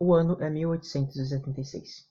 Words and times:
O 0.00 0.14
ano 0.14 0.36
é 0.40 0.48
1876. 0.48 2.08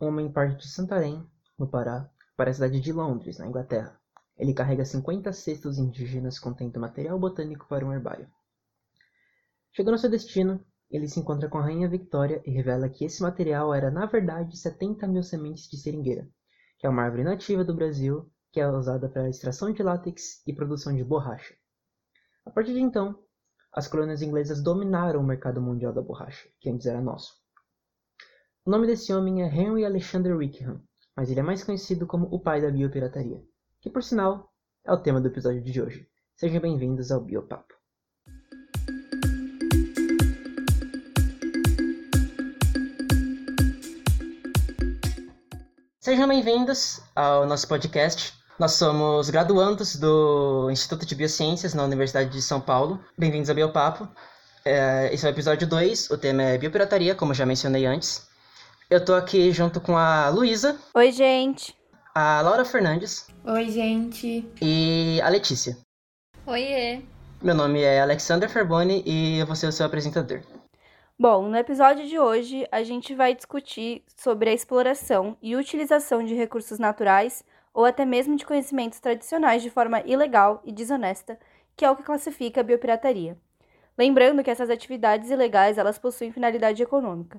Um 0.00 0.06
homem 0.06 0.30
parte 0.30 0.58
de 0.58 0.68
Santarém, 0.68 1.28
no 1.58 1.66
Pará, 1.66 2.08
para 2.36 2.50
a 2.50 2.54
cidade 2.54 2.80
de 2.80 2.92
Londres, 2.92 3.38
na 3.38 3.48
Inglaterra. 3.48 4.00
Ele 4.38 4.54
carrega 4.54 4.84
50 4.84 5.32
cestos 5.32 5.76
indígenas 5.76 6.38
contendo 6.38 6.78
material 6.78 7.18
botânico 7.18 7.66
para 7.66 7.84
um 7.84 7.92
herbário. 7.92 8.30
Chegando 9.72 9.94
ao 9.94 9.98
seu 9.98 10.08
destino, 10.08 10.64
ele 10.88 11.08
se 11.08 11.18
encontra 11.18 11.48
com 11.48 11.58
a 11.58 11.62
Rainha 11.62 11.88
Victoria 11.88 12.40
e 12.46 12.52
revela 12.52 12.88
que 12.88 13.04
esse 13.04 13.20
material 13.20 13.74
era, 13.74 13.90
na 13.90 14.06
verdade, 14.06 14.56
70 14.56 15.08
mil 15.08 15.24
sementes 15.24 15.68
de 15.68 15.78
seringueira, 15.78 16.28
que 16.78 16.86
é 16.86 16.88
uma 16.88 17.02
árvore 17.02 17.24
nativa 17.24 17.64
do 17.64 17.74
Brasil 17.74 18.30
que 18.52 18.60
é 18.60 18.68
usada 18.68 19.08
para 19.08 19.28
extração 19.28 19.72
de 19.72 19.82
látex 19.82 20.46
e 20.46 20.52
produção 20.54 20.94
de 20.94 21.02
borracha. 21.02 21.56
A 22.44 22.50
partir 22.52 22.72
de 22.72 22.80
então, 22.80 23.18
as 23.76 23.86
colônias 23.86 24.22
inglesas 24.22 24.62
dominaram 24.62 25.20
o 25.20 25.26
mercado 25.26 25.60
mundial 25.60 25.92
da 25.92 26.00
borracha, 26.00 26.48
que 26.58 26.70
antes 26.70 26.86
era 26.86 26.98
nosso. 26.98 27.34
O 28.64 28.70
nome 28.70 28.86
desse 28.86 29.12
homem 29.12 29.42
é 29.42 29.54
Henry 29.54 29.84
Alexander 29.84 30.34
Wickham, 30.34 30.80
mas 31.14 31.30
ele 31.30 31.40
é 31.40 31.42
mais 31.42 31.62
conhecido 31.62 32.06
como 32.06 32.26
o 32.34 32.40
pai 32.40 32.62
da 32.62 32.70
biopirataria, 32.70 33.44
que 33.82 33.90
por 33.90 34.02
sinal 34.02 34.50
é 34.82 34.90
o 34.90 34.96
tema 34.96 35.20
do 35.20 35.28
episódio 35.28 35.62
de 35.62 35.80
hoje. 35.80 36.08
Sejam 36.36 36.58
bem-vindos 36.58 37.12
ao 37.12 37.20
Biopapo. 37.20 37.74
Sejam 46.00 46.28
bem-vindos 46.28 47.02
ao 47.14 47.46
nosso 47.46 47.68
podcast. 47.68 48.32
Nós 48.58 48.72
somos 48.72 49.28
graduandos 49.28 49.96
do 49.96 50.70
Instituto 50.70 51.04
de 51.04 51.14
Biociências 51.14 51.74
na 51.74 51.84
Universidade 51.84 52.30
de 52.30 52.40
São 52.40 52.58
Paulo. 52.58 52.98
Bem-vindos 53.18 53.50
ao 53.50 53.54
Biopapo. 53.54 54.08
É, 54.64 55.10
esse 55.12 55.26
é 55.26 55.28
o 55.28 55.30
episódio 55.30 55.68
2, 55.68 56.10
o 56.10 56.16
tema 56.16 56.42
é 56.42 56.56
biopirataria, 56.56 57.14
como 57.14 57.34
já 57.34 57.44
mencionei 57.44 57.84
antes. 57.84 58.26
Eu 58.88 59.04
tô 59.04 59.12
aqui 59.12 59.52
junto 59.52 59.78
com 59.78 59.94
a 59.98 60.30
Luísa. 60.30 60.74
Oi, 60.94 61.12
gente. 61.12 61.76
A 62.14 62.40
Laura 62.40 62.64
Fernandes. 62.64 63.28
Oi, 63.44 63.70
gente. 63.70 64.50
E 64.62 65.20
a 65.22 65.28
Letícia. 65.28 65.76
Oiê. 66.46 67.02
Meu 67.42 67.54
nome 67.54 67.82
é 67.82 68.00
Alexander 68.00 68.48
Ferboni 68.48 69.02
e 69.04 69.38
eu 69.38 69.46
vou 69.46 69.54
ser 69.54 69.66
o 69.66 69.72
seu 69.72 69.84
apresentador. 69.84 70.40
Bom, 71.18 71.46
no 71.46 71.56
episódio 71.58 72.06
de 72.06 72.18
hoje 72.18 72.66
a 72.72 72.82
gente 72.82 73.14
vai 73.14 73.34
discutir 73.34 74.02
sobre 74.16 74.48
a 74.48 74.54
exploração 74.54 75.36
e 75.42 75.56
utilização 75.56 76.24
de 76.24 76.34
recursos 76.34 76.78
naturais 76.78 77.44
ou 77.76 77.84
até 77.84 78.06
mesmo 78.06 78.36
de 78.36 78.46
conhecimentos 78.46 78.98
tradicionais 78.98 79.62
de 79.62 79.68
forma 79.68 80.00
ilegal 80.06 80.62
e 80.64 80.72
desonesta, 80.72 81.38
que 81.76 81.84
é 81.84 81.90
o 81.90 81.94
que 81.94 82.02
classifica 82.02 82.62
a 82.62 82.64
biopirataria. 82.64 83.36
Lembrando 83.98 84.42
que 84.42 84.50
essas 84.50 84.70
atividades 84.70 85.28
ilegais 85.28 85.76
elas 85.76 85.98
possuem 85.98 86.32
finalidade 86.32 86.82
econômica. 86.82 87.38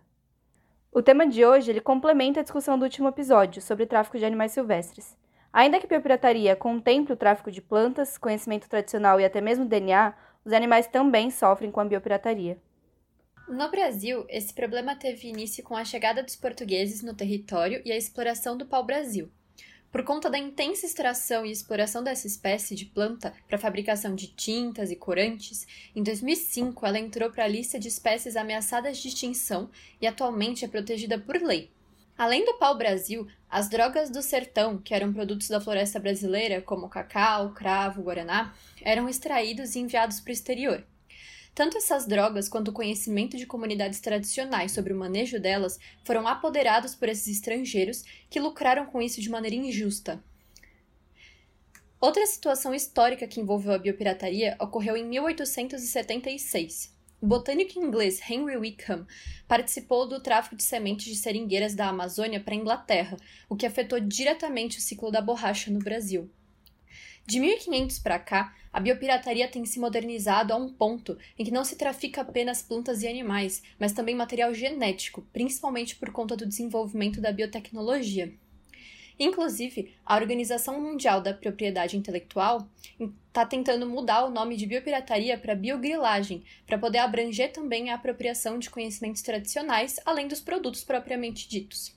O 0.91 1.01
tema 1.01 1.25
de 1.25 1.43
hoje 1.43 1.71
ele 1.71 1.81
complementa 1.81 2.39
a 2.39 2.43
discussão 2.43 2.77
do 2.77 2.83
último 2.83 3.07
episódio 3.07 3.63
sobre 3.63 3.85
o 3.85 3.87
tráfico 3.87 4.19
de 4.19 4.25
animais 4.25 4.51
silvestres. 4.51 5.17
Ainda 5.51 5.79
que 5.79 5.87
a 5.87 5.89
biopirataria 5.89 6.55
contemple 6.55 7.13
o 7.13 7.17
tráfico 7.17 7.49
de 7.49 7.59
plantas, 7.59 8.15
conhecimento 8.15 8.69
tradicional 8.69 9.19
e 9.19 9.25
até 9.25 9.41
mesmo 9.41 9.65
DNA, 9.65 10.13
os 10.45 10.53
animais 10.53 10.85
também 10.85 11.31
sofrem 11.31 11.71
com 11.71 11.79
a 11.79 11.85
biopirataria. 11.85 12.59
No 13.47 13.71
Brasil, 13.71 14.23
esse 14.29 14.53
problema 14.53 14.95
teve 14.95 15.29
início 15.29 15.63
com 15.63 15.75
a 15.75 15.83
chegada 15.83 16.21
dos 16.21 16.35
portugueses 16.35 17.01
no 17.01 17.15
território 17.15 17.81
e 17.83 17.91
a 17.91 17.97
exploração 17.97 18.55
do 18.55 18.67
pau-brasil, 18.67 19.31
por 19.91 20.03
conta 20.03 20.29
da 20.29 20.37
intensa 20.37 20.85
extração 20.85 21.45
e 21.45 21.51
exploração 21.51 22.03
dessa 22.03 22.27
espécie 22.27 22.75
de 22.75 22.85
planta 22.85 23.33
para 23.47 23.57
fabricação 23.57 24.13
de 24.13 24.27
tintas 24.27 24.91
e 24.91 24.95
corantes, 24.95 25.65
em 25.95 26.03
2005 26.03 26.85
ela 26.85 26.99
entrou 26.99 27.31
para 27.31 27.45
a 27.45 27.47
lista 27.47 27.79
de 27.79 27.87
espécies 27.87 28.35
ameaçadas 28.35 28.97
de 28.97 29.07
extinção 29.07 29.69
e 30.01 30.05
atualmente 30.05 30.65
é 30.65 30.67
protegida 30.67 31.17
por 31.17 31.41
lei. 31.41 31.71
Além 32.17 32.43
do 32.43 32.55
pau-brasil, 32.55 33.27
as 33.49 33.69
drogas 33.69 34.09
do 34.09 34.23
sertão, 34.23 34.77
que 34.79 34.93
eram 34.93 35.13
produtos 35.13 35.47
da 35.47 35.61
floresta 35.61 35.99
brasileira, 35.99 36.61
como 36.61 36.89
cacau, 36.89 37.53
cravo, 37.53 38.01
guaraná, 38.01 38.55
eram 38.81 39.07
extraídos 39.07 39.75
e 39.75 39.79
enviados 39.79 40.19
para 40.19 40.31
o 40.31 40.33
exterior. 40.33 40.83
Tanto 41.57 41.75
essas 41.75 42.05
drogas 42.05 42.47
quanto 42.47 42.67
o 42.67 42.71
conhecimento 42.71 43.35
de 43.35 43.47
comunidades 43.47 43.99
tradicionais 43.99 44.73
sobre 44.73 44.93
o 44.93 44.95
manejo 44.95 45.39
delas 45.39 45.79
foram 46.03 46.27
apoderados 46.27 46.93
por 46.93 47.09
esses 47.09 47.27
estrangeiros 47.27 48.03
que 48.29 48.39
lucraram 48.39 48.85
com 48.85 49.01
isso 49.01 49.19
de 49.19 49.27
maneira 49.27 49.55
injusta. 49.55 50.23
Outra 51.99 52.23
situação 52.27 52.75
histórica 52.75 53.27
que 53.27 53.41
envolveu 53.41 53.73
a 53.73 53.79
biopirataria 53.79 54.55
ocorreu 54.59 54.95
em 54.95 55.03
1876. 55.05 56.95
O 57.19 57.25
botânico 57.25 57.79
inglês 57.79 58.21
Henry 58.29 58.55
Wickham 58.55 59.07
participou 59.47 60.07
do 60.07 60.21
tráfico 60.21 60.55
de 60.55 60.61
sementes 60.61 61.07
de 61.07 61.15
seringueiras 61.15 61.73
da 61.73 61.87
Amazônia 61.87 62.39
para 62.39 62.53
a 62.53 62.57
Inglaterra, 62.57 63.17
o 63.49 63.55
que 63.55 63.65
afetou 63.65 63.99
diretamente 63.99 64.77
o 64.77 64.81
ciclo 64.81 65.09
da 65.09 65.21
borracha 65.21 65.71
no 65.71 65.79
Brasil. 65.79 66.29
De 67.27 67.41
1500 67.41 67.99
para 67.99 68.17
cá, 68.17 68.55
a 68.71 68.79
biopirataria 68.79 69.49
tem 69.49 69.65
se 69.65 69.81
modernizado 69.81 70.53
a 70.53 70.55
um 70.55 70.71
ponto 70.71 71.17
em 71.37 71.43
que 71.43 71.51
não 71.51 71.65
se 71.65 71.75
trafica 71.75 72.21
apenas 72.21 72.61
plantas 72.61 73.03
e 73.03 73.07
animais, 73.07 73.61
mas 73.77 73.91
também 73.91 74.15
material 74.15 74.53
genético, 74.53 75.27
principalmente 75.33 75.97
por 75.97 76.09
conta 76.13 76.37
do 76.37 76.45
desenvolvimento 76.45 77.19
da 77.19 77.33
biotecnologia. 77.33 78.33
Inclusive, 79.19 79.93
a 80.05 80.15
Organização 80.15 80.79
Mundial 80.79 81.19
da 81.19 81.33
Propriedade 81.33 81.97
Intelectual 81.97 82.65
está 83.27 83.45
tentando 83.45 83.89
mudar 83.89 84.23
o 84.23 84.29
nome 84.29 84.55
de 84.55 84.65
biopirataria 84.65 85.37
para 85.37 85.53
biogrilagem, 85.53 86.45
para 86.65 86.77
poder 86.77 86.99
abranger 86.99 87.51
também 87.51 87.89
a 87.89 87.95
apropriação 87.95 88.57
de 88.57 88.69
conhecimentos 88.69 89.21
tradicionais, 89.21 89.99
além 90.05 90.29
dos 90.29 90.39
produtos 90.39 90.85
propriamente 90.85 91.49
ditos. 91.49 91.93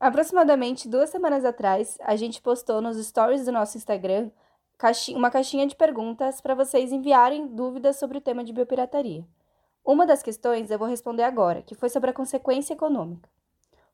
Aproximadamente 0.00 0.88
duas 0.88 1.10
semanas 1.10 1.44
atrás, 1.44 1.96
a 2.00 2.16
gente 2.16 2.40
postou 2.40 2.82
nos 2.82 2.96
stories 3.06 3.44
do 3.44 3.52
nosso 3.52 3.76
Instagram 3.76 4.28
uma 5.14 5.30
caixinha 5.30 5.66
de 5.66 5.74
perguntas 5.74 6.40
para 6.40 6.54
vocês 6.54 6.92
enviarem 6.92 7.46
dúvidas 7.46 7.96
sobre 7.96 8.18
o 8.18 8.20
tema 8.20 8.44
de 8.44 8.52
biopirataria. 8.52 9.26
Uma 9.82 10.04
das 10.04 10.22
questões 10.22 10.70
eu 10.70 10.78
vou 10.78 10.86
responder 10.86 11.22
agora, 11.22 11.62
que 11.62 11.74
foi 11.74 11.88
sobre 11.88 12.10
a 12.10 12.12
consequência 12.12 12.74
econômica. 12.74 13.28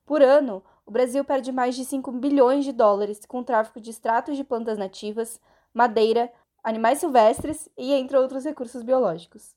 Por 0.05 0.23
ano, 0.23 0.63
o 0.85 0.91
Brasil 0.91 1.25
perde 1.25 1.53
mais 1.53 1.77
de 1.77 1.85
5 1.85 2.11
bilhões 2.13 2.65
de 2.65 2.73
dólares 2.73 3.25
com 3.25 3.39
o 3.39 3.45
tráfico 3.45 3.81
de 3.81 3.91
extratos 3.91 4.37
de 4.37 4.43
plantas 4.43 4.77
nativas, 4.77 5.41
madeira, 5.73 6.33
animais 6.65 6.99
silvestres 6.99 7.69
e 7.79 7.93
entre 7.93 8.17
outros 8.17 8.45
recursos 8.45 8.83
biológicos. 8.83 9.55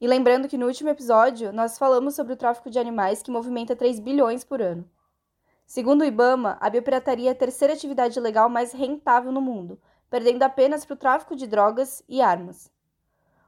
E 0.00 0.06
lembrando 0.06 0.48
que 0.48 0.58
no 0.58 0.66
último 0.66 0.90
episódio 0.90 1.52
nós 1.52 1.78
falamos 1.78 2.14
sobre 2.14 2.34
o 2.34 2.36
tráfico 2.36 2.68
de 2.68 2.78
animais 2.78 3.22
que 3.22 3.30
movimenta 3.30 3.74
3 3.74 3.98
bilhões 4.00 4.44
por 4.44 4.60
ano. 4.60 4.88
Segundo 5.66 6.02
o 6.02 6.04
IBAMA, 6.04 6.58
a 6.60 6.68
biopirataria 6.68 7.30
é 7.30 7.32
a 7.32 7.34
terceira 7.34 7.72
atividade 7.72 8.20
legal 8.20 8.50
mais 8.50 8.72
rentável 8.72 9.32
no 9.32 9.40
mundo, 9.40 9.80
perdendo 10.14 10.44
apenas 10.44 10.84
para 10.84 10.94
o 10.94 10.96
tráfico 10.96 11.34
de 11.34 11.44
drogas 11.44 12.00
e 12.08 12.22
armas. 12.22 12.70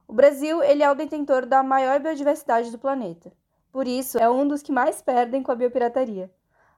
O 0.08 0.12
Brasil 0.12 0.60
ele 0.64 0.82
é 0.82 0.90
o 0.90 0.96
detentor 0.96 1.46
da 1.46 1.62
maior 1.62 2.00
biodiversidade 2.00 2.72
do 2.72 2.78
planeta. 2.78 3.32
Por 3.70 3.86
isso, 3.86 4.18
é 4.18 4.28
um 4.28 4.48
dos 4.48 4.62
que 4.62 4.72
mais 4.72 5.00
perdem 5.00 5.44
com 5.44 5.52
a 5.52 5.54
biopirataria. 5.54 6.28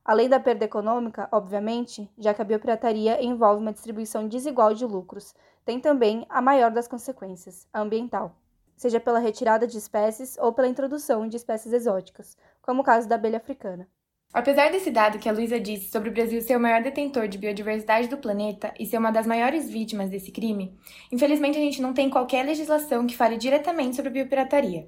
Além 0.04 0.28
da 0.28 0.38
perda 0.38 0.66
econômica, 0.66 1.26
obviamente, 1.32 2.06
já 2.18 2.34
que 2.34 2.42
a 2.42 2.44
biopirataria 2.44 3.24
envolve 3.24 3.62
uma 3.62 3.72
distribuição 3.72 4.28
desigual 4.28 4.74
de 4.74 4.84
lucros, 4.84 5.34
tem 5.64 5.80
também 5.80 6.26
a 6.28 6.42
maior 6.42 6.70
das 6.70 6.86
consequências, 6.86 7.66
a 7.72 7.80
ambiental, 7.80 8.36
seja 8.76 9.00
pela 9.00 9.18
retirada 9.18 9.66
de 9.66 9.78
espécies 9.78 10.36
ou 10.36 10.52
pela 10.52 10.68
introdução 10.68 11.26
de 11.26 11.38
espécies 11.38 11.72
exóticas, 11.72 12.36
como 12.60 12.82
o 12.82 12.84
caso 12.84 13.08
da 13.08 13.14
abelha 13.14 13.38
africana. 13.38 13.88
Apesar 14.32 14.70
desse 14.70 14.90
dado 14.90 15.18
que 15.18 15.28
a 15.28 15.32
Luísa 15.32 15.58
disse 15.58 15.90
sobre 15.90 16.10
o 16.10 16.12
Brasil 16.12 16.40
ser 16.42 16.56
o 16.56 16.60
maior 16.60 16.82
detentor 16.82 17.26
de 17.28 17.38
biodiversidade 17.38 18.08
do 18.08 18.18
planeta 18.18 18.74
e 18.78 18.84
ser 18.84 18.98
uma 18.98 19.10
das 19.10 19.26
maiores 19.26 19.70
vítimas 19.70 20.10
desse 20.10 20.30
crime, 20.30 20.78
infelizmente 21.10 21.56
a 21.56 21.60
gente 21.60 21.80
não 21.80 21.94
tem 21.94 22.10
qualquer 22.10 22.44
legislação 22.44 23.06
que 23.06 23.16
fale 23.16 23.38
diretamente 23.38 23.96
sobre 23.96 24.10
biopirataria. 24.10 24.86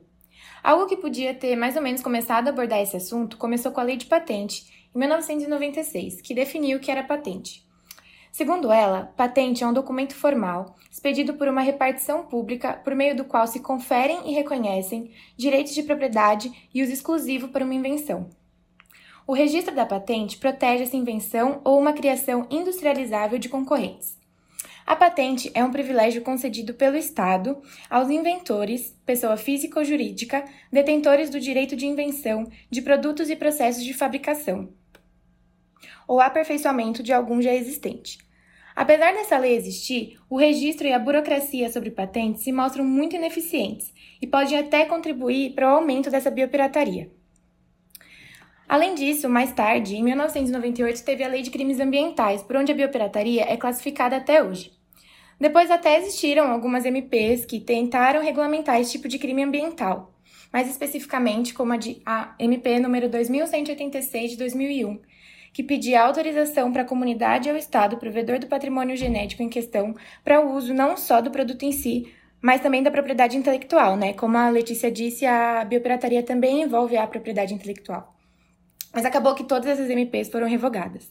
Algo 0.62 0.86
que 0.86 0.96
podia 0.96 1.32
ter 1.32 1.56
mais 1.56 1.74
ou 1.74 1.82
menos 1.82 2.02
começado 2.02 2.48
a 2.48 2.50
abordar 2.50 2.80
esse 2.80 2.96
assunto 2.96 3.38
começou 3.38 3.72
com 3.72 3.80
a 3.80 3.82
Lei 3.82 3.96
de 3.96 4.06
Patente, 4.06 4.88
em 4.94 4.98
1996, 4.98 6.20
que 6.20 6.34
definiu 6.34 6.76
o 6.76 6.80
que 6.80 6.90
era 6.90 7.02
patente. 7.02 7.64
Segundo 8.30 8.70
ela, 8.70 9.12
patente 9.16 9.64
é 9.64 9.66
um 9.66 9.72
documento 9.72 10.14
formal 10.14 10.76
expedido 10.90 11.34
por 11.34 11.48
uma 11.48 11.62
repartição 11.62 12.24
pública 12.26 12.74
por 12.74 12.94
meio 12.94 13.16
do 13.16 13.24
qual 13.24 13.46
se 13.46 13.60
conferem 13.60 14.30
e 14.30 14.34
reconhecem 14.34 15.10
direitos 15.36 15.74
de 15.74 15.82
propriedade 15.82 16.68
e 16.74 16.82
uso 16.82 16.92
exclusivo 16.92 17.48
para 17.48 17.64
uma 17.64 17.74
invenção. 17.74 18.28
O 19.26 19.32
registro 19.32 19.74
da 19.74 19.86
patente 19.86 20.38
protege 20.38 20.84
essa 20.84 20.96
invenção 20.96 21.60
ou 21.64 21.78
uma 21.78 21.92
criação 21.92 22.46
industrializável 22.50 23.38
de 23.38 23.48
concorrentes. 23.48 24.18
A 24.86 24.96
patente 24.96 25.50
é 25.54 25.62
um 25.62 25.70
privilégio 25.70 26.22
concedido 26.22 26.74
pelo 26.74 26.96
Estado 26.96 27.62
aos 27.88 28.10
inventores, 28.10 28.96
pessoa 29.06 29.36
física 29.36 29.78
ou 29.78 29.84
jurídica, 29.84 30.44
detentores 30.72 31.30
do 31.30 31.38
direito 31.38 31.76
de 31.76 31.86
invenção 31.86 32.50
de 32.68 32.82
produtos 32.82 33.30
e 33.30 33.36
processos 33.36 33.84
de 33.84 33.94
fabricação, 33.94 34.72
ou 36.08 36.20
aperfeiçoamento 36.20 37.04
de 37.04 37.12
algum 37.12 37.40
já 37.40 37.54
existente. 37.54 38.18
Apesar 38.74 39.12
dessa 39.12 39.38
lei 39.38 39.54
existir, 39.54 40.18
o 40.28 40.36
registro 40.36 40.88
e 40.88 40.92
a 40.92 40.98
burocracia 40.98 41.70
sobre 41.70 41.90
patentes 41.90 42.42
se 42.42 42.50
mostram 42.50 42.84
muito 42.84 43.14
ineficientes 43.14 43.92
e 44.20 44.26
podem 44.26 44.58
até 44.58 44.84
contribuir 44.86 45.54
para 45.54 45.68
o 45.68 45.76
aumento 45.76 46.10
dessa 46.10 46.30
biopirataria. 46.32 47.19
Além 48.70 48.94
disso, 48.94 49.28
mais 49.28 49.52
tarde, 49.52 49.96
em 49.96 50.04
1998, 50.04 51.02
teve 51.04 51.24
a 51.24 51.28
Lei 51.28 51.42
de 51.42 51.50
Crimes 51.50 51.80
Ambientais, 51.80 52.40
por 52.40 52.54
onde 52.54 52.70
a 52.70 52.74
biopirataria 52.76 53.42
é 53.42 53.56
classificada 53.56 54.16
até 54.16 54.44
hoje. 54.44 54.70
Depois 55.40 55.72
até 55.72 55.98
existiram 55.98 56.48
algumas 56.52 56.84
MPs 56.84 57.44
que 57.44 57.58
tentaram 57.58 58.22
regulamentar 58.22 58.80
esse 58.80 58.92
tipo 58.92 59.08
de 59.08 59.18
crime 59.18 59.42
ambiental, 59.42 60.14
mais 60.52 60.70
especificamente 60.70 61.52
como 61.52 61.72
a, 61.72 61.76
de, 61.76 62.00
a 62.06 62.32
MP 62.38 62.78
número 62.78 63.08
2186 63.08 64.30
de 64.30 64.36
2001, 64.36 65.00
que 65.52 65.64
pedia 65.64 66.02
autorização 66.02 66.72
para 66.72 66.82
a 66.82 66.86
comunidade 66.86 67.50
ao 67.50 67.56
Estado, 67.56 67.96
provedor 67.96 68.38
do 68.38 68.46
patrimônio 68.46 68.96
genético 68.96 69.42
em 69.42 69.48
questão, 69.48 69.96
para 70.22 70.40
o 70.40 70.54
uso 70.54 70.72
não 70.72 70.96
só 70.96 71.20
do 71.20 71.32
produto 71.32 71.64
em 71.64 71.72
si, 71.72 72.06
mas 72.40 72.60
também 72.60 72.84
da 72.84 72.90
propriedade 72.92 73.36
intelectual, 73.36 73.96
né? 73.96 74.12
Como 74.12 74.38
a 74.38 74.48
Letícia 74.48 74.92
disse, 74.92 75.26
a 75.26 75.64
biopirataria 75.64 76.22
também 76.22 76.62
envolve 76.62 76.96
a 76.96 77.04
propriedade 77.04 77.52
intelectual. 77.52 78.19
Mas 78.92 79.04
acabou 79.04 79.34
que 79.34 79.44
todas 79.44 79.68
essas 79.70 79.88
MPs 79.88 80.28
foram 80.28 80.48
revogadas. 80.48 81.08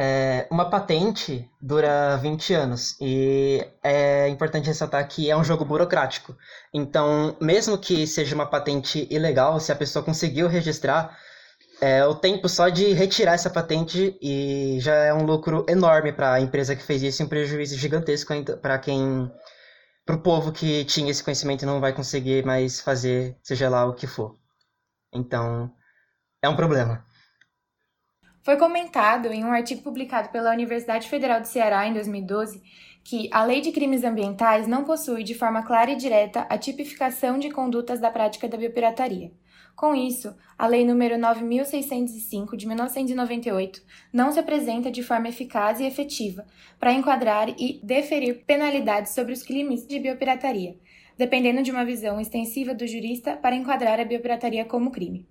É, 0.00 0.46
uma 0.48 0.70
patente 0.70 1.50
dura 1.60 2.16
20 2.18 2.54
anos 2.54 2.96
e 3.00 3.66
é 3.82 4.28
importante 4.28 4.68
ressaltar 4.68 5.08
que 5.08 5.28
é 5.28 5.36
um 5.36 5.42
jogo 5.42 5.64
burocrático. 5.64 6.36
Então, 6.72 7.36
mesmo 7.40 7.76
que 7.76 8.06
seja 8.06 8.32
uma 8.34 8.46
patente 8.46 9.08
ilegal, 9.10 9.58
se 9.58 9.72
a 9.72 9.76
pessoa 9.76 10.04
conseguiu 10.04 10.46
registrar, 10.46 11.18
é, 11.80 12.04
o 12.04 12.14
tempo 12.14 12.48
só 12.48 12.68
de 12.68 12.92
retirar 12.92 13.34
essa 13.34 13.50
patente 13.50 14.16
e 14.22 14.78
já 14.80 14.94
é 14.94 15.12
um 15.12 15.24
lucro 15.24 15.66
enorme 15.68 16.12
para 16.12 16.34
a 16.34 16.40
empresa 16.40 16.76
que 16.76 16.82
fez 16.82 17.02
isso 17.02 17.22
um 17.24 17.28
prejuízo 17.28 17.76
gigantesco 17.76 18.32
para 18.60 18.78
quem 18.78 19.30
para 20.04 20.16
o 20.16 20.22
povo 20.22 20.52
que 20.52 20.84
tinha 20.86 21.10
esse 21.10 21.22
conhecimento 21.22 21.62
e 21.62 21.66
não 21.66 21.80
vai 21.80 21.92
conseguir 21.92 22.44
mais 22.44 22.80
fazer 22.80 23.36
seja 23.42 23.68
lá 23.68 23.84
o 23.84 23.94
que 23.94 24.06
for. 24.06 24.38
Então, 25.12 25.72
é 26.42 26.48
um 26.48 26.56
problema. 26.56 27.04
Foi 28.42 28.56
comentado 28.56 29.26
em 29.26 29.44
um 29.44 29.52
artigo 29.52 29.82
publicado 29.82 30.30
pela 30.30 30.52
Universidade 30.52 31.08
Federal 31.08 31.40
do 31.40 31.46
Ceará 31.46 31.86
em 31.86 31.92
2012 31.92 32.62
que 33.04 33.28
a 33.32 33.42
Lei 33.42 33.60
de 33.60 33.72
Crimes 33.72 34.04
Ambientais 34.04 34.66
não 34.66 34.84
possui 34.84 35.22
de 35.22 35.34
forma 35.34 35.62
clara 35.62 35.90
e 35.90 35.96
direta 35.96 36.46
a 36.48 36.58
tipificação 36.58 37.38
de 37.38 37.50
condutas 37.50 38.00
da 38.00 38.10
prática 38.10 38.46
da 38.46 38.56
biopirataria. 38.56 39.32
Com 39.74 39.94
isso, 39.94 40.34
a 40.58 40.66
Lei 40.66 40.84
nº 40.84 41.16
9605 41.16 42.56
de 42.56 42.66
1998 42.66 43.80
não 44.12 44.30
se 44.32 44.38
apresenta 44.40 44.90
de 44.90 45.02
forma 45.02 45.28
eficaz 45.28 45.80
e 45.80 45.86
efetiva 45.86 46.44
para 46.78 46.92
enquadrar 46.92 47.48
e 47.48 47.80
deferir 47.82 48.44
penalidades 48.44 49.14
sobre 49.14 49.32
os 49.32 49.42
crimes 49.42 49.86
de 49.86 49.98
biopirataria, 50.00 50.76
dependendo 51.16 51.62
de 51.62 51.70
uma 51.70 51.84
visão 51.84 52.20
extensiva 52.20 52.74
do 52.74 52.86
jurista 52.86 53.36
para 53.36 53.56
enquadrar 53.56 54.00
a 54.00 54.04
biopirataria 54.04 54.64
como 54.64 54.90
crime. 54.90 55.26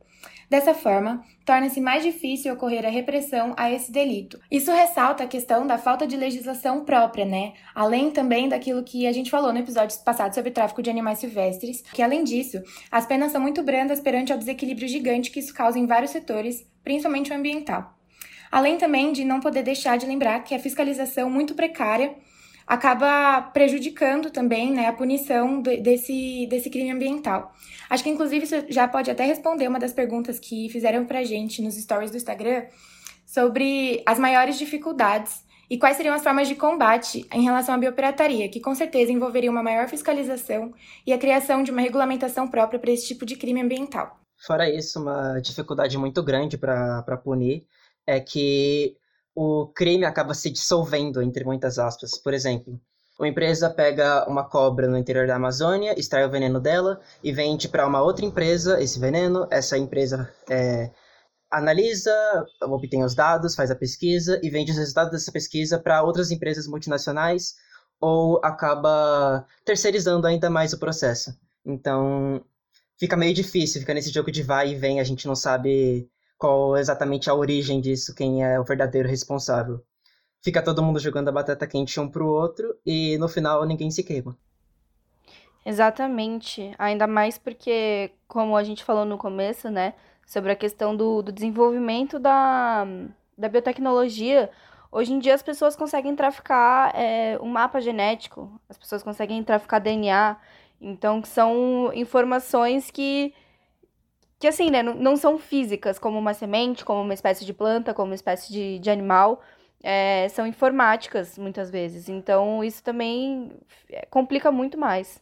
Dessa 0.50 0.74
forma, 0.74 1.26
torna-se 1.46 1.82
mais 1.82 2.04
difícil 2.04 2.54
ocorrer 2.54 2.86
a 2.86 2.90
repressão 2.90 3.54
a 3.58 3.70
esse 3.70 3.92
delito. 3.92 4.40
Isso 4.50 4.72
ressalta 4.72 5.24
a 5.24 5.28
questão 5.28 5.68
da 5.68 5.78
falta 5.78 6.08
de 6.08 6.16
legislação 6.16 6.86
própria, 6.86 7.26
né? 7.26 7.52
Além 7.76 8.12
também 8.12 8.48
daquilo 8.48 8.82
que 8.82 9.06
a 9.06 9.12
gente 9.12 9.30
falou 9.30 9.52
no 9.52 9.60
episódio 9.60 10.00
passado 10.06 10.34
sobre 10.34 10.52
tráfico 10.52 10.82
de 10.82 10.90
animais 10.90 11.20
silvestres, 11.20 11.82
que 11.94 12.02
além 12.02 12.24
disso, 12.24 12.62
as 12.90 13.06
penas 13.06 13.34
são 13.34 13.42
muito 13.42 13.62
brandas 13.62 14.00
perante 14.00 14.32
o 14.32 14.38
desequilíbrio 14.38 14.88
gigante 14.88 15.32
que 15.32 15.40
isso 15.42 15.54
causa 15.54 15.78
em 15.78 15.86
vários 15.86 16.12
setores, 16.12 16.66
principalmente 16.82 17.30
o 17.30 17.36
ambiental. 17.36 17.94
Além 18.50 18.78
também 18.78 19.12
de 19.12 19.26
não 19.26 19.42
poder 19.42 19.64
deixar 19.64 19.98
de 19.98 20.06
lembrar 20.06 20.40
que 20.46 20.56
a 20.56 20.60
fiscalização 20.60 21.30
muito 21.30 21.56
precária 21.56 22.16
acaba 22.68 23.42
prejudicando 23.54 24.30
também 24.30 24.74
né, 24.74 24.88
a 24.88 24.94
punição 24.94 25.62
desse, 25.62 26.46
desse 26.48 26.70
crime 26.70 26.92
ambiental. 26.92 27.54
Acho 27.90 28.04
que, 28.04 28.10
inclusive, 28.10 28.44
isso 28.44 28.56
já 28.68 28.88
pode 28.88 29.10
até 29.10 29.24
responder 29.24 29.68
uma 29.68 29.80
das 29.80 29.94
perguntas 29.94 30.38
que 30.38 30.68
fizeram 30.70 31.06
pra 31.06 31.24
gente 31.24 31.62
nos 31.62 31.76
stories 31.76 32.12
do 32.12 32.18
Instagram 32.18 32.66
sobre 33.26 34.04
as 34.06 34.20
maiores 34.20 34.58
dificuldades 34.60 35.46
e 35.70 35.78
quais 35.78 35.98
seriam 35.98 36.16
as 36.16 36.24
formas 36.24 36.48
de 36.48 36.56
combate 36.56 37.26
em 37.34 37.44
relação 37.44 37.76
à 37.76 37.78
biopirataria, 37.78 38.50
que 38.50 38.60
com 38.60 38.76
certeza 38.76 39.12
envolveria 39.12 39.52
uma 39.52 39.64
maior 39.64 39.88
fiscalização 39.88 40.74
e 41.06 41.14
a 41.14 41.18
criação 41.18 41.64
de 41.64 41.72
uma 41.72 41.82
regulamentação 41.82 42.48
própria 42.48 42.80
para 42.80 42.92
esse 42.92 43.08
tipo 43.08 43.26
de 43.26 43.36
crime 43.36 43.62
ambiental. 43.62 44.20
Fora 44.38 44.70
isso, 44.70 45.02
uma 45.02 45.40
dificuldade 45.40 45.98
muito 45.98 46.22
grande 46.24 46.58
para 46.58 47.18
punir 47.24 47.66
é 48.06 48.20
que 48.20 48.96
o 49.40 49.68
crime 49.68 50.04
acaba 50.04 50.34
se 50.34 50.50
dissolvendo, 50.50 51.22
entre 51.22 51.46
muitas 51.46 51.78
aspas. 51.78 52.18
Por 52.18 52.34
exemplo, 52.34 52.82
uma 53.20 53.28
empresa 53.28 53.70
pega 53.70 54.28
uma 54.28 54.44
cobra 54.44 54.88
no 54.88 54.98
interior 54.98 55.28
da 55.28 55.36
Amazônia, 55.36 55.94
extrai 55.96 56.26
o 56.26 56.32
veneno 56.32 56.60
dela 56.60 57.00
e 57.24 57.32
vende 57.32 57.70
para 57.70 57.86
uma 57.86 58.02
outra 58.02 58.26
empresa 58.26 58.82
esse 58.82 59.00
veneno. 59.00 59.48
Essa 59.52 59.78
empresa 59.78 60.28
é, 60.50 60.90
analisa, 61.52 62.12
obtém 62.64 63.04
os 63.04 63.14
dados, 63.14 63.54
faz 63.54 63.70
a 63.70 63.76
pesquisa 63.76 64.40
e 64.42 64.50
vende 64.50 64.72
os 64.72 64.78
resultados 64.80 65.12
dessa 65.12 65.32
pesquisa 65.32 65.78
para 65.78 66.02
outras 66.02 66.32
empresas 66.32 66.68
multinacionais 66.68 67.54
ou 68.02 68.42
acaba 68.44 69.46
terceirizando 69.64 70.26
ainda 70.26 70.50
mais 70.50 70.74
o 70.74 70.80
processo. 70.80 71.32
Então, 71.64 72.44
fica 73.00 73.16
meio 73.16 73.36
difícil, 73.36 73.82
fica 73.82 73.94
nesse 73.94 74.10
jogo 74.10 74.32
de 74.32 74.42
vai 74.42 74.72
e 74.72 74.76
vem, 74.76 75.00
a 75.00 75.04
gente 75.04 75.28
não 75.28 75.36
sabe 75.36 76.10
qual 76.38 76.78
exatamente 76.78 77.30
a 77.30 77.34
origem 77.34 77.82
disso, 77.82 78.14
quem 78.16 78.44
é 78.44 78.60
o 78.60 78.64
verdadeiro 78.64 79.10
responsável. 79.10 79.84
Fica 80.44 80.62
todo 80.62 80.84
mundo 80.84 81.00
jogando 81.00 81.30
a 81.30 81.32
batata 81.32 81.68
quente 81.68 82.00
um 82.00 82.10
pro 82.10 82.28
outro 82.28 82.76
e 82.86 83.18
no 83.18 83.28
final 83.28 83.66
ninguém 83.66 83.90
se 83.92 84.04
queima. 84.04 84.38
Exatamente. 85.66 86.74
Ainda 86.78 87.06
mais 87.08 87.38
porque, 87.38 88.12
como 88.28 88.56
a 88.56 88.64
gente 88.64 88.84
falou 88.86 89.04
no 89.04 89.18
começo, 89.18 89.70
né, 89.70 89.94
sobre 90.26 90.52
a 90.52 90.56
questão 90.56 90.96
do, 90.96 91.22
do 91.22 91.32
desenvolvimento 91.32 92.18
da, 92.20 92.88
da 93.38 93.50
biotecnologia, 93.50 94.50
hoje 94.90 95.12
em 95.12 95.20
dia 95.20 95.34
as 95.36 95.42
pessoas 95.42 95.76
conseguem 95.76 96.16
traficar 96.16 96.96
é, 96.96 97.38
um 97.42 97.50
mapa 97.50 97.82
genético, 97.82 98.50
as 98.70 98.78
pessoas 98.78 99.04
conseguem 99.04 99.44
traficar 99.44 99.80
DNA, 99.80 100.38
então 100.80 101.22
são 101.26 101.92
informações 101.94 102.90
que 102.90 103.34
que 104.40 104.48
assim, 104.48 104.70
né, 104.70 104.84
não 104.84 105.16
são 105.16 105.38
físicas, 105.38 105.98
como 105.98 106.18
uma 106.20 106.34
semente, 106.34 106.86
como 106.86 107.02
uma 107.02 107.14
espécie 107.14 107.46
de 107.46 107.54
planta, 107.54 107.94
como 107.94 108.10
uma 108.10 108.16
espécie 108.16 108.52
de, 108.52 108.80
de 108.80 108.90
animal, 108.90 109.42
é, 109.84 110.28
são 110.30 110.46
informáticas 110.46 111.38
muitas 111.38 111.70
vezes. 111.72 112.10
Então 112.10 112.64
isso 112.64 112.84
também 112.84 113.52
é, 113.90 114.06
complica 114.06 114.52
muito 114.52 114.78
mais. 114.78 115.22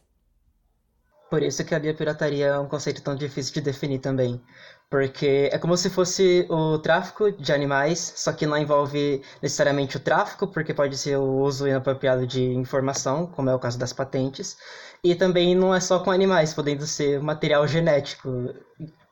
Por 1.30 1.42
isso 1.42 1.64
que 1.64 1.74
a 1.74 1.80
biopirataria 1.80 2.46
é 2.46 2.58
um 2.58 2.68
conceito 2.68 3.02
tão 3.02 3.16
difícil 3.16 3.52
de 3.54 3.60
definir 3.60 3.98
também. 3.98 4.40
Porque 4.88 5.50
é 5.52 5.58
como 5.58 5.76
se 5.76 5.90
fosse 5.90 6.46
o 6.48 6.78
tráfico 6.78 7.32
de 7.32 7.52
animais, 7.52 8.12
só 8.16 8.32
que 8.32 8.46
não 8.46 8.56
envolve 8.56 9.20
necessariamente 9.42 9.96
o 9.96 10.00
tráfico, 10.00 10.46
porque 10.46 10.72
pode 10.72 10.96
ser 10.96 11.16
o 11.16 11.40
uso 11.42 11.66
inapropriado 11.66 12.24
de 12.24 12.44
informação, 12.54 13.26
como 13.26 13.50
é 13.50 13.54
o 13.54 13.58
caso 13.58 13.76
das 13.76 13.92
patentes. 13.92 14.56
E 15.02 15.16
também 15.16 15.56
não 15.56 15.74
é 15.74 15.80
só 15.80 15.98
com 15.98 16.12
animais, 16.12 16.54
podendo 16.54 16.86
ser 16.86 17.20
material 17.20 17.66
genético 17.66 18.54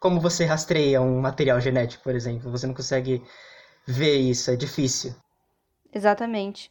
como 0.04 0.20
você 0.20 0.44
rastreia 0.44 1.00
um 1.00 1.18
material 1.18 1.58
genético, 1.58 2.04
por 2.04 2.14
exemplo. 2.14 2.50
Você 2.50 2.66
não 2.66 2.74
consegue 2.74 3.22
ver 3.86 4.18
isso, 4.18 4.50
é 4.50 4.56
difícil. 4.56 5.14
Exatamente. 5.90 6.70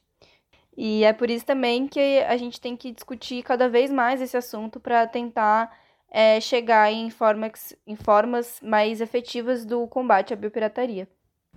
E 0.78 1.04
é 1.04 1.12
por 1.12 1.32
isso 1.32 1.44
também 1.44 1.88
que 1.88 2.20
a 2.20 2.38
gente 2.38 2.62
tem 2.62 2.78
que 2.78 2.92
discutir 2.92 3.42
cada 3.42 3.68
vez 3.68 3.90
mais 3.90 4.22
esse 4.22 4.38
assunto 4.38 4.80
para 4.80 5.08
tentar 5.08 5.75
é, 6.12 6.40
chegar 6.40 6.92
em 6.92 7.10
formas, 7.10 7.75
em 7.88 7.96
formas 7.96 8.62
mais 8.62 9.02
efetivas 9.02 9.66
do 9.66 9.88
combate 9.88 10.32
à 10.32 10.36
biopirataria. 10.36 11.08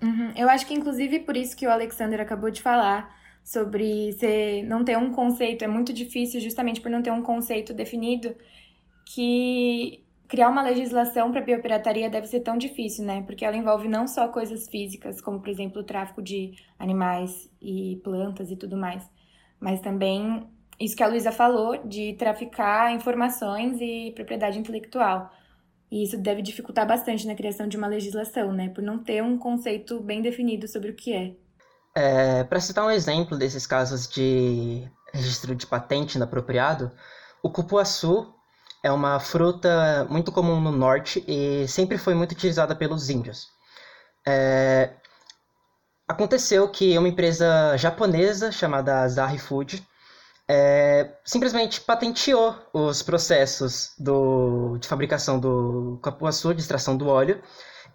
Uhum. 0.03 0.33
Eu 0.35 0.49
acho 0.49 0.67
que, 0.67 0.73
inclusive, 0.73 1.21
por 1.21 1.37
isso 1.37 1.55
que 1.55 1.67
o 1.67 1.71
Alexander 1.71 2.23
acabou 2.23 2.51
de 2.51 2.63
falar 2.63 3.15
sobre 3.45 4.13
ser, 4.15 4.63
não 4.63 4.83
ter 4.83 4.97
um 4.97 5.13
conceito, 5.13 5.63
é 5.63 5.69
muito 5.69 5.93
difícil 5.93 6.41
justamente 6.41 6.81
por 6.81 6.91
não 6.91 7.03
ter 7.03 7.11
um 7.11 7.23
conceito 7.23 7.75
definido, 7.75 8.35
que 9.05 10.06
criar 10.29 10.49
uma 10.49 10.63
legislação 10.63 11.31
para 11.31 11.41
biopirataria 11.41 12.11
deve 12.11 12.27
ser 12.27 12.41
tão 12.41 12.57
difícil, 12.57 13.05
né? 13.05 13.23
Porque 13.23 13.45
ela 13.45 13.57
envolve 13.57 13.89
não 13.89 14.07
só 14.07 14.29
coisas 14.29 14.69
físicas, 14.69 15.21
como 15.21 15.41
por 15.41 15.49
exemplo 15.49 15.81
o 15.83 15.85
tráfico 15.85 16.23
de 16.23 16.53
animais 16.79 17.51
e 17.61 18.01
plantas 18.03 18.51
e 18.51 18.57
tudo 18.57 18.77
mais, 18.77 19.09
mas 19.61 19.81
também 19.81 20.47
isso 20.79 20.97
que 20.97 21.03
a 21.03 21.09
Luísa 21.09 21.33
falou 21.33 21.79
de 21.87 22.15
traficar 22.15 22.93
informações 22.93 23.79
e 23.81 24.13
propriedade 24.15 24.59
intelectual. 24.59 25.31
E 25.91 26.03
isso 26.03 26.19
deve 26.19 26.43
dificultar 26.43 26.87
bastante 26.87 27.27
na 27.27 27.35
criação 27.35 27.69
de 27.69 27.77
uma 27.77 27.87
legislação, 27.87 28.53
né? 28.53 28.69
Por 28.69 28.83
não 28.83 28.99
ter 28.99 29.23
um 29.23 29.39
conceito 29.39 30.01
bem 30.01 30.21
definido 30.21 30.67
sobre 30.67 30.91
o 30.91 30.95
que 30.95 31.13
é. 31.13 31.35
é 31.95 32.45
para 32.45 32.61
citar 32.61 32.85
um 32.85 32.91
exemplo 32.91 33.39
desses 33.39 33.67
casos 33.67 34.09
de 34.09 34.83
registro 35.15 35.55
de 35.55 35.67
patente 35.67 36.17
inapropriado, 36.17 36.91
o 37.43 37.51
cupuaçu 37.51 38.36
é 38.87 38.93
uma 38.93 39.19
fruta 39.19 40.07
muito 40.09 40.31
comum 40.31 40.61
no 40.61 40.71
norte 40.71 41.25
e 41.27 41.67
sempre 41.67 41.99
foi 41.99 42.15
muito 42.15 42.33
utilizada 42.33 42.75
pelos 42.75 43.11
índios. 43.11 43.49
É... 44.27 44.91
Aconteceu 46.09 46.69
que 46.69 46.97
uma 46.97 47.09
empresa 47.09 47.77
japonesa 47.77 48.53
chamada 48.53 49.03
Asahi 49.03 49.39
Food 49.39 49.85
é, 50.49 51.11
simplesmente 51.25 51.81
patenteou 51.81 52.55
os 52.73 53.03
processos 53.03 53.93
do, 53.99 54.79
de 54.79 54.87
fabricação 54.87 55.41
do 55.41 55.99
capuaçu, 56.01 56.55
de 56.55 56.61
extração 56.61 56.97
do 56.97 57.09
óleo, 57.09 57.43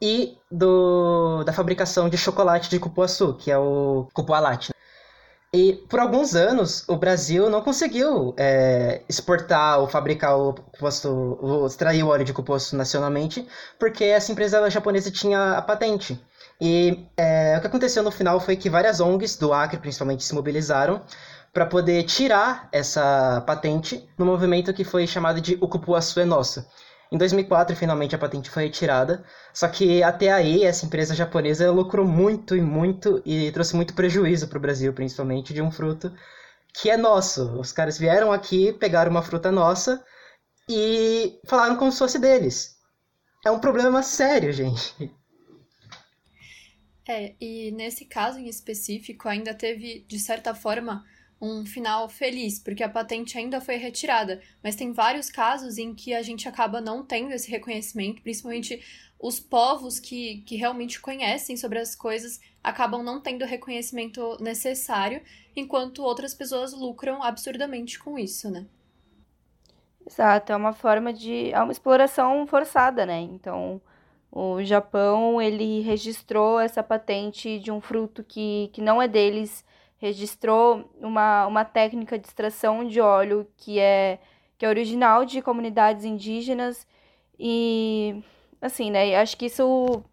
e 0.01 0.37
do, 0.51 1.43
da 1.45 1.53
fabricação 1.53 2.09
de 2.09 2.17
chocolate 2.17 2.69
de 2.69 2.79
cupuaçu, 2.79 3.33
que 3.35 3.49
é 3.49 3.57
o 3.57 4.09
cupualate. 4.13 4.73
E 5.53 5.73
por 5.89 5.99
alguns 5.99 6.33
anos 6.33 6.87
o 6.87 6.95
Brasil 6.95 7.49
não 7.49 7.61
conseguiu 7.61 8.33
é, 8.37 9.01
exportar 9.09 9.81
ou 9.81 9.87
fabricar 9.87 10.37
o 10.37 10.53
cupuaçu, 10.53 11.37
ou 11.41 11.67
extrair 11.67 12.03
o 12.03 12.07
óleo 12.07 12.23
de 12.23 12.31
cupuaçu 12.31 12.77
nacionalmente, 12.77 13.45
porque 13.77 14.05
essa 14.05 14.31
empresa 14.31 14.69
japonesa 14.69 15.11
tinha 15.11 15.57
a 15.57 15.61
patente. 15.61 16.17
E 16.61 17.05
é, 17.17 17.57
o 17.57 17.61
que 17.61 17.67
aconteceu 17.67 18.01
no 18.01 18.11
final 18.11 18.39
foi 18.39 18.55
que 18.55 18.69
várias 18.69 19.01
ONGs 19.01 19.35
do 19.35 19.51
Acre, 19.51 19.77
principalmente, 19.77 20.23
se 20.23 20.33
mobilizaram 20.33 21.01
para 21.51 21.65
poder 21.65 22.03
tirar 22.03 22.69
essa 22.71 23.43
patente 23.45 24.07
no 24.17 24.25
movimento 24.25 24.73
que 24.73 24.85
foi 24.85 25.05
chamado 25.05 25.41
de 25.41 25.57
O 25.59 25.67
Cupuaçu 25.67 26.21
é 26.21 26.25
Nosso. 26.25 26.65
Em 27.11 27.17
2004, 27.17 27.75
finalmente, 27.75 28.15
a 28.15 28.17
patente 28.17 28.49
foi 28.49 28.63
retirada, 28.63 29.23
só 29.53 29.67
que 29.67 30.01
até 30.01 30.31
aí, 30.31 30.63
essa 30.63 30.85
empresa 30.85 31.13
japonesa 31.13 31.69
lucrou 31.69 32.05
muito 32.07 32.55
e 32.55 32.61
muito 32.61 33.21
e 33.25 33.51
trouxe 33.51 33.75
muito 33.75 33.93
prejuízo 33.93 34.47
para 34.47 34.57
o 34.57 34.61
Brasil, 34.61 34.93
principalmente 34.93 35.53
de 35.53 35.61
um 35.61 35.69
fruto 35.69 36.11
que 36.73 36.89
é 36.89 36.95
nosso. 36.95 37.59
Os 37.59 37.73
caras 37.73 37.97
vieram 37.97 38.31
aqui, 38.31 38.71
pegaram 38.71 39.11
uma 39.11 39.21
fruta 39.21 39.51
nossa 39.51 40.01
e 40.69 41.37
falaram 41.45 41.75
como 41.75 41.91
se 41.91 41.99
fosse 41.99 42.17
deles. 42.17 42.77
É 43.45 43.51
um 43.51 43.59
problema 43.59 44.01
sério, 44.01 44.51
gente. 44.53 45.11
É, 47.05 47.35
e 47.41 47.71
nesse 47.71 48.05
caso 48.05 48.39
em 48.39 48.47
específico, 48.47 49.27
ainda 49.27 49.53
teve, 49.53 50.05
de 50.07 50.17
certa 50.17 50.55
forma, 50.55 51.03
um 51.41 51.65
final 51.65 52.07
feliz, 52.07 52.59
porque 52.59 52.83
a 52.83 52.89
patente 52.89 53.37
ainda 53.37 53.59
foi 53.59 53.77
retirada. 53.77 54.41
Mas 54.63 54.75
tem 54.75 54.91
vários 54.91 55.29
casos 55.29 55.77
em 55.77 55.95
que 55.95 56.13
a 56.13 56.21
gente 56.21 56.47
acaba 56.47 56.79
não 56.79 57.03
tendo 57.03 57.33
esse 57.33 57.49
reconhecimento, 57.49 58.21
principalmente 58.21 58.81
os 59.19 59.39
povos 59.39 59.99
que, 59.99 60.41
que 60.41 60.55
realmente 60.55 60.99
conhecem 60.99 61.57
sobre 61.57 61.79
as 61.79 61.95
coisas 61.95 62.39
acabam 62.63 63.03
não 63.03 63.19
tendo 63.19 63.43
o 63.43 63.47
reconhecimento 63.47 64.37
necessário, 64.39 65.21
enquanto 65.55 66.03
outras 66.03 66.33
pessoas 66.33 66.73
lucram 66.73 67.23
absurdamente 67.23 67.97
com 67.97 68.17
isso, 68.17 68.49
né? 68.49 68.65
Exato, 70.05 70.51
é 70.51 70.55
uma 70.55 70.73
forma 70.73 71.13
de. 71.13 71.51
É 71.51 71.61
uma 71.61 71.71
exploração 71.71 72.45
forçada, 72.47 73.05
né? 73.05 73.19
Então, 73.19 73.81
o 74.31 74.63
Japão, 74.63 75.41
ele 75.41 75.81
registrou 75.81 76.59
essa 76.59 76.81
patente 76.81 77.59
de 77.59 77.71
um 77.71 77.79
fruto 77.79 78.23
que, 78.23 78.69
que 78.73 78.81
não 78.81 79.01
é 79.01 79.07
deles 79.07 79.63
registrou 80.01 80.89
uma, 80.99 81.45
uma 81.45 81.63
técnica 81.63 82.17
de 82.17 82.27
extração 82.27 82.85
de 82.87 82.99
óleo 82.99 83.47
que 83.55 83.79
é, 83.79 84.19
que 84.57 84.65
é 84.65 84.69
original 84.69 85.23
de 85.23 85.41
comunidades 85.43 86.03
indígenas 86.03 86.87
e 87.39 88.23
assim, 88.59 88.89
né, 88.91 89.15
acho 89.15 89.37
que 89.37 89.45
isso 89.45 90.03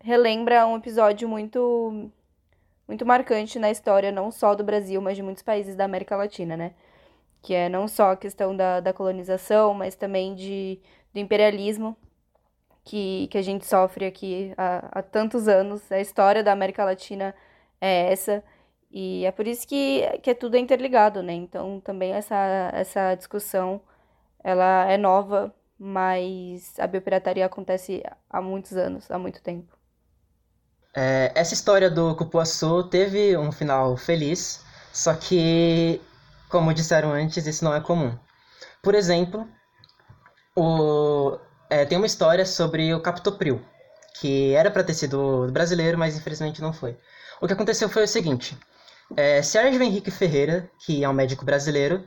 relembra 0.00 0.66
um 0.66 0.76
episódio 0.76 1.28
muito 1.28 2.10
muito 2.86 3.04
marcante 3.04 3.58
na 3.58 3.70
história, 3.70 4.10
não 4.12 4.30
só 4.30 4.54
do 4.54 4.64
Brasil, 4.64 5.00
mas 5.02 5.16
de 5.16 5.22
muitos 5.22 5.42
países 5.42 5.76
da 5.76 5.84
América 5.84 6.16
Latina, 6.16 6.56
né? 6.56 6.72
Que 7.42 7.54
é 7.54 7.68
não 7.68 7.86
só 7.88 8.12
a 8.12 8.16
questão 8.16 8.56
da, 8.56 8.80
da 8.80 8.92
colonização, 8.94 9.74
mas 9.74 9.94
também 9.94 10.34
de, 10.34 10.80
do 11.12 11.20
imperialismo 11.20 11.96
que, 12.84 13.28
que 13.30 13.38
a 13.38 13.42
gente 13.42 13.66
sofre 13.66 14.06
aqui 14.06 14.54
há, 14.56 15.00
há 15.00 15.02
tantos 15.02 15.48
anos. 15.48 15.92
A 15.92 16.00
história 16.00 16.42
da 16.42 16.52
América 16.52 16.84
Latina 16.84 17.34
é 17.80 18.10
essa. 18.12 18.42
E 18.90 19.24
é 19.24 19.32
por 19.32 19.46
isso 19.46 19.66
que, 19.66 20.02
que 20.22 20.30
é 20.30 20.34
tudo 20.34 20.56
interligado, 20.56 21.22
né? 21.22 21.34
Então 21.34 21.80
também 21.80 22.12
essa, 22.12 22.70
essa 22.72 23.14
discussão 23.14 23.80
ela 24.42 24.90
é 24.90 24.96
nova, 24.96 25.54
mas 25.78 26.78
a 26.78 26.86
biopirataria 26.86 27.44
acontece 27.46 28.02
há 28.30 28.40
muitos 28.40 28.72
anos, 28.72 29.10
há 29.10 29.18
muito 29.18 29.42
tempo. 29.42 29.76
É, 30.96 31.30
essa 31.34 31.54
história 31.54 31.90
do 31.90 32.14
cupuaçu 32.16 32.84
teve 32.84 33.36
um 33.36 33.52
final 33.52 33.96
feliz, 33.96 34.64
só 34.92 35.14
que, 35.14 36.00
como 36.48 36.74
disseram 36.74 37.12
antes, 37.12 37.46
isso 37.46 37.64
não 37.64 37.74
é 37.74 37.80
comum. 37.80 38.18
Por 38.82 38.94
exemplo, 38.94 39.46
o, 40.56 41.38
é, 41.70 41.84
tem 41.84 41.98
uma 41.98 42.06
história 42.06 42.44
sobre 42.46 42.92
o 42.94 43.00
captopril, 43.00 43.64
que 44.20 44.54
era 44.54 44.70
para 44.70 44.82
ter 44.82 44.94
sido 44.94 45.46
brasileiro, 45.52 45.98
mas 45.98 46.16
infelizmente 46.16 46.60
não 46.60 46.72
foi. 46.72 46.96
O 47.40 47.46
que 47.46 47.52
aconteceu 47.52 47.88
foi 47.88 48.04
o 48.04 48.08
seguinte: 48.08 48.58
é, 49.16 49.42
Sérgio 49.42 49.82
Henrique 49.82 50.10
Ferreira, 50.10 50.70
que 50.84 51.02
é 51.02 51.08
um 51.08 51.12
médico 51.12 51.44
brasileiro, 51.44 52.04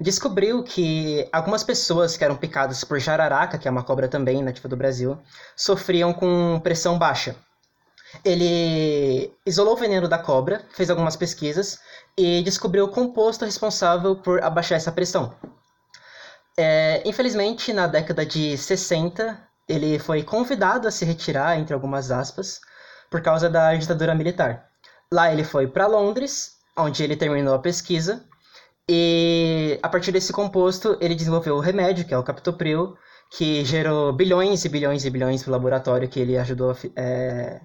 descobriu 0.00 0.62
que 0.62 1.28
algumas 1.32 1.62
pessoas 1.62 2.16
que 2.16 2.24
eram 2.24 2.36
picadas 2.36 2.84
por 2.84 2.98
jararaca, 2.98 3.58
que 3.58 3.68
é 3.68 3.70
uma 3.70 3.82
cobra 3.82 4.08
também 4.08 4.42
nativa 4.42 4.68
do 4.68 4.76
Brasil, 4.76 5.18
sofriam 5.56 6.12
com 6.12 6.60
pressão 6.62 6.98
baixa. 6.98 7.36
Ele 8.24 9.32
isolou 9.44 9.74
o 9.74 9.76
veneno 9.76 10.08
da 10.08 10.18
cobra, 10.18 10.64
fez 10.72 10.88
algumas 10.88 11.16
pesquisas 11.16 11.80
e 12.16 12.42
descobriu 12.42 12.84
o 12.84 12.88
composto 12.88 13.44
responsável 13.44 14.16
por 14.16 14.42
abaixar 14.42 14.76
essa 14.76 14.92
pressão. 14.92 15.34
É, 16.56 17.02
infelizmente, 17.04 17.72
na 17.72 17.88
década 17.88 18.24
de 18.24 18.56
60, 18.56 19.36
ele 19.68 19.98
foi 19.98 20.22
convidado 20.22 20.86
a 20.86 20.90
se 20.90 21.04
retirar, 21.04 21.58
entre 21.58 21.74
algumas 21.74 22.12
aspas, 22.12 22.60
por 23.10 23.20
causa 23.20 23.50
da 23.50 23.74
ditadura 23.74 24.14
militar. 24.14 24.73
Lá 25.14 25.32
ele 25.32 25.44
foi 25.44 25.68
para 25.68 25.86
Londres, 25.86 26.56
onde 26.76 27.04
ele 27.04 27.14
terminou 27.14 27.54
a 27.54 27.60
pesquisa, 27.60 28.24
e 28.88 29.78
a 29.80 29.88
partir 29.88 30.10
desse 30.10 30.32
composto 30.32 30.98
ele 31.00 31.14
desenvolveu 31.14 31.54
o 31.54 31.60
remédio, 31.60 32.04
que 32.04 32.12
é 32.12 32.18
o 32.18 32.24
captopril, 32.24 32.96
que 33.30 33.64
gerou 33.64 34.12
bilhões 34.12 34.64
e 34.64 34.68
bilhões 34.68 35.04
e 35.04 35.10
bilhões 35.10 35.40
para 35.40 35.50
o 35.50 35.52
laboratório 35.52 36.08
que 36.08 36.18
ele 36.18 36.36
ajudou 36.36 36.72
a, 36.72 36.76
é, 37.00 37.60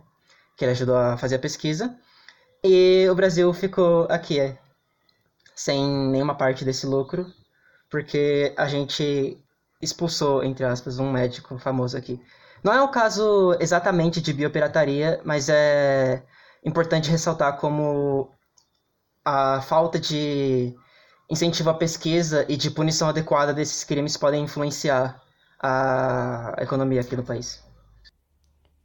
que 0.56 0.64
ele 0.64 0.74
ajudou 0.74 0.96
a 0.96 1.18
fazer 1.18 1.38
a 1.38 1.40
pesquisa. 1.40 1.98
E 2.64 3.08
o 3.10 3.16
Brasil 3.16 3.52
ficou 3.52 4.06
aqui, 4.12 4.40
é, 4.40 4.56
sem 5.56 5.84
nenhuma 6.12 6.36
parte 6.36 6.64
desse 6.64 6.86
lucro, 6.86 7.26
porque 7.90 8.54
a 8.56 8.68
gente 8.68 9.44
expulsou, 9.82 10.44
entre 10.44 10.66
aspas, 10.66 11.00
um 11.00 11.12
médico 11.12 11.58
famoso 11.58 11.98
aqui. 11.98 12.22
Não 12.64 12.72
é 12.72 12.80
um 12.80 12.92
caso 12.92 13.58
exatamente 13.60 14.22
de 14.22 14.34
biopirataria, 14.34 15.20
mas 15.26 15.50
é 15.50 16.22
importante 16.64 17.10
ressaltar 17.10 17.58
como 17.58 18.30
a 19.24 19.62
falta 19.62 20.00
de 20.00 20.76
incentivo 21.30 21.70
à 21.70 21.74
pesquisa 21.74 22.46
e 22.50 22.58
de 22.58 22.72
punição 22.72 23.10
adequada 23.10 23.54
desses 23.54 23.84
crimes 23.84 24.18
podem 24.18 24.44
influenciar 24.44 25.22
a 25.62 26.56
economia 26.60 27.02
aqui 27.02 27.16
no 27.16 27.24
país. 27.24 27.64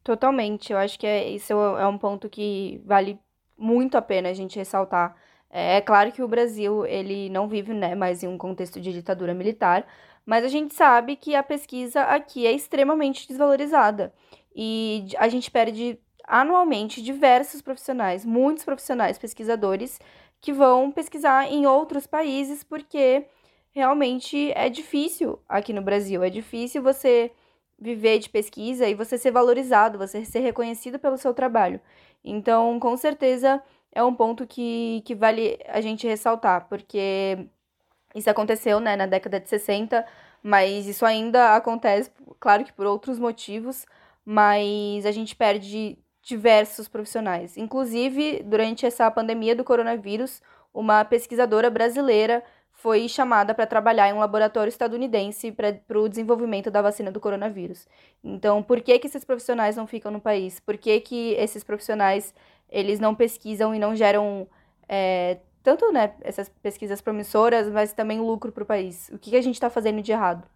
Totalmente, 0.03 0.73
eu 0.73 0.79
acho 0.79 0.99
que 0.99 1.07
é, 1.07 1.29
isso 1.31 1.53
é 1.53 1.87
um 1.87 1.97
ponto 1.97 2.29
que 2.29 2.83
vale 2.85 3.19
muito 3.57 3.97
a 3.97 4.03
pena 4.03 4.29
a 4.29 4.35
gente 4.35 4.59
ressaltar. 4.59 5.17
É, 5.49 5.77
é 5.77 5.81
claro 5.81 6.13
que 6.13 6.23
o 6.23 6.29
Brasil 6.29 6.85
ele 6.85 7.31
não 7.31 7.49
vive 7.49 7.73
né, 7.73 7.95
mais 7.95 8.23
em 8.23 8.29
um 8.29 8.37
contexto 8.37 8.81
de 8.81 8.93
ditadura 8.93 9.33
militar, 9.33 9.87
mas 10.27 10.45
a 10.45 10.49
gente 10.49 10.75
sabe 10.75 11.17
que 11.17 11.35
a 11.35 11.43
pesquisa 11.43 12.03
aqui 12.03 12.47
é 12.47 12.53
extremamente 12.53 13.27
desvalorizada 13.27 14.13
e 14.55 15.09
a 15.19 15.29
gente 15.29 15.51
perde 15.51 15.99
anualmente 16.27 17.03
diversos 17.03 17.63
profissionais, 17.63 18.25
muitos 18.25 18.65
profissionais 18.65 19.19
pesquisadores 19.19 20.01
que 20.41 20.53
vão 20.53 20.91
pesquisar 20.91 21.51
em 21.51 21.67
outros 21.67 22.07
países 22.07 22.63
porque 22.63 23.27
realmente 23.73 24.53
é 24.55 24.69
difícil 24.69 25.39
aqui 25.49 25.73
no 25.73 25.83
Brasil, 25.83 26.23
é 26.23 26.31
difícil 26.31 26.83
você 26.83 27.33
viver 27.79 28.19
de 28.19 28.31
pesquisa 28.31 28.89
e 28.89 28.95
você 28.95 29.19
ser 29.19 29.31
valorizado, 29.31 29.99
você 29.99 30.25
ser 30.25 30.41
reconhecido 30.41 30.99
pelo 30.99 31.19
seu 31.19 31.35
trabalho. 31.35 31.81
Então, 32.25 32.79
com 32.79 32.97
certeza 32.97 33.63
é 33.93 34.03
um 34.03 34.15
ponto 34.15 34.47
que, 34.47 35.03
que 35.05 35.15
vale 35.15 35.59
a 35.69 35.81
gente 35.81 36.07
ressaltar, 36.07 36.67
porque 36.69 37.47
isso 38.15 38.31
aconteceu 38.31 38.81
né, 38.81 38.97
na 38.97 39.07
década 39.07 39.41
de 39.41 39.49
60, 39.49 40.05
mas 40.43 40.87
isso 40.87 41.05
ainda 41.05 41.55
acontece, 41.57 42.11
claro 42.39 42.65
que 42.65 42.73
por 42.73 42.87
outros 42.87 43.19
motivos, 43.19 43.87
mas 44.25 45.05
a 45.05 45.11
gente 45.13 45.35
perde 45.35 45.99
diversos 46.25 46.89
profissionais. 46.89 47.57
Inclusive, 47.57 48.43
durante 48.45 48.87
essa 48.87 49.11
pandemia 49.11 49.55
do 49.55 49.63
coronavírus, 49.63 50.43
uma 50.73 51.05
pesquisadora 51.05 51.71
brasileira 51.71 52.43
foi 52.73 53.09
chamada 53.09 53.55
para 53.55 53.67
trabalhar 53.67 54.09
em 54.09 54.15
um 54.15 54.19
laboratório 54.19 54.69
estadunidense 54.69 55.53
para 55.53 55.99
o 55.99 56.09
desenvolvimento 56.09 56.71
da 56.71 56.83
vacina 56.83 57.13
do 57.13 57.21
coronavírus. 57.21 57.87
Então, 58.23 58.63
por 58.63 58.81
que, 58.81 58.99
que 58.99 59.07
esses 59.07 59.25
profissionais 59.25 59.77
não 59.77 59.87
ficam 59.87 60.11
no 60.11 60.21
país? 60.21 60.59
Por 60.59 60.77
que, 60.77 60.99
que 61.01 61.33
esses 61.35 61.63
profissionais 61.63 62.35
eles 62.69 62.99
não 62.99 63.15
pesquisam 63.15 63.75
e 63.75 63.79
não 63.79 63.95
geram 63.95 64.49
é, 64.89 65.39
tanto 65.63 65.93
né, 65.93 66.15
essas 66.23 66.49
pesquisas 66.49 67.01
promissoras, 67.01 67.69
mas 67.69 67.93
também 67.93 68.21
lucro 68.21 68.51
para 68.51 68.65
o 68.65 68.67
país? 68.67 69.09
O 69.11 69.19
que, 69.19 69.31
que 69.31 69.37
a 69.37 69.43
gente 69.43 69.55
está 69.55 69.71
fazendo 69.71 70.03
de 70.03 70.11
errado? 70.11 70.47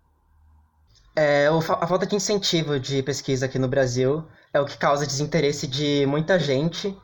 É, 1.17 1.49
a 1.49 1.87
falta 1.87 2.07
de 2.07 2.15
incentivo 2.15 2.79
de 2.79 3.03
pesquisa 3.03 3.47
aqui 3.47 3.59
no 3.59 3.69
Brasil 3.69 4.25
é 4.53 4.61
o 4.61 4.65
que 4.65 4.79
causa 4.79 5.07
desinteresse 5.07 5.67
de 5.67 6.07
muita 6.07 6.39
gente. 6.39 6.97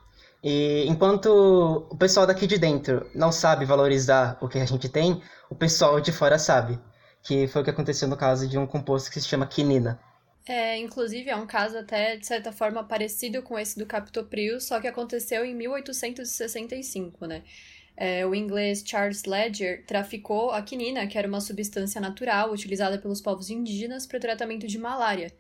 E 0.43 0.85
enquanto 0.87 1.87
o 1.91 1.97
pessoal 1.97 2.27
daqui 2.27 2.47
de 2.47 2.59
dentro 2.59 3.11
não 3.15 3.33
sabe 3.33 3.65
valorizar 3.65 4.39
o 4.41 4.49
que 4.49 4.59
a 4.59 4.65
gente 4.65 4.89
tem, 4.89 5.23
o 5.51 5.55
pessoal 5.55 6.01
de 6.01 6.13
fora 6.13 6.39
sabe. 6.39 6.79
Que 7.23 7.49
foi 7.49 7.63
o 7.63 7.65
que 7.65 7.71
aconteceu 7.71 8.07
no 8.07 8.17
caso 8.17 8.47
de 8.47 8.59
um 8.59 8.67
composto 8.67 9.11
que 9.11 9.21
se 9.21 9.27
chama 9.27 9.47
quinina. 9.47 9.99
É, 10.47 10.77
inclusive, 10.77 11.31
é 11.31 11.37
um 11.37 11.47
caso 11.47 11.79
até, 11.79 12.17
de 12.17 12.27
certa 12.27 12.53
forma, 12.53 12.85
parecido 12.85 13.43
com 13.43 13.59
esse 13.59 13.79
do 13.79 13.87
Captopril, 13.87 14.61
só 14.61 14.79
que 14.79 14.87
aconteceu 14.87 15.43
em 15.43 15.55
1865, 15.55 17.27
né? 17.27 17.43
É, 17.97 18.27
o 18.27 18.35
inglês 18.35 18.83
Charles 18.85 19.25
Ledger 19.25 19.85
traficou 19.87 20.51
a 20.51 20.61
quinina, 20.63 21.07
que 21.07 21.17
era 21.17 21.29
uma 21.29 21.41
substância 21.41 22.01
natural 22.01 22.53
utilizada 22.53 22.99
pelos 22.99 23.21
povos 23.21 23.51
indígenas 23.51 24.07
para 24.07 24.19
o 24.19 24.21
tratamento 24.21 24.67
de 24.67 24.79
malária. 24.79 25.33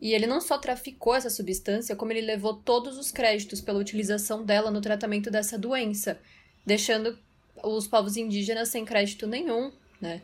E 0.00 0.14
ele 0.14 0.26
não 0.26 0.40
só 0.40 0.56
traficou 0.56 1.14
essa 1.14 1.28
substância, 1.28 1.94
como 1.94 2.10
ele 2.10 2.22
levou 2.22 2.54
todos 2.54 2.96
os 2.96 3.12
créditos 3.12 3.60
pela 3.60 3.78
utilização 3.78 4.42
dela 4.42 4.70
no 4.70 4.80
tratamento 4.80 5.30
dessa 5.30 5.58
doença, 5.58 6.18
deixando 6.64 7.18
os 7.62 7.86
povos 7.86 8.16
indígenas 8.16 8.70
sem 8.70 8.84
crédito 8.84 9.26
nenhum, 9.26 9.70
né? 10.00 10.22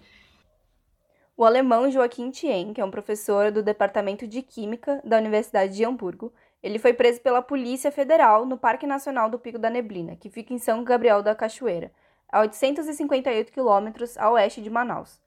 O 1.37 1.45
alemão 1.45 1.91
Joachim 1.91 2.31
Thien, 2.31 2.73
que 2.73 2.81
é 2.81 2.85
um 2.85 2.91
professor 2.91 3.53
do 3.53 3.63
Departamento 3.63 4.27
de 4.27 4.41
Química 4.41 5.03
da 5.05 5.19
Universidade 5.19 5.77
de 5.77 5.85
Hamburgo, 5.85 6.33
ele 6.67 6.81
foi 6.81 6.93
preso 6.93 7.21
pela 7.21 7.41
Polícia 7.41 7.93
Federal 7.93 8.45
no 8.45 8.59
Parque 8.59 8.89
Nacional 8.89 9.31
do 9.31 9.39
Pico 9.39 9.57
da 9.57 9.71
Neblina, 9.71 10.17
que 10.17 10.29
fica 10.29 10.53
em 10.53 10.59
São 10.59 10.83
Gabriel 10.83 11.23
da 11.23 11.33
Cachoeira, 11.33 11.93
a 12.29 12.41
858 12.41 13.53
quilômetros 13.53 14.19
a 14.19 14.29
oeste 14.33 14.61
de 14.61 14.69
Manaus. 14.69 15.21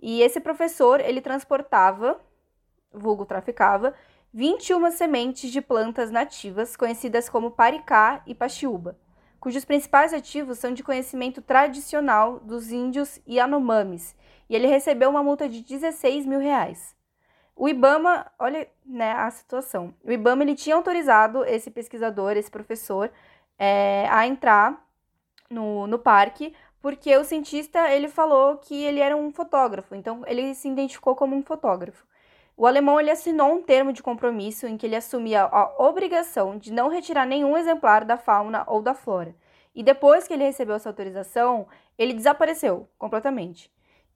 E 0.00 0.20
esse 0.20 0.40
professor, 0.40 1.00
ele 1.00 1.20
transportava, 1.20 2.20
vulgo 2.92 3.24
traficava, 3.24 3.94
21 4.34 4.90
sementes 4.90 5.52
de 5.52 5.60
plantas 5.60 6.10
nativas, 6.10 6.76
conhecidas 6.76 7.28
como 7.28 7.52
paricá 7.52 8.20
e 8.26 8.34
pachiúba, 8.34 8.98
cujos 9.38 9.64
principais 9.64 10.12
ativos 10.12 10.58
são 10.58 10.74
de 10.74 10.82
conhecimento 10.82 11.40
tradicional 11.40 12.40
dos 12.40 12.72
índios 12.72 13.20
Yanomamis, 13.28 14.16
e 14.48 14.56
ele 14.56 14.66
recebeu 14.66 15.08
uma 15.08 15.22
multa 15.22 15.48
de 15.48 15.62
16 15.62 16.26
mil 16.26 16.40
reais. 16.40 16.98
O 17.60 17.68
IBAMA, 17.68 18.26
olha 18.38 18.66
né, 18.86 19.12
a 19.12 19.30
situação. 19.30 19.92
O 20.02 20.10
IBAMA 20.10 20.44
ele 20.44 20.54
tinha 20.54 20.74
autorizado 20.74 21.44
esse 21.44 21.70
pesquisador, 21.70 22.32
esse 22.32 22.50
professor, 22.50 23.10
é, 23.58 24.08
a 24.08 24.26
entrar 24.26 24.82
no, 25.50 25.86
no 25.86 25.98
parque, 25.98 26.54
porque 26.80 27.14
o 27.18 27.22
cientista 27.22 27.92
ele 27.92 28.08
falou 28.08 28.56
que 28.56 28.74
ele 28.82 28.98
era 28.98 29.14
um 29.14 29.30
fotógrafo, 29.30 29.94
então 29.94 30.24
ele 30.26 30.54
se 30.54 30.70
identificou 30.70 31.14
como 31.14 31.36
um 31.36 31.42
fotógrafo. 31.42 32.06
O 32.56 32.66
alemão 32.66 32.98
ele 32.98 33.10
assinou 33.10 33.52
um 33.52 33.62
termo 33.62 33.92
de 33.92 34.02
compromisso 34.02 34.66
em 34.66 34.78
que 34.78 34.86
ele 34.86 34.96
assumia 34.96 35.42
a 35.42 35.84
obrigação 35.84 36.56
de 36.56 36.72
não 36.72 36.88
retirar 36.88 37.26
nenhum 37.26 37.58
exemplar 37.58 38.06
da 38.06 38.16
fauna 38.16 38.64
ou 38.68 38.80
da 38.80 38.94
flora. 38.94 39.34
E 39.74 39.82
depois 39.82 40.26
que 40.26 40.32
ele 40.32 40.44
recebeu 40.44 40.76
essa 40.76 40.88
autorização, 40.88 41.68
ele 41.98 42.14
desapareceu 42.14 42.88
completamente. 42.96 43.70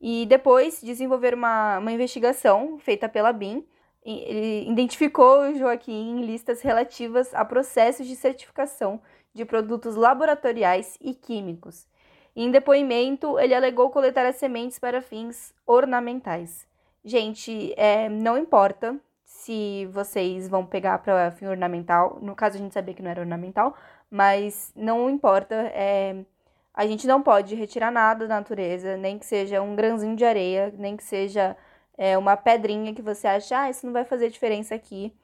E 0.06 0.26
depois 0.26 0.82
desenvolver 0.82 1.32
uma, 1.32 1.78
uma 1.78 1.90
investigação 1.90 2.78
feita 2.78 3.08
pela 3.08 3.32
BIM. 3.32 3.66
Ele 4.04 4.70
identificou 4.70 5.40
o 5.40 5.54
Joaquim 5.54 6.18
em 6.18 6.26
listas 6.26 6.60
relativas 6.60 7.34
a 7.34 7.42
processos 7.42 8.06
de 8.06 8.14
certificação 8.14 9.00
de 9.32 9.46
produtos 9.46 9.96
laboratoriais 9.96 10.98
e 11.00 11.14
químicos. 11.14 11.88
em 12.36 12.50
depoimento, 12.50 13.38
ele 13.38 13.54
alegou 13.54 13.88
coletar 13.88 14.26
as 14.26 14.36
sementes 14.36 14.78
para 14.78 15.00
fins 15.00 15.54
ornamentais. 15.66 16.66
Gente, 17.02 17.72
é, 17.74 18.06
não 18.10 18.36
importa 18.36 19.00
se 19.24 19.86
vocês 19.86 20.50
vão 20.50 20.66
pegar 20.66 20.98
para 20.98 21.30
fim 21.30 21.46
ornamental. 21.46 22.18
No 22.20 22.34
caso, 22.34 22.56
a 22.56 22.60
gente 22.60 22.74
sabia 22.74 22.92
que 22.92 23.02
não 23.02 23.10
era 23.10 23.22
ornamental, 23.22 23.74
mas 24.10 24.70
não 24.76 25.08
importa. 25.08 25.54
É, 25.72 26.26
a 26.74 26.86
gente 26.86 27.06
não 27.06 27.22
pode 27.22 27.54
retirar 27.54 27.92
nada 27.92 28.26
da 28.26 28.34
natureza, 28.36 28.96
nem 28.96 29.18
que 29.18 29.24
seja 29.24 29.62
um 29.62 29.76
grãozinho 29.76 30.16
de 30.16 30.24
areia, 30.24 30.74
nem 30.76 30.96
que 30.96 31.04
seja 31.04 31.56
é, 31.96 32.18
uma 32.18 32.36
pedrinha 32.36 32.92
que 32.92 33.00
você 33.00 33.28
acha, 33.28 33.60
ah, 33.60 33.70
isso 33.70 33.86
não 33.86 33.92
vai 33.92 34.04
fazer 34.04 34.28
diferença 34.28 34.74
aqui. 34.74 35.14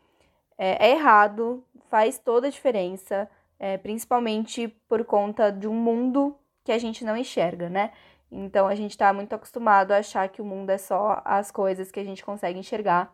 É, 0.57 0.88
é 0.88 0.90
errado, 0.92 1.64
faz 1.88 2.19
toda 2.19 2.47
a 2.47 2.50
diferença, 2.50 3.28
é, 3.59 3.76
principalmente 3.76 4.69
por 4.89 5.04
conta 5.04 5.50
de 5.50 5.67
um 5.67 5.75
mundo 5.75 6.36
que 6.65 6.71
a 6.71 6.78
gente 6.78 7.04
não 7.04 7.17
enxerga, 7.17 7.69
né? 7.69 7.91
Então 8.30 8.69
a 8.69 8.75
gente 8.76 8.93
está 8.93 9.13
muito 9.13 9.34
acostumado 9.34 9.91
a 9.91 9.99
achar 9.99 10.28
que 10.28 10.41
o 10.41 10.45
mundo 10.45 10.71
é 10.71 10.78
só 10.78 11.21
as 11.25 11.50
coisas 11.50 11.91
que 11.91 11.99
a 11.99 12.04
gente 12.04 12.25
consegue 12.25 12.58
enxergar, 12.58 13.13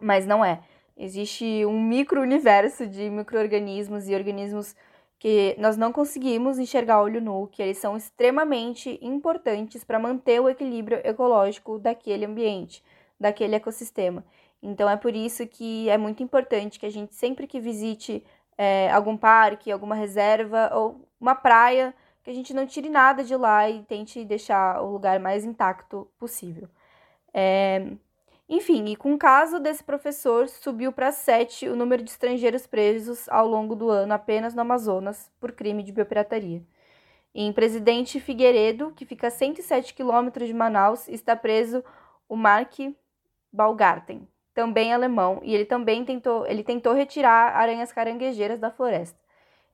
mas 0.00 0.26
não 0.26 0.44
é. 0.44 0.60
Existe 0.96 1.64
um 1.64 1.80
micro-universo 1.80 2.86
de 2.86 3.08
micro-organismos 3.08 4.08
e 4.08 4.14
organismos 4.14 4.74
que 5.22 5.54
nós 5.56 5.76
não 5.76 5.92
conseguimos 5.92 6.58
enxergar 6.58 7.00
olho 7.00 7.20
nu, 7.20 7.46
que 7.46 7.62
eles 7.62 7.78
são 7.78 7.96
extremamente 7.96 8.98
importantes 9.00 9.84
para 9.84 9.96
manter 9.96 10.40
o 10.40 10.48
equilíbrio 10.48 11.00
ecológico 11.04 11.78
daquele 11.78 12.24
ambiente, 12.24 12.82
daquele 13.20 13.54
ecossistema. 13.54 14.24
Então 14.60 14.90
é 14.90 14.96
por 14.96 15.14
isso 15.14 15.46
que 15.46 15.88
é 15.88 15.96
muito 15.96 16.24
importante 16.24 16.76
que 16.76 16.86
a 16.86 16.90
gente 16.90 17.14
sempre 17.14 17.46
que 17.46 17.60
visite 17.60 18.26
é, 18.58 18.90
algum 18.90 19.16
parque, 19.16 19.70
alguma 19.70 19.94
reserva 19.94 20.72
ou 20.74 21.08
uma 21.20 21.36
praia, 21.36 21.94
que 22.24 22.30
a 22.30 22.34
gente 22.34 22.52
não 22.52 22.66
tire 22.66 22.88
nada 22.88 23.22
de 23.22 23.36
lá 23.36 23.70
e 23.70 23.84
tente 23.84 24.24
deixar 24.24 24.82
o 24.82 24.90
lugar 24.90 25.20
mais 25.20 25.44
intacto 25.44 26.10
possível. 26.18 26.68
É, 27.32 27.92
enfim, 28.54 28.84
e 28.90 28.96
com 28.96 29.14
o 29.14 29.18
caso 29.18 29.58
desse 29.58 29.82
professor, 29.82 30.46
subiu 30.46 30.92
para 30.92 31.10
sete 31.10 31.66
o 31.70 31.74
número 31.74 32.02
de 32.02 32.10
estrangeiros 32.10 32.66
presos 32.66 33.26
ao 33.30 33.48
longo 33.48 33.74
do 33.74 33.88
ano 33.88 34.12
apenas 34.12 34.54
no 34.54 34.60
Amazonas 34.60 35.30
por 35.40 35.52
crime 35.52 35.82
de 35.82 35.90
biopirataria. 35.90 36.62
Em 37.34 37.50
Presidente 37.50 38.20
Figueiredo, 38.20 38.92
que 38.94 39.06
fica 39.06 39.28
a 39.28 39.30
107 39.30 39.94
quilômetros 39.94 40.46
de 40.46 40.52
Manaus, 40.52 41.08
está 41.08 41.34
preso 41.34 41.82
o 42.28 42.36
Mark 42.36 42.74
Balgarten, 43.50 44.28
também 44.52 44.92
alemão, 44.92 45.40
e 45.42 45.54
ele 45.54 45.64
também 45.64 46.04
tentou, 46.04 46.46
ele 46.46 46.62
tentou 46.62 46.92
retirar 46.92 47.56
aranhas 47.56 47.90
caranguejeiras 47.90 48.60
da 48.60 48.70
floresta. 48.70 49.18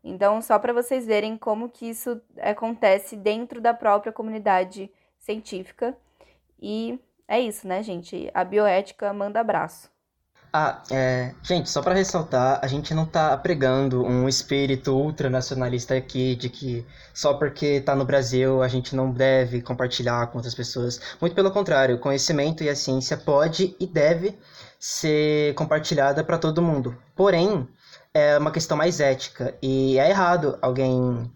Então, 0.05 0.41
só 0.41 0.57
para 0.57 0.73
vocês 0.73 1.05
verem 1.05 1.37
como 1.37 1.69
que 1.69 1.89
isso 1.91 2.23
acontece 2.41 3.17
dentro 3.17 3.61
da 3.61 3.75
própria 3.75 4.13
comunidade 4.13 4.89
científica. 5.19 5.99
E 6.61 7.01
é 7.29 7.41
isso, 7.41 7.69
né, 7.69 7.83
gente? 7.83 8.31
A 8.35 8.43
bioética 8.43 9.13
manda 9.13 9.41
abraço. 9.41 9.91
Ah, 10.51 10.83
é, 10.91 11.35
gente, 11.43 11.69
só 11.69 11.83
para 11.83 11.95
ressaltar, 11.95 12.59
a 12.63 12.67
gente 12.67 12.95
não 12.95 13.05
tá 13.05 13.37
pregando 13.37 14.03
um 14.03 14.27
espírito 14.27 14.97
ultranacionalista 14.97 15.95
aqui 15.95 16.35
de 16.35 16.49
que 16.49 16.87
só 17.13 17.35
porque 17.35 17.83
tá 17.83 17.95
no 17.95 18.07
Brasil 18.07 18.63
a 18.63 18.69
gente 18.69 18.97
não 18.97 19.13
deve 19.13 19.61
compartilhar 19.61 20.27
com 20.29 20.39
outras 20.39 20.55
pessoas. 20.55 21.01
Muito 21.21 21.35
pelo 21.35 21.51
contrário, 21.51 21.97
o 21.97 22.01
conhecimento 22.01 22.65
e 22.65 22.71
a 22.71 22.75
ciência 22.75 23.17
pode 23.17 23.77
e 23.79 23.87
deve 23.87 24.39
ser 24.81 25.55
compartilhada 25.55 26.25
para 26.25 26.39
todo 26.39 26.63
mundo. 26.63 26.97
Porém, 27.15 27.69
é 28.15 28.39
uma 28.39 28.51
questão 28.51 28.77
mais 28.77 29.01
ética 29.01 29.55
e 29.61 29.99
é 29.99 30.09
errado 30.09 30.59
alguém 30.63 31.31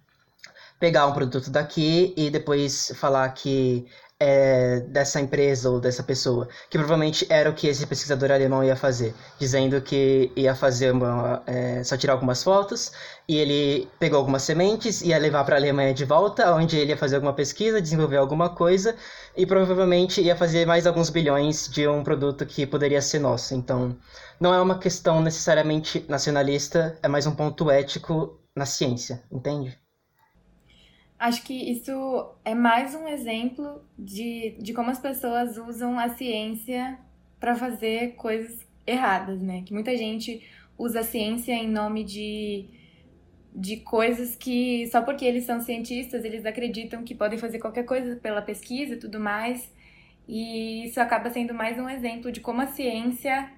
pegar 0.81 1.07
um 1.07 1.13
produto 1.13 1.51
daqui 1.51 2.15
e 2.17 2.31
depois 2.31 2.93
falar 2.97 3.29
que 3.35 3.87
é, 4.23 4.81
dessa 4.81 5.21
empresa 5.21 5.69
ou 5.69 5.81
dessa 5.81 6.03
pessoa, 6.03 6.49
que 6.71 6.79
provavelmente 6.79 7.27
era 7.29 7.51
o 7.51 7.55
que 7.55 7.67
esse 7.67 7.85
pesquisador 7.87 8.31
alemão 8.31 8.63
ia 8.63 8.77
fazer, 8.77 9.13
dizendo 9.39 9.81
que 9.83 10.31
ia 10.37 10.55
fazer 10.55 10.93
uma, 10.93 11.43
é, 11.45 11.83
só 11.83 11.97
tirar 11.97 12.13
algumas 12.13 12.43
fotos 12.43 12.93
e 13.29 13.37
ele 13.37 13.89
pegou 13.99 14.19
algumas 14.19 14.43
sementes 14.43 15.03
ia 15.03 15.19
levar 15.19 15.45
para 15.45 15.57
a 15.57 15.59
Alemanha 15.59 15.93
de 15.93 16.05
volta, 16.05 16.55
onde 16.55 16.77
ele 16.77 16.91
ia 16.93 16.97
fazer 16.97 17.17
alguma 17.17 17.33
pesquisa, 17.35 17.81
desenvolver 17.83 18.19
alguma 18.19 18.49
coisa 18.51 18.95
e 19.37 19.45
provavelmente 19.45 20.21
ia 20.21 20.37
fazer 20.37 20.67
mais 20.67 20.87
alguns 20.87 21.11
bilhões 21.11 21.69
de 21.69 21.89
um 21.89 22.05
produto 22.05 22.47
que 22.47 22.65
poderia 22.65 23.03
ser 23.03 23.19
nosso. 23.19 23.55
Então, 23.55 23.97
não 24.41 24.55
é 24.55 24.61
uma 24.61 24.79
questão 24.79 25.21
necessariamente 25.21 26.05
nacionalista, 26.09 26.97
é 27.03 27.09
mais 27.09 27.27
um 27.27 27.35
ponto 27.35 27.69
ético 27.71 28.39
na 28.55 28.67
ciência, 28.67 29.23
entende? 29.33 29.82
Acho 31.23 31.45
que 31.45 31.55
isso 31.55 32.35
é 32.45 32.53
mais 32.53 32.97
um 32.97 33.07
exemplo 33.07 33.81
de, 33.97 34.57
de 34.59 34.75
como 34.75 34.91
as 34.91 34.99
pessoas 34.99 35.57
usam 35.57 35.97
a 35.97 36.09
ciência 36.09 36.99
para 37.39 37.55
fazer 37.55 38.17
coisas 38.17 38.67
erradas, 38.85 39.41
né? 39.41 39.63
Que 39.65 39.73
muita 39.73 39.97
gente 39.97 40.45
usa 40.77 40.99
a 40.99 41.05
ciência 41.05 41.53
em 41.53 41.69
nome 41.69 42.03
de, 42.03 42.67
de 43.55 43.77
coisas 43.77 44.35
que 44.35 44.89
só 44.89 45.01
porque 45.01 45.25
eles 45.25 45.45
são 45.45 45.61
cientistas 45.61 46.25
eles 46.25 46.45
acreditam 46.45 47.05
que 47.05 47.15
podem 47.15 47.39
fazer 47.39 47.61
qualquer 47.61 47.85
coisa 47.85 48.17
pela 48.17 48.43
pesquisa 48.43 48.95
e 48.95 48.99
tudo 48.99 49.21
mais. 49.21 49.73
E 50.27 50.87
isso 50.87 51.01
acaba 51.01 51.31
sendo 51.31 51.55
mais 51.55 51.79
um 51.79 51.89
exemplo 51.89 52.33
de 52.33 52.41
como 52.41 52.63
a 52.63 52.67
ciência 52.67 53.49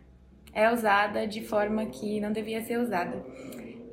é 0.52 0.70
usada 0.70 1.26
de 1.26 1.42
forma 1.42 1.86
que 1.86 2.20
não 2.20 2.30
devia 2.30 2.62
ser 2.62 2.78
usada. 2.78 3.24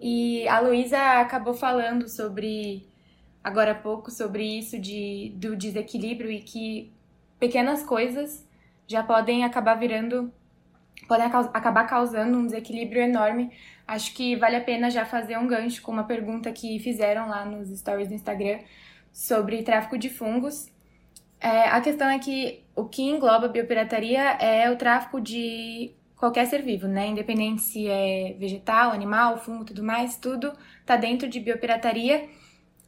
E 0.01 0.45
a 0.49 0.60
Luísa 0.60 1.21
acabou 1.21 1.53
falando 1.53 2.10
sobre 2.10 2.90
agora 3.43 3.71
há 3.71 3.75
pouco 3.75 4.12
sobre 4.12 4.43
isso 4.43 4.80
de, 4.80 5.34
do 5.36 5.56
desequilíbrio 5.56 6.32
e 6.32 6.41
que 6.41 6.91
pequenas 7.39 7.84
coisas 7.84 8.47
já 8.88 9.04
podem 9.04 9.43
acabar 9.43 9.75
virando, 9.75 10.32
podem 11.08 11.25
acabar 11.25 11.86
causando 11.86 12.38
um 12.38 12.45
desequilíbrio 12.45 13.01
enorme. 13.01 13.51
Acho 13.88 14.13
que 14.13 14.36
vale 14.36 14.56
a 14.56 14.62
pena 14.62 14.89
já 14.89 15.06
fazer 15.06 15.38
um 15.38 15.47
gancho 15.47 15.82
com 15.82 15.91
uma 15.91 16.04
pergunta 16.04 16.51
que 16.51 16.80
fizeram 16.80 17.27
lá 17.27 17.45
nos 17.45 17.69
stories 17.69 18.10
do 18.10 18.13
Instagram 18.13 18.60
sobre 19.12 19.63
tráfico 19.63 19.97
de 19.97 20.10
fungos. 20.10 20.69
É, 21.39 21.69
a 21.69 21.82
questão 21.82 22.08
é 22.10 22.19
que 22.19 22.63
o 22.75 22.86
que 22.86 23.01
engloba 23.01 23.47
biopirataria 23.47 24.21
é 24.39 24.69
o 24.69 24.77
tráfico 24.77 25.19
de 25.19 25.91
qualquer 26.15 26.45
ser 26.45 26.62
vivo, 26.62 26.88
né? 26.88 27.08
Independente 27.08 27.63
se 27.63 27.88
é 27.88 28.36
vegetal, 28.38 28.91
animal, 28.91 29.39
fungo, 29.39 29.65
tudo 29.65 29.84
mais, 29.84 30.17
tudo 30.17 30.54
tá 30.86 30.95
dentro 30.95 31.27
de 31.27 31.39
biopirataria. 31.39 32.30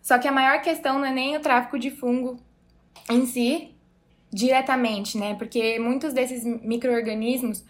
Só 0.04 0.20
que 0.20 0.28
a 0.28 0.32
maior 0.34 0.62
questão 0.62 1.00
não 1.00 1.06
é 1.06 1.14
nem 1.14 1.38
o 1.38 1.40
tráfico 1.40 1.80
de 1.80 1.90
fungo 1.90 2.38
em 3.10 3.26
si, 3.26 3.74
diretamente, 4.30 5.18
né? 5.18 5.34
Porque 5.36 5.80
muitos 5.80 6.12
desses 6.12 6.44
micro-organismos, 6.44 7.64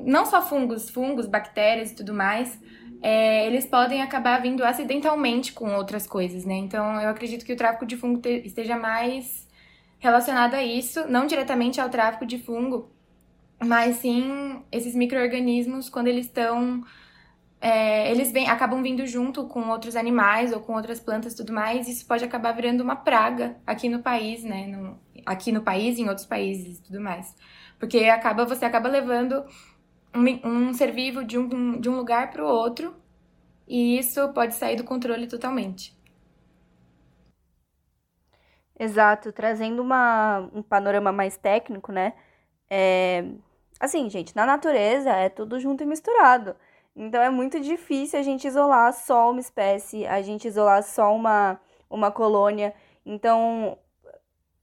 não 0.00 0.26
só 0.26 0.42
fungos, 0.42 0.90
fungos, 0.90 1.26
bactérias 1.26 1.92
e 1.92 1.94
tudo 1.94 2.12
mais, 2.12 2.60
é, 3.00 3.46
eles 3.46 3.64
podem 3.64 4.02
acabar 4.02 4.42
vindo 4.42 4.64
acidentalmente 4.64 5.52
com 5.52 5.72
outras 5.76 6.08
coisas, 6.08 6.44
né? 6.44 6.56
Então, 6.56 7.00
eu 7.00 7.08
acredito 7.08 7.44
que 7.44 7.52
o 7.52 7.56
tráfico 7.56 7.86
de 7.86 7.96
fungo 7.96 8.20
te, 8.20 8.42
esteja 8.44 8.76
mais 8.76 9.48
relacionado 10.00 10.54
a 10.54 10.64
isso, 10.64 11.06
não 11.08 11.24
diretamente 11.24 11.80
ao 11.80 11.88
tráfico 11.88 12.26
de 12.26 12.38
fungo, 12.38 12.90
mas 13.64 13.96
sim 13.96 14.60
esses 14.72 14.96
micro-organismos, 14.96 15.88
quando 15.88 16.08
eles 16.08 16.26
estão. 16.26 16.82
É, 17.60 18.10
eles 18.10 18.32
vem, 18.32 18.48
acabam 18.48 18.82
vindo 18.82 19.06
junto 19.06 19.46
com 19.46 19.68
outros 19.68 19.94
animais 19.96 20.52
ou 20.52 20.60
com 20.60 20.74
outras 20.74 20.98
plantas 21.00 21.34
e 21.34 21.36
tudo 21.36 21.52
mais, 21.52 21.86
e 21.88 21.92
isso 21.92 22.06
pode 22.06 22.24
acabar 22.24 22.52
virando 22.52 22.82
uma 22.82 22.96
praga 22.96 23.56
aqui 23.66 23.88
no 23.88 24.02
país, 24.02 24.42
né? 24.42 24.66
No, 24.66 24.98
aqui 25.26 25.52
no 25.52 25.62
país 25.62 25.98
em 25.98 26.08
outros 26.08 26.26
países 26.26 26.78
e 26.78 26.82
tudo 26.82 27.00
mais. 27.00 27.36
Porque 27.78 28.04
acaba, 28.06 28.46
você 28.46 28.64
acaba 28.64 28.88
levando 28.88 29.44
um, 30.14 30.48
um 30.70 30.74
ser 30.74 30.92
vivo 30.92 31.24
de 31.24 31.38
um, 31.38 31.80
de 31.80 31.88
um 31.88 31.96
lugar 31.96 32.30
para 32.30 32.44
o 32.44 32.48
outro, 32.48 32.94
e 33.68 33.98
isso 33.98 34.32
pode 34.34 34.54
sair 34.54 34.76
do 34.76 34.84
controle 34.84 35.26
totalmente. 35.28 35.96
Exato, 38.78 39.32
trazendo 39.32 39.82
uma, 39.82 40.40
um 40.54 40.62
panorama 40.62 41.12
mais 41.12 41.36
técnico, 41.36 41.92
né? 41.92 42.14
É, 42.70 43.24
assim, 43.80 44.10
gente, 44.10 44.36
na 44.36 44.46
natureza 44.46 45.10
é 45.10 45.28
tudo 45.30 45.60
junto 45.60 45.82
e 45.84 45.86
misturado. 45.86 46.56
Então 46.94 47.22
é 47.22 47.30
muito 47.30 47.60
difícil 47.60 48.18
a 48.18 48.22
gente 48.22 48.46
isolar 48.46 48.92
só 48.92 49.30
uma 49.30 49.40
espécie, 49.40 50.06
a 50.06 50.20
gente 50.22 50.46
isolar 50.48 50.82
só 50.82 51.14
uma, 51.14 51.60
uma 51.88 52.10
colônia. 52.10 52.74
Então, 53.06 53.78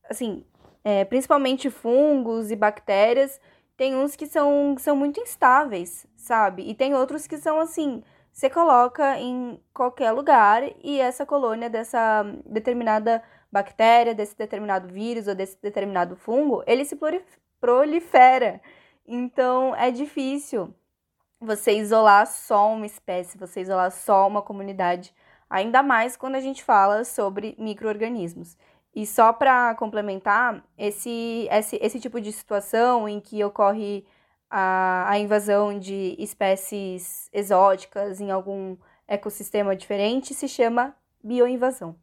assim, 0.09 0.45
é, 0.83 1.05
principalmente 1.05 1.69
fungos 1.69 2.51
e 2.51 2.55
bactérias, 2.55 3.39
tem 3.75 3.95
uns 3.95 4.15
que 4.15 4.25
são, 4.25 4.75
são 4.79 4.95
muito 4.95 5.19
instáveis, 5.19 6.07
sabe? 6.15 6.63
E 6.69 6.73
tem 6.73 6.95
outros 6.95 7.27
que 7.27 7.37
são 7.37 7.59
assim, 7.59 8.03
você 8.31 8.49
coloca 8.49 9.19
em 9.19 9.59
qualquer 9.73 10.11
lugar 10.11 10.63
e 10.83 10.99
essa 10.99 11.25
colônia 11.25 11.69
dessa 11.69 12.23
determinada 12.45 13.23
bactéria, 13.51 14.13
desse 14.13 14.37
determinado 14.37 14.87
vírus 14.87 15.27
ou 15.27 15.35
desse 15.35 15.59
determinado 15.61 16.15
fungo, 16.15 16.63
ele 16.67 16.85
se 16.85 16.97
prolifera. 17.59 18.61
Então 19.07 19.75
é 19.75 19.89
difícil 19.91 20.73
você 21.39 21.77
isolar 21.77 22.25
só 22.25 22.73
uma 22.73 22.85
espécie, 22.85 23.37
você 23.37 23.61
isolar 23.61 23.91
só 23.91 24.27
uma 24.27 24.41
comunidade, 24.41 25.13
ainda 25.49 25.83
mais 25.83 26.17
quando 26.17 26.35
a 26.35 26.39
gente 26.39 26.63
fala 26.63 27.03
sobre 27.03 27.55
micro-organismos. 27.57 28.57
E 28.95 29.05
só 29.05 29.31
para 29.31 29.75
complementar, 29.75 30.63
esse, 30.77 31.47
esse, 31.51 31.77
esse 31.81 31.99
tipo 31.99 32.19
de 32.19 32.31
situação 32.31 33.07
em 33.07 33.19
que 33.19 33.43
ocorre 33.43 34.05
a, 34.49 35.11
a 35.11 35.19
invasão 35.19 35.77
de 35.77 36.15
espécies 36.17 37.29
exóticas 37.31 38.19
em 38.19 38.31
algum 38.31 38.75
ecossistema 39.07 39.75
diferente 39.75 40.33
se 40.33 40.47
chama 40.47 40.95
bioinvasão. 41.23 41.95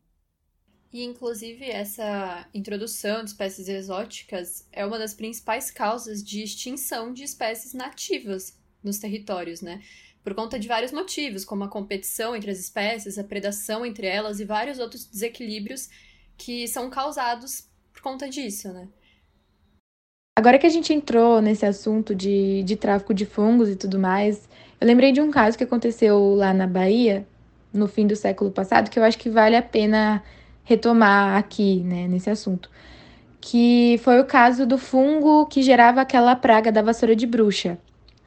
E, 0.92 1.02
inclusive, 1.02 1.68
essa 1.68 2.48
introdução 2.54 3.24
de 3.24 3.30
espécies 3.30 3.66
exóticas 3.66 4.68
é 4.70 4.86
uma 4.86 4.96
das 4.96 5.12
principais 5.12 5.68
causas 5.68 6.22
de 6.22 6.44
extinção 6.44 7.12
de 7.12 7.24
espécies 7.24 7.74
nativas 7.74 8.56
nos 8.84 8.98
territórios, 8.98 9.60
né? 9.60 9.80
Por 10.22 10.34
conta 10.34 10.58
de 10.58 10.68
vários 10.68 10.92
motivos, 10.92 11.44
como 11.44 11.64
a 11.64 11.68
competição 11.68 12.36
entre 12.36 12.50
as 12.50 12.58
espécies, 12.58 13.18
a 13.18 13.24
predação 13.24 13.84
entre 13.84 14.06
elas 14.06 14.40
e 14.40 14.44
vários 14.44 14.78
outros 14.78 15.04
desequilíbrios 15.04 15.88
que 16.36 16.68
são 16.68 16.88
causados 16.90 17.68
por 17.92 18.02
conta 18.02 18.28
disso, 18.28 18.72
né? 18.72 18.88
Agora 20.36 20.58
que 20.58 20.66
a 20.66 20.70
gente 20.70 20.92
entrou 20.92 21.40
nesse 21.40 21.64
assunto 21.64 22.14
de, 22.14 22.62
de 22.64 22.74
tráfico 22.74 23.14
de 23.14 23.24
fungos 23.24 23.68
e 23.68 23.76
tudo 23.76 24.00
mais, 24.00 24.48
eu 24.80 24.86
lembrei 24.86 25.12
de 25.12 25.20
um 25.20 25.30
caso 25.30 25.56
que 25.56 25.62
aconteceu 25.62 26.34
lá 26.34 26.52
na 26.52 26.66
Bahia, 26.66 27.24
no 27.72 27.86
fim 27.86 28.06
do 28.06 28.16
século 28.16 28.50
passado, 28.50 28.90
que 28.90 28.98
eu 28.98 29.04
acho 29.04 29.16
que 29.16 29.30
vale 29.30 29.54
a 29.54 29.62
pena 29.62 30.22
retomar 30.64 31.36
aqui, 31.36 31.82
né, 31.84 32.08
nesse 32.08 32.30
assunto. 32.30 32.68
Que 33.40 34.00
foi 34.02 34.20
o 34.20 34.24
caso 34.24 34.66
do 34.66 34.76
fungo 34.76 35.46
que 35.46 35.62
gerava 35.62 36.00
aquela 36.00 36.34
praga 36.34 36.72
da 36.72 36.82
vassoura 36.82 37.14
de 37.14 37.26
bruxa. 37.26 37.78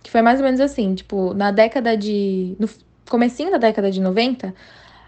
Que 0.08 0.12
foi 0.12 0.22
mais 0.22 0.40
ou 0.40 0.46
menos 0.46 0.62
assim, 0.62 0.96
tipo, 0.96 1.34
na 1.34 1.52
década 1.52 1.98
de. 1.98 2.56
No 2.58 2.70
comecinho 3.10 3.52
da 3.52 3.58
década 3.58 3.92
de 3.92 4.00
90, 4.00 4.56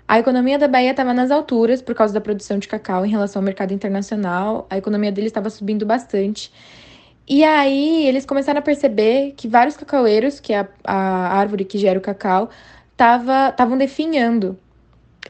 a 0.05 0.19
economia 0.19 0.59
da 0.59 0.67
Bahia 0.67 0.91
estava 0.91 1.13
nas 1.13 1.31
alturas 1.31 1.81
por 1.81 1.95
causa 1.95 2.13
da 2.13 2.19
produção 2.19 2.59
de 2.59 2.67
cacau 2.67 3.05
em 3.05 3.09
relação 3.09 3.39
ao 3.39 3.45
mercado 3.45 3.73
internacional. 3.73 4.67
A 4.69 4.77
economia 4.77 5.09
deles 5.09 5.29
estava 5.29 5.49
subindo 5.49 5.85
bastante. 5.85 6.51
E 7.25 7.45
aí 7.45 8.07
eles 8.07 8.25
começaram 8.25 8.59
a 8.59 8.61
perceber 8.61 9.35
que 9.37 9.47
vários 9.47 9.77
cacaueiros, 9.77 10.41
que 10.41 10.51
é 10.51 10.59
a, 10.59 10.67
a 10.83 11.37
árvore 11.37 11.63
que 11.63 11.77
gera 11.77 11.97
o 11.97 12.01
cacau, 12.01 12.49
estavam 12.91 13.77
definhando 13.77 14.59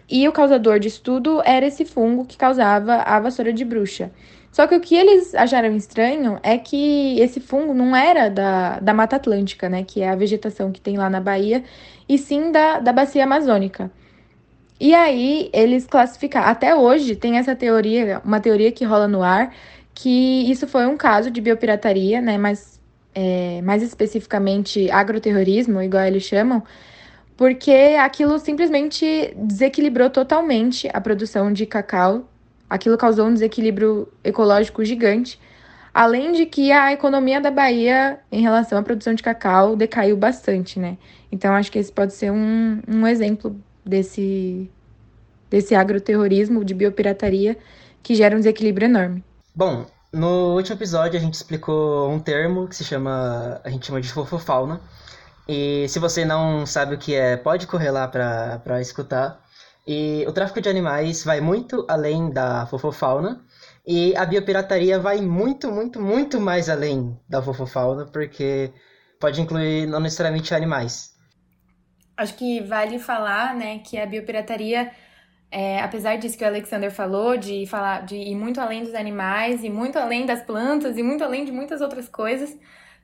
e 0.10 0.28
o 0.28 0.32
causador 0.32 0.80
disso 0.80 1.02
tudo 1.04 1.44
era 1.46 1.68
esse 1.68 1.86
fungo 1.86 2.26
que 2.26 2.36
causava 2.36 2.96
a 2.96 3.20
vassoura 3.20 3.54
de 3.54 3.64
bruxa. 3.64 4.10
Só 4.52 4.66
que 4.68 4.76
o 4.76 4.80
que 4.80 4.96
eles 4.96 5.36
acharam 5.36 5.76
estranho 5.76 6.40
é 6.42 6.58
que 6.58 7.20
esse 7.20 7.40
fungo 7.40 7.74
não 7.74 7.96
era 7.96 8.30
da, 8.30 8.80
da 8.80 8.94
Mata 8.94 9.16
Atlântica, 9.16 9.70
né? 9.70 9.84
Que 9.84 10.02
é 10.02 10.10
a 10.10 10.16
vegetação 10.16 10.72
que 10.72 10.82
tem 10.82 10.98
lá 10.98 11.10
na 11.10 11.20
Bahia, 11.20 11.64
e 12.08 12.18
sim 12.18 12.52
da, 12.52 12.80
da 12.80 12.92
bacia 12.92 13.24
amazônica. 13.24 13.92
E 14.80 14.94
aí 14.94 15.50
eles 15.54 15.86
classificaram. 15.86 16.48
Até 16.48 16.74
hoje 16.76 17.16
tem 17.16 17.38
essa 17.38 17.56
teoria, 17.56 18.22
uma 18.26 18.40
teoria 18.40 18.72
que 18.72 18.86
rola 18.86 19.08
no 19.08 19.22
ar, 19.22 19.54
que 19.94 20.50
isso 20.50 20.68
foi 20.68 20.88
um 20.88 20.98
caso 20.98 21.30
de 21.30 21.42
biopirataria, 21.42 22.22
né? 22.22 22.38
Mas 22.38 22.80
é, 23.14 23.62
mais 23.62 23.84
especificamente 23.84 24.90
agroterrorismo, 24.92 25.82
igual 25.82 26.04
eles 26.06 26.24
chamam 26.24 26.64
porque 27.40 27.96
aquilo 27.98 28.38
simplesmente 28.38 29.34
desequilibrou 29.38 30.10
totalmente 30.10 30.90
a 30.94 31.00
produção 31.00 31.54
de 31.54 31.66
cacau. 31.66 32.28
Aquilo 32.70 32.98
causou 32.98 33.26
um 33.26 33.34
desequilíbrio 33.34 34.08
ecológico 34.24 34.84
gigante. 34.86 35.40
Além 35.94 36.34
de 36.34 36.46
que 36.46 36.72
a 36.72 36.94
economia 36.94 37.42
da 37.42 37.50
Bahia, 37.50 38.20
em 38.32 38.42
relação 38.42 38.78
à 38.78 38.84
produção 38.84 39.14
de 39.14 39.24
cacau, 39.24 39.76
decaiu 39.76 40.16
bastante, 40.16 40.80
né? 40.80 40.98
Então, 41.32 41.54
acho 41.54 41.72
que 41.72 41.80
esse 41.80 41.92
pode 41.92 42.14
ser 42.14 42.32
um, 42.32 42.80
um 42.88 43.08
exemplo 43.08 43.60
desse, 43.84 44.70
desse 45.50 45.74
agroterrorismo, 45.74 46.64
de 46.64 46.74
biopirataria, 46.76 47.58
que 48.04 48.14
gera 48.14 48.36
um 48.36 48.40
desequilíbrio 48.40 48.86
enorme. 48.86 49.24
Bom, 49.56 49.86
no 50.14 50.56
último 50.56 50.76
episódio 50.76 51.18
a 51.18 51.22
gente 51.22 51.34
explicou 51.34 52.10
um 52.10 52.20
termo 52.20 52.68
que 52.68 52.76
se 52.76 52.84
chama, 52.84 53.60
a 53.64 53.70
gente 53.70 53.88
chama 53.88 54.00
de 54.00 54.12
fofofauna, 54.12 54.80
e 55.48 55.88
se 55.90 55.98
você 55.98 56.24
não 56.24 56.66
sabe 56.68 56.94
o 56.94 56.98
que 57.00 57.16
é, 57.16 57.36
pode 57.36 57.66
correr 57.66 57.90
lá 57.90 58.08
para 58.08 58.80
escutar. 58.80 59.44
E 59.92 60.24
o 60.28 60.32
tráfico 60.32 60.62
de 60.62 60.70
animais 60.70 61.24
vai 61.24 61.42
muito 61.42 61.84
além 61.90 62.30
da 62.30 62.68
fofofauna. 62.68 63.44
E 63.88 64.16
a 64.16 64.24
biopirataria 64.24 65.00
vai 65.00 65.20
muito, 65.20 65.72
muito, 65.72 66.00
muito 66.00 66.40
mais 66.40 66.70
além 66.70 67.20
da 67.28 67.42
fofofauna, 67.42 68.06
porque 68.06 68.72
pode 69.20 69.42
incluir 69.42 69.88
não 69.88 70.00
necessariamente 70.00 70.54
animais. 70.54 71.16
Acho 72.16 72.36
que 72.36 72.62
vale 72.62 73.00
falar, 73.00 73.56
né, 73.56 73.80
que 73.80 73.98
a 73.98 74.06
biopirataria, 74.06 74.92
é, 75.50 75.82
apesar 75.82 76.18
disso 76.18 76.38
que 76.38 76.44
o 76.44 76.48
Alexander 76.48 76.92
falou, 76.92 77.36
de 77.36 77.66
falar 77.66 78.06
de 78.06 78.16
ir 78.16 78.36
muito 78.36 78.62
além 78.62 78.84
dos 78.84 78.94
animais 78.94 79.64
e 79.64 79.72
muito 79.72 79.98
além 79.98 80.24
das 80.24 80.44
plantas 80.44 81.00
e 81.00 81.02
muito 81.02 81.24
além 81.24 81.46
de 81.46 81.52
muitas 81.52 81.82
outras 81.82 82.08
coisas, 82.08 82.56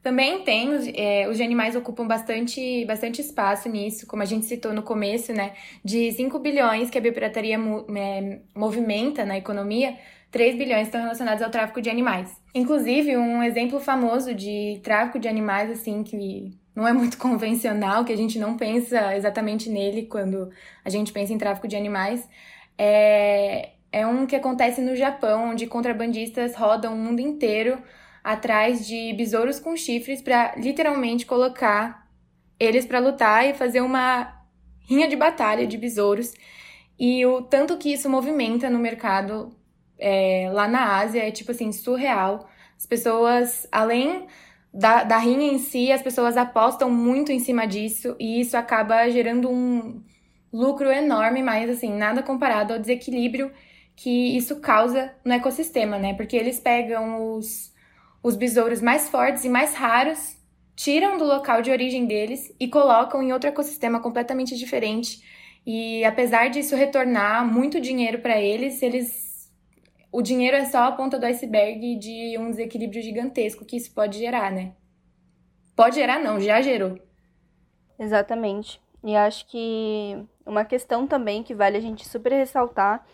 também 0.06 0.44
tem, 0.44 0.70
é, 0.96 1.28
os 1.28 1.41
animais 1.41 1.76
ocupam 1.76 2.06
bastante, 2.06 2.86
bastante 2.86 3.22
espaço 3.22 3.68
nisso, 3.68 4.06
como 4.06 4.22
a 4.22 4.26
gente 4.26 4.46
citou 4.46 4.72
no 4.72 4.84
começo, 4.84 5.34
né? 5.34 5.54
De 5.84 6.12
5 6.12 6.38
bilhões 6.38 6.91
que 6.91 6.98
a 7.00 7.02
biopirataria 7.02 7.56
é, 7.58 8.39
movimenta 8.54 9.26
na 9.26 9.36
economia, 9.36 9.98
3 10.30 10.60
bilhões 10.60 10.86
estão 10.86 11.02
relacionados 11.02 11.41
ao 11.41 11.50
tráfico 11.50 11.82
de 11.82 11.89
animais. 11.89 12.32
Inclusive, 12.54 13.18
um 13.18 13.41
exemplo 13.41 13.80
famoso 13.80 14.36
de 14.36 14.80
tráfico 14.84 15.18
de 15.18 15.28
animais, 15.28 15.72
assim, 15.72 16.04
que 16.04 16.56
não 16.76 16.88
é 16.88 16.94
muito 16.94 17.18
convencional, 17.18 18.06
que 18.06 18.13
a 18.13 18.18
gente 18.18 18.38
não 18.38 18.56
pensa 18.56 19.18
exatamente 19.18 19.72
nele 19.72 20.04
quando 20.04 20.52
a 20.86 20.89
gente 20.91 21.12
pensa 21.12 21.34
em 21.34 21.39
tráfico 21.39 21.68
de 21.68 21.76
animais, 21.76 22.30
é, 22.78 23.72
é 23.91 24.06
um 24.06 24.28
que 24.28 24.36
acontece 24.36 24.82
no 24.82 24.96
Japão, 24.96 25.50
onde 25.50 25.65
contrabandistas 25.65 26.56
rodam 26.56 26.94
o 26.94 26.96
mundo 26.96 27.22
inteiro 27.22 27.82
atrás 28.25 28.88
de 28.88 29.13
besouros 29.13 29.59
com 29.59 29.77
chifres 29.77 30.19
para 30.19 30.55
literalmente 30.57 31.27
colocar 31.27 32.09
eles 32.59 32.83
para 32.83 32.97
lutar 32.97 33.47
e 33.47 33.53
fazer 33.53 33.81
uma 33.81 34.41
rinha 34.89 35.07
de 35.07 35.15
batalha 35.15 35.67
de 35.67 35.77
besouros. 35.77 36.33
E 36.97 37.23
o 37.23 37.43
tanto 37.43 37.77
que 37.77 37.93
isso 37.93 38.09
movimenta 38.09 38.67
no 38.67 38.79
mercado 38.79 39.55
é, 39.99 40.49
lá 40.51 40.67
na 40.67 40.97
Ásia 40.97 41.21
é 41.21 41.29
tipo 41.29 41.51
assim 41.51 41.71
surreal. 41.71 42.49
As 42.75 42.88
pessoas, 42.88 43.67
além 43.71 44.25
da, 44.73 45.03
da 45.03 45.17
rinha 45.19 45.53
em 45.53 45.59
si, 45.59 45.91
as 45.91 46.01
pessoas 46.01 46.35
apostam 46.35 46.89
muito 46.89 47.31
em 47.31 47.38
cima 47.38 47.67
disso 47.67 48.15
e 48.19 48.41
isso 48.41 48.57
acaba 48.57 49.07
gerando 49.07 49.51
um 49.51 50.01
lucro 50.51 50.89
enorme, 50.91 51.43
mas 51.43 51.69
assim, 51.69 51.93
nada 51.93 52.23
comparado 52.23 52.73
ao 52.73 52.79
desequilíbrio 52.79 53.51
que 53.95 54.35
isso 54.35 54.59
causa 54.61 55.13
no 55.23 55.31
ecossistema, 55.31 55.99
né? 55.99 56.15
Porque 56.15 56.35
eles 56.35 56.59
pegam 56.59 57.35
os, 57.35 57.74
os 58.25 58.35
besouros 58.35 58.81
mais 58.81 59.07
fortes 59.07 59.45
e 59.45 59.49
mais 59.49 59.75
raros, 59.75 60.35
tiram 60.75 61.15
do 61.15 61.23
local 61.23 61.61
de 61.61 61.69
origem 61.69 62.07
deles 62.07 62.51
e 62.59 62.67
colocam 62.67 63.21
em 63.21 63.31
outro 63.31 63.47
ecossistema 63.47 63.99
completamente 63.99 64.57
diferente. 64.57 65.23
E 65.63 66.03
apesar 66.03 66.49
disso 66.49 66.75
retornar 66.75 67.45
muito 67.45 67.79
dinheiro 67.79 68.17
para 68.23 68.41
eles, 68.41 68.81
eles 68.81 69.53
o 70.11 70.23
dinheiro 70.23 70.57
é 70.57 70.65
só 70.65 70.85
a 70.85 70.91
ponta 70.93 71.19
do 71.19 71.25
iceberg 71.27 71.99
de 71.99 72.35
um 72.39 72.49
desequilíbrio 72.49 72.99
gigantesco 72.99 73.63
que 73.63 73.77
isso 73.77 73.93
pode 73.93 74.17
gerar, 74.17 74.51
né? 74.51 74.73
Pode 75.75 75.97
gerar, 75.97 76.17
não, 76.17 76.39
já 76.39 76.59
gerou. 76.63 76.97
Exatamente. 77.99 78.81
E 79.03 79.15
acho 79.15 79.45
que 79.45 80.17
uma 80.43 80.65
questão 80.65 81.05
também 81.05 81.43
que 81.43 81.53
vale 81.53 81.77
a 81.77 81.81
gente 81.81 82.07
super 82.09 82.31
ressaltar 82.31 83.05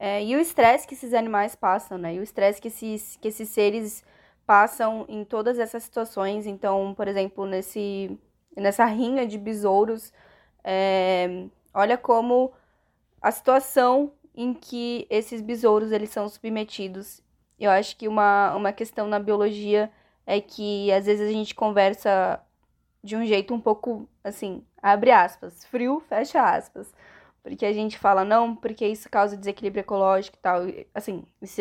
é, 0.00 0.24
e 0.24 0.34
o 0.34 0.40
estresse 0.40 0.84
que 0.84 0.94
esses 0.94 1.14
animais 1.14 1.54
passam, 1.54 1.96
né? 1.96 2.16
E 2.16 2.18
o 2.18 2.24
estresse 2.24 2.60
que 2.60 2.66
esses, 2.66 3.16
que 3.22 3.28
esses 3.28 3.48
seres 3.50 4.02
passam 4.48 5.04
em 5.10 5.24
todas 5.24 5.58
essas 5.58 5.82
situações. 5.82 6.46
Então, 6.46 6.94
por 6.94 7.06
exemplo, 7.06 7.44
nesse, 7.44 8.18
nessa 8.56 8.86
rinha 8.86 9.26
de 9.26 9.36
besouros, 9.36 10.10
é, 10.64 11.44
olha 11.74 11.98
como 11.98 12.50
a 13.20 13.30
situação 13.30 14.10
em 14.34 14.54
que 14.54 15.06
esses 15.10 15.42
besouros 15.42 15.92
eles 15.92 16.08
são 16.08 16.26
submetidos. 16.30 17.22
Eu 17.60 17.70
acho 17.70 17.94
que 17.98 18.08
uma, 18.08 18.54
uma 18.56 18.72
questão 18.72 19.06
na 19.06 19.18
biologia 19.18 19.90
é 20.26 20.40
que 20.40 20.90
às 20.92 21.04
vezes 21.04 21.28
a 21.28 21.32
gente 21.32 21.54
conversa 21.54 22.40
de 23.04 23.16
um 23.16 23.26
jeito 23.26 23.52
um 23.52 23.60
pouco 23.60 24.08
assim, 24.24 24.64
abre 24.82 25.10
aspas, 25.10 25.66
frio, 25.66 26.00
fecha 26.08 26.42
aspas. 26.42 26.90
Porque 27.42 27.66
a 27.66 27.72
gente 27.72 27.98
fala, 27.98 28.24
não, 28.24 28.56
porque 28.56 28.86
isso 28.86 29.10
causa 29.10 29.36
desequilíbrio 29.36 29.82
ecológico 29.82 30.38
e 30.38 30.40
tal. 30.40 30.62
Assim, 30.94 31.24
isso 31.42 31.60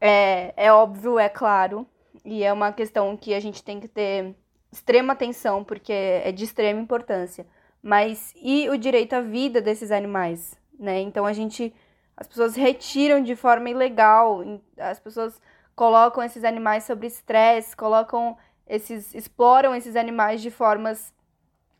é, 0.00 0.52
é 0.56 0.72
óbvio, 0.72 1.18
é 1.18 1.28
claro. 1.28 1.86
E 2.24 2.42
é 2.42 2.52
uma 2.52 2.72
questão 2.72 3.16
que 3.16 3.34
a 3.34 3.40
gente 3.40 3.62
tem 3.62 3.80
que 3.80 3.88
ter 3.88 4.34
extrema 4.72 5.12
atenção, 5.12 5.64
porque 5.64 5.92
é 5.92 6.30
de 6.32 6.44
extrema 6.44 6.80
importância. 6.80 7.46
Mas 7.82 8.32
e 8.36 8.68
o 8.68 8.76
direito 8.76 9.14
à 9.14 9.20
vida 9.20 9.60
desses 9.60 9.90
animais? 9.90 10.60
né? 10.80 11.00
Então 11.02 11.26
a 11.26 11.32
gente 11.32 11.72
as 12.16 12.26
pessoas 12.26 12.56
retiram 12.56 13.22
de 13.22 13.36
forma 13.36 13.70
ilegal, 13.70 14.42
as 14.78 14.98
pessoas 14.98 15.40
colocam 15.76 16.22
esses 16.22 16.42
animais 16.42 16.84
sobre 16.84 17.06
estresse, 17.06 17.76
colocam 17.76 18.36
esses 18.66 19.14
exploram 19.14 19.74
esses 19.74 19.94
animais 19.94 20.40
de 20.40 20.50
formas 20.50 21.12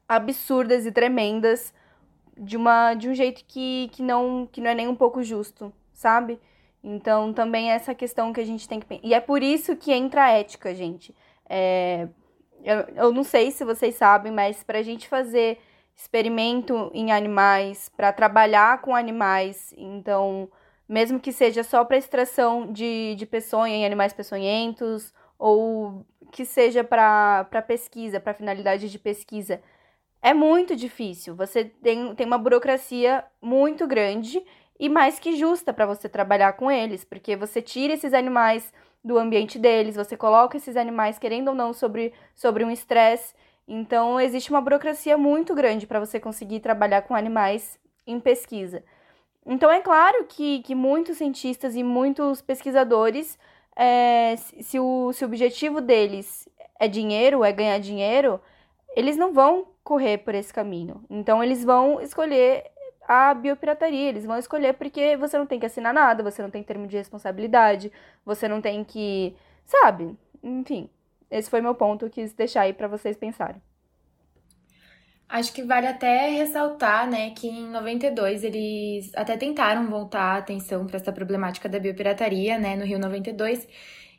absurdas 0.08 0.86
e 0.86 0.92
tremendas 0.92 1.72
de 2.36 2.56
uma 2.56 2.94
de 2.94 3.08
um 3.08 3.14
jeito 3.14 3.44
que, 3.46 3.88
que 3.92 4.02
não 4.02 4.46
que 4.50 4.60
não 4.60 4.70
é 4.70 4.74
nem 4.74 4.88
um 4.88 4.96
pouco 4.96 5.22
justo, 5.22 5.72
sabe? 5.92 6.38
Então 6.82 7.32
também 7.32 7.70
é 7.70 7.74
essa 7.74 7.94
questão 7.94 8.32
que 8.32 8.40
a 8.40 8.46
gente 8.46 8.68
tem 8.68 8.80
que 8.80 9.00
e 9.02 9.12
é 9.12 9.20
por 9.20 9.42
isso 9.42 9.76
que 9.76 9.92
entra 9.92 10.24
a 10.24 10.30
ética, 10.30 10.74
gente. 10.74 11.14
É, 11.48 12.08
eu, 12.64 12.78
eu 12.96 13.12
não 13.12 13.24
sei 13.24 13.50
se 13.50 13.64
vocês 13.64 13.94
sabem, 13.94 14.32
mas 14.32 14.62
para 14.62 14.78
a 14.78 14.82
gente 14.82 15.08
fazer 15.08 15.58
experimento 15.94 16.90
em 16.94 17.12
animais, 17.12 17.90
para 17.94 18.12
trabalhar 18.12 18.80
com 18.80 18.94
animais. 18.94 19.74
Então, 19.76 20.48
mesmo 20.88 21.20
que 21.20 21.32
seja 21.32 21.62
só 21.62 21.84
para 21.84 21.98
extração 21.98 22.72
de, 22.72 23.14
de 23.16 23.26
peçonha 23.26 23.76
em 23.76 23.84
animais 23.84 24.12
peçonhentos, 24.12 25.12
ou 25.38 26.06
que 26.32 26.44
seja 26.44 26.82
para 26.82 27.44
pesquisa, 27.66 28.20
para 28.20 28.34
finalidade 28.34 28.88
de 28.88 28.98
pesquisa, 28.98 29.60
é 30.22 30.32
muito 30.32 30.76
difícil. 30.76 31.34
Você 31.34 31.64
tem, 31.64 32.14
tem 32.14 32.26
uma 32.26 32.38
burocracia 32.38 33.24
muito 33.40 33.86
grande 33.86 34.42
e 34.80 34.88
mais 34.88 35.20
que 35.20 35.36
justa 35.36 35.72
para 35.72 35.86
você 35.86 36.08
trabalhar 36.08 36.54
com 36.54 36.68
eles, 36.68 37.04
porque 37.04 37.36
você 37.36 37.62
tira 37.62 37.92
esses 37.92 38.12
animais 38.12 38.72
do 39.04 39.16
ambiente 39.16 39.60
deles, 39.60 39.94
você 39.94 40.16
coloca 40.16 40.56
esses 40.56 40.76
animais, 40.76 41.20
querendo 41.20 41.48
ou 41.48 41.54
não, 41.54 41.72
sobre, 41.72 42.12
sobre 42.34 42.64
um 42.64 42.70
estresse 42.70 43.32
então, 43.72 44.20
existe 44.20 44.50
uma 44.50 44.60
burocracia 44.60 45.16
muito 45.16 45.54
grande 45.54 45.86
para 45.86 46.00
você 46.00 46.18
conseguir 46.18 46.58
trabalhar 46.58 47.02
com 47.02 47.14
animais 47.14 47.78
em 48.04 48.18
pesquisa. 48.18 48.82
Então, 49.46 49.70
é 49.70 49.80
claro 49.80 50.24
que, 50.28 50.60
que 50.62 50.74
muitos 50.74 51.18
cientistas 51.18 51.76
e 51.76 51.84
muitos 51.84 52.42
pesquisadores, 52.42 53.38
é, 53.76 54.34
se, 54.36 54.80
o, 54.80 55.12
se 55.12 55.24
o 55.24 55.28
objetivo 55.28 55.80
deles 55.80 56.48
é 56.80 56.88
dinheiro, 56.88 57.44
é 57.44 57.52
ganhar 57.52 57.78
dinheiro, 57.78 58.40
eles 58.96 59.16
não 59.16 59.32
vão 59.32 59.68
correr 59.84 60.18
por 60.18 60.34
esse 60.34 60.52
caminho. 60.52 61.04
Então, 61.08 61.40
eles 61.40 61.64
vão 61.64 62.00
escolher 62.00 62.64
a 63.10 63.34
biopirataria, 63.34 64.08
eles 64.08 64.24
vão 64.24 64.38
escolher 64.38 64.74
porque 64.74 65.16
você 65.16 65.36
não 65.36 65.44
tem 65.44 65.58
que 65.58 65.66
assinar 65.66 65.92
nada, 65.92 66.22
você 66.22 66.40
não 66.40 66.48
tem 66.48 66.62
termo 66.62 66.86
de 66.86 66.96
responsabilidade, 66.96 67.90
você 68.24 68.46
não 68.46 68.60
tem 68.60 68.84
que. 68.84 69.34
Sabe? 69.64 70.16
Enfim. 70.40 70.88
Esse 71.28 71.50
foi 71.50 71.60
meu 71.60 71.74
ponto, 71.74 72.06
eu 72.06 72.10
quis 72.10 72.32
deixar 72.32 72.62
aí 72.62 72.72
para 72.72 72.86
vocês 72.86 73.16
pensarem. 73.16 73.60
Acho 75.28 75.52
que 75.52 75.62
vale 75.62 75.88
até 75.88 76.28
ressaltar, 76.28 77.08
né, 77.08 77.30
que 77.30 77.48
em 77.48 77.68
92 77.70 78.44
eles 78.44 79.12
até 79.16 79.36
tentaram 79.36 79.88
voltar 79.88 80.34
a 80.34 80.38
atenção 80.38 80.86
para 80.86 80.96
essa 80.96 81.12
problemática 81.12 81.68
da 81.68 81.78
biopirataria, 81.80 82.58
né, 82.58 82.76
no 82.76 82.84
Rio 82.84 82.98
92, 82.98 83.66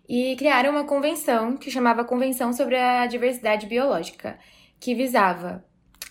e 0.07 0.35
criaram 0.37 0.71
uma 0.71 0.85
convenção 0.85 1.55
que 1.57 1.71
chamava 1.71 2.03
Convenção 2.05 2.53
sobre 2.53 2.77
a 2.77 3.05
Diversidade 3.07 3.67
Biológica, 3.67 4.37
que 4.79 4.95
visava, 4.95 5.63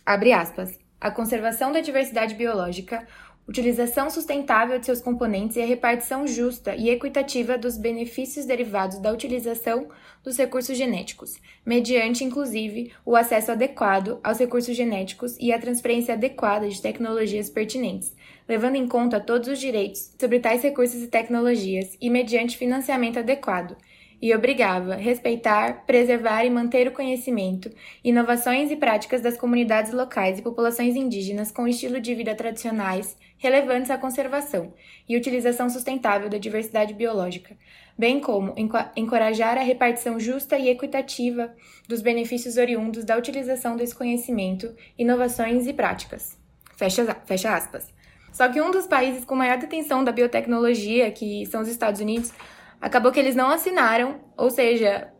abre 0.04 0.32
aspas, 0.32 0.78
a 1.00 1.10
conservação 1.10 1.72
da 1.72 1.80
diversidade 1.80 2.34
biológica, 2.34 3.06
utilização 3.48 4.08
sustentável 4.10 4.78
de 4.78 4.86
seus 4.86 5.00
componentes 5.00 5.56
e 5.56 5.62
a 5.62 5.66
repartição 5.66 6.24
justa 6.26 6.76
e 6.76 6.88
equitativa 6.88 7.58
dos 7.58 7.76
benefícios 7.76 8.46
derivados 8.46 8.98
da 8.98 9.12
utilização 9.12 9.88
dos 10.22 10.36
recursos 10.36 10.76
genéticos, 10.76 11.40
mediante, 11.66 12.22
inclusive, 12.22 12.92
o 13.04 13.16
acesso 13.16 13.50
adequado 13.50 14.20
aos 14.22 14.38
recursos 14.38 14.76
genéticos 14.76 15.36
e 15.40 15.52
a 15.52 15.58
transferência 15.58 16.14
adequada 16.14 16.68
de 16.68 16.80
tecnologias 16.80 17.50
pertinentes, 17.50 18.14
levando 18.48 18.76
em 18.76 18.86
conta 18.86 19.18
todos 19.18 19.48
os 19.48 19.58
direitos 19.58 20.14
sobre 20.20 20.38
tais 20.38 20.62
recursos 20.62 21.02
e 21.02 21.08
tecnologias 21.08 21.96
e 22.00 22.08
mediante 22.10 22.56
financiamento 22.56 23.18
adequado, 23.18 23.76
e 24.20 24.34
obrigava 24.34 24.96
respeitar, 24.96 25.84
preservar 25.86 26.44
e 26.44 26.50
manter 26.50 26.86
o 26.86 26.92
conhecimento, 26.92 27.70
inovações 28.04 28.70
e 28.70 28.76
práticas 28.76 29.22
das 29.22 29.36
comunidades 29.36 29.92
locais 29.92 30.38
e 30.38 30.42
populações 30.42 30.94
indígenas 30.94 31.50
com 31.50 31.66
estilo 31.66 32.00
de 32.00 32.14
vida 32.14 32.34
tradicionais 32.34 33.16
relevantes 33.38 33.90
à 33.90 33.96
conservação 33.96 34.74
e 35.08 35.16
utilização 35.16 35.70
sustentável 35.70 36.28
da 36.28 36.36
diversidade 36.36 36.92
biológica, 36.92 37.56
bem 37.96 38.20
como 38.20 38.54
encorajar 38.94 39.56
a 39.56 39.62
repartição 39.62 40.20
justa 40.20 40.58
e 40.58 40.68
equitativa 40.68 41.54
dos 41.88 42.02
benefícios 42.02 42.58
oriundos 42.58 43.04
da 43.04 43.16
utilização 43.16 43.76
desse 43.76 43.94
conhecimento, 43.94 44.74
inovações 44.98 45.66
e 45.66 45.72
práticas. 45.72 46.38
Fecha, 46.76 47.16
fecha 47.24 47.54
aspas. 47.54 47.88
Só 48.32 48.48
que 48.48 48.60
um 48.60 48.70
dos 48.70 48.86
países 48.86 49.24
com 49.24 49.34
maior 49.34 49.58
detenção 49.58 50.04
da 50.04 50.12
biotecnologia, 50.12 51.10
que 51.10 51.44
são 51.46 51.62
os 51.62 51.68
Estados 51.68 52.00
Unidos, 52.00 52.32
acabou 52.80 53.12
que 53.12 53.20
eles 53.20 53.36
não 53.36 53.50
assinaram, 53.50 54.20
ou 54.36 54.50
seja, 54.50 55.12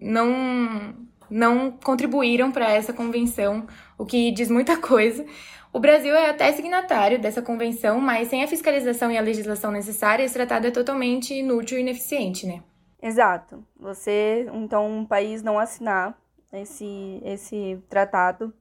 não 0.00 1.06
não 1.30 1.70
contribuíram 1.70 2.50
para 2.50 2.70
essa 2.70 2.90
convenção, 2.90 3.66
o 3.98 4.06
que 4.06 4.30
diz 4.30 4.50
muita 4.50 4.76
coisa. 4.80 5.26
O 5.70 5.78
Brasil 5.78 6.14
é 6.14 6.30
até 6.30 6.50
signatário 6.52 7.18
dessa 7.18 7.42
convenção, 7.42 8.00
mas 8.00 8.28
sem 8.28 8.42
a 8.42 8.48
fiscalização 8.48 9.10
e 9.12 9.18
a 9.18 9.22
legislação 9.22 9.70
necessária, 9.70 10.24
esse 10.24 10.32
tratado 10.32 10.66
é 10.66 10.70
totalmente 10.70 11.34
inútil 11.34 11.76
e 11.76 11.82
ineficiente, 11.82 12.46
né? 12.46 12.62
Exato. 13.02 13.62
Você, 13.78 14.48
então, 14.54 14.88
um 14.90 15.04
país 15.04 15.42
não 15.42 15.58
assinar 15.58 16.18
esse, 16.52 17.20
esse 17.22 17.78
tratado 17.88 18.52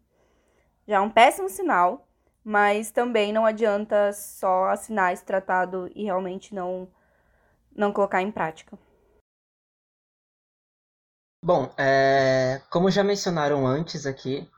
já 0.85 0.97
é 0.97 0.99
um 0.99 1.09
péssimo 1.09 1.49
sinal, 1.49 2.07
mas 2.43 2.91
também 2.91 3.33
não 3.33 3.45
adianta 3.45 4.11
só 4.13 4.65
assinar 4.65 5.13
esse 5.13 5.25
tratado 5.25 5.89
e 5.95 6.03
realmente 6.03 6.53
não 6.53 6.87
não 7.77 7.93
colocar 7.93 8.21
em 8.21 8.31
prática? 8.31 8.77
Bom, 11.41 11.71
é, 11.77 12.61
como 12.69 12.89
já 12.89 13.03
mencionaram 13.03 13.65
antes 13.65 14.05
aqui, 14.05 14.49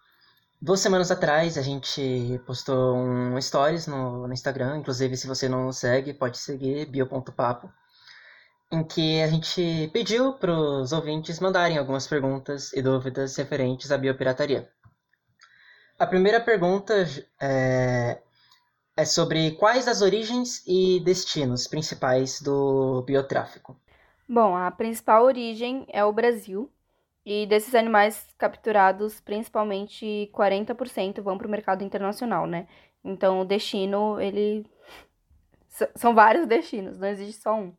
duas 0.62 0.80
semanas 0.80 1.12
atrás 1.12 1.58
a 1.58 1.62
gente 1.62 2.42
postou 2.48 2.96
um 2.96 3.40
stories 3.40 3.86
no, 3.86 4.26
no 4.26 4.34
Instagram, 4.34 4.78
inclusive 4.78 5.18
se 5.18 5.28
você 5.28 5.50
não 5.50 5.72
segue, 5.72 6.14
pode 6.14 6.38
seguir, 6.38 6.86
bio.papo, 6.86 7.72
em 8.72 8.84
que 8.84 9.22
a 9.22 9.28
gente 9.28 9.90
pediu 9.92 10.34
para 10.34 10.52
os 10.52 10.94
ouvintes 10.94 11.40
mandarem 11.40 11.78
algumas 11.78 12.08
perguntas 12.08 12.72
e 12.74 12.82
dúvidas 12.82 13.36
referentes 13.36 13.92
à 13.92 13.98
biopirataria. 13.98 14.70
A 16.00 16.08
primeira 16.08 16.40
pergunta 16.40 16.94
é, 17.42 18.22
é 19.02 19.06
sobre 19.06 19.52
quais 19.52 19.88
as 19.88 20.02
origens 20.02 20.64
e 20.68 21.00
destinos 21.02 21.68
principais 21.68 22.42
do 22.42 23.02
biotráfico. 23.04 23.76
Bom, 24.28 24.56
a 24.56 24.70
principal 24.72 25.24
origem 25.26 25.86
é 25.90 26.04
o 26.06 26.14
Brasil, 26.14 26.72
E 27.26 27.46
desses 27.48 27.76
animais 27.76 28.28
capturados, 28.38 29.22
principalmente 29.22 30.30
40% 30.34 31.22
vão 31.22 31.38
para 31.38 31.48
o 31.48 31.52
mercado 31.52 31.84
internacional, 31.86 32.48
né? 32.48 32.68
Então 33.06 33.42
o 33.42 33.46
destino, 33.46 34.20
ele 34.22 34.66
são 35.96 36.14
vários 36.16 36.48
destinos, 36.48 36.98
não 37.00 37.08
existe 37.08 37.42
só 37.42 37.56
um. 37.56 37.74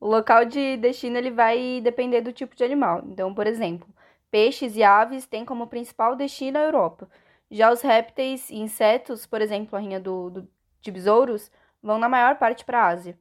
O 0.00 0.08
local 0.08 0.44
de 0.46 0.76
destino 0.78 1.16
ele 1.18 1.30
vai 1.30 1.80
depender 1.82 2.22
do 2.22 2.32
tipo 2.32 2.56
de 2.56 2.64
animal. 2.64 3.02
Então, 3.06 3.34
por 3.34 3.46
exemplo, 3.46 3.88
peixes 4.30 4.76
e 4.76 4.82
aves 4.84 5.26
têm 5.26 5.44
como 5.44 5.68
principal 5.68 6.16
destino 6.16 6.58
a 6.58 6.62
Europa. 6.62 7.08
Já 7.50 7.72
os 7.72 7.80
répteis 7.80 8.48
e 8.48 8.58
insetos, 8.58 9.26
por 9.26 9.42
exemplo, 9.42 9.76
a 9.76 9.80
rinha 9.80 9.98
do, 9.98 10.30
do, 10.30 10.48
de 10.80 10.90
besouros, 10.90 11.50
vão 11.82 11.98
na 11.98 12.08
maior 12.08 12.36
parte 12.38 12.64
para 12.64 12.82
a 12.82 12.88
Ásia. 12.88 13.18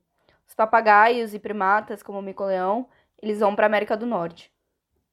Os 0.47 0.53
papagaios 0.53 1.33
e 1.33 1.39
primatas, 1.39 2.03
como 2.03 2.19
o 2.19 2.21
mico-leão, 2.21 2.87
eles 3.21 3.39
vão 3.39 3.55
para 3.55 3.65
a 3.65 3.67
América 3.67 3.97
do 3.97 4.05
Norte. 4.05 4.51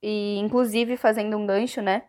E, 0.03 0.39
inclusive, 0.39 0.97
fazendo 0.97 1.37
um 1.37 1.47
gancho, 1.47 1.81
né? 1.81 2.05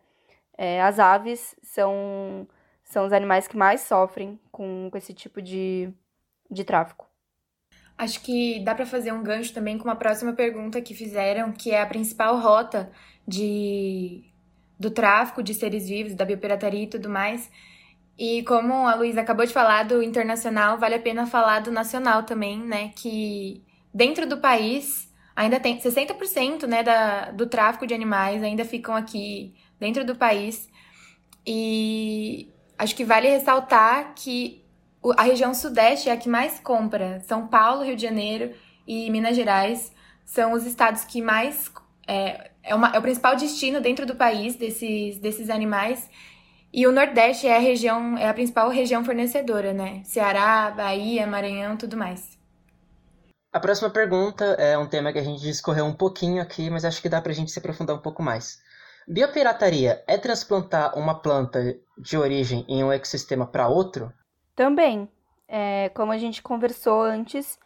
É, 0.57 0.81
as 0.81 0.99
aves 0.99 1.55
são, 1.61 2.47
são 2.83 3.05
os 3.05 3.13
animais 3.13 3.47
que 3.47 3.55
mais 3.55 3.81
sofrem 3.81 4.39
com, 4.51 4.89
com 4.91 4.97
esse 4.97 5.13
tipo 5.13 5.41
de, 5.41 5.91
de 6.49 6.63
tráfico. 6.63 7.07
Acho 7.97 8.21
que 8.21 8.59
dá 8.63 8.75
para 8.75 8.85
fazer 8.85 9.11
um 9.11 9.23
gancho 9.23 9.53
também 9.53 9.77
com 9.77 9.89
a 9.89 9.95
próxima 9.95 10.33
pergunta 10.33 10.81
que 10.81 10.93
fizeram, 10.93 11.51
que 11.51 11.71
é 11.71 11.81
a 11.81 11.87
principal 11.87 12.39
rota 12.39 12.91
de 13.27 14.23
do 14.79 14.91
tráfico 14.91 15.41
de 15.41 15.53
seres 15.53 15.87
vivos, 15.87 16.13
da 16.13 16.25
biopirataria 16.25 16.83
e 16.83 16.87
tudo 16.87 17.09
mais. 17.09 17.49
E 18.17 18.43
como 18.43 18.87
a 18.87 18.95
Luísa 18.95 19.21
acabou 19.21 19.45
de 19.45 19.53
falar 19.53 19.83
do 19.83 20.01
internacional, 20.01 20.77
vale 20.77 20.95
a 20.95 20.99
pena 20.99 21.27
falar 21.27 21.59
do 21.61 21.71
nacional 21.71 22.23
também, 22.23 22.59
né? 22.59 22.91
Que 22.95 23.63
dentro 23.93 24.27
do 24.27 24.37
país 24.37 25.07
ainda 25.35 25.59
tem 25.59 25.77
60% 25.79 26.63
né, 26.65 26.81
da, 26.81 27.29
do 27.29 27.45
tráfico 27.45 27.85
de 27.85 27.93
animais 27.93 28.41
ainda 28.41 28.65
ficam 28.65 28.95
aqui 28.95 29.53
dentro 29.79 30.03
do 30.03 30.15
país. 30.15 30.67
E 31.45 32.51
acho 32.77 32.95
que 32.95 33.05
vale 33.05 33.29
ressaltar 33.29 34.13
que 34.15 34.65
a 35.15 35.23
região 35.23 35.53
sudeste 35.53 36.09
é 36.09 36.11
a 36.11 36.17
que 36.17 36.27
mais 36.27 36.59
compra. 36.59 37.21
São 37.21 37.47
Paulo, 37.47 37.83
Rio 37.83 37.95
de 37.95 38.01
Janeiro 38.01 38.53
e 38.85 39.09
Minas 39.11 39.35
Gerais 39.35 39.93
são 40.25 40.53
os 40.53 40.65
estados 40.65 41.03
que 41.05 41.21
mais. 41.21 41.71
É, 42.07 42.51
é, 42.67 42.75
uma, 42.75 42.89
é 42.89 42.99
o 42.99 43.01
principal 43.01 43.35
destino 43.35 43.81
dentro 43.81 44.05
do 44.05 44.15
país 44.15 44.55
desses, 44.55 45.17
desses 45.17 45.49
animais. 45.49 46.09
E 46.71 46.85
o 46.85 46.91
Nordeste 46.91 47.47
é 47.47 47.55
a 47.55 47.59
região, 47.59 48.17
é 48.17 48.27
a 48.27 48.33
principal 48.33 48.69
região 48.69 49.03
fornecedora, 49.03 49.73
né? 49.73 50.01
Ceará, 50.03 50.69
Bahia, 50.69 51.25
Maranhão, 51.25 51.77
tudo 51.77 51.95
mais. 51.95 52.37
A 53.51 53.59
próxima 53.59 53.89
pergunta 53.89 54.43
é 54.59 54.77
um 54.77 54.85
tema 54.85 55.11
que 55.11 55.17
a 55.17 55.23
gente 55.23 55.41
discorreu 55.41 55.85
um 55.85 55.93
pouquinho 55.93 56.41
aqui, 56.41 56.69
mas 56.69 56.83
acho 56.83 57.01
que 57.01 57.09
dá 57.09 57.21
pra 57.21 57.33
gente 57.33 57.51
se 57.51 57.57
aprofundar 57.57 57.95
um 57.95 58.01
pouco 58.01 58.21
mais. 58.21 58.61
Biopirataria 59.07 60.03
é 60.05 60.17
transplantar 60.17 60.97
uma 60.99 61.15
planta 61.15 61.79
de 61.97 62.17
origem 62.17 62.65
em 62.67 62.83
um 62.83 62.91
ecossistema 62.91 63.47
para 63.47 63.69
outro? 63.69 64.11
Também, 64.53 65.09
é, 65.47 65.89
como 65.95 66.11
a 66.11 66.17
gente 66.17 66.43
conversou 66.43 67.01
antes, 67.01 67.57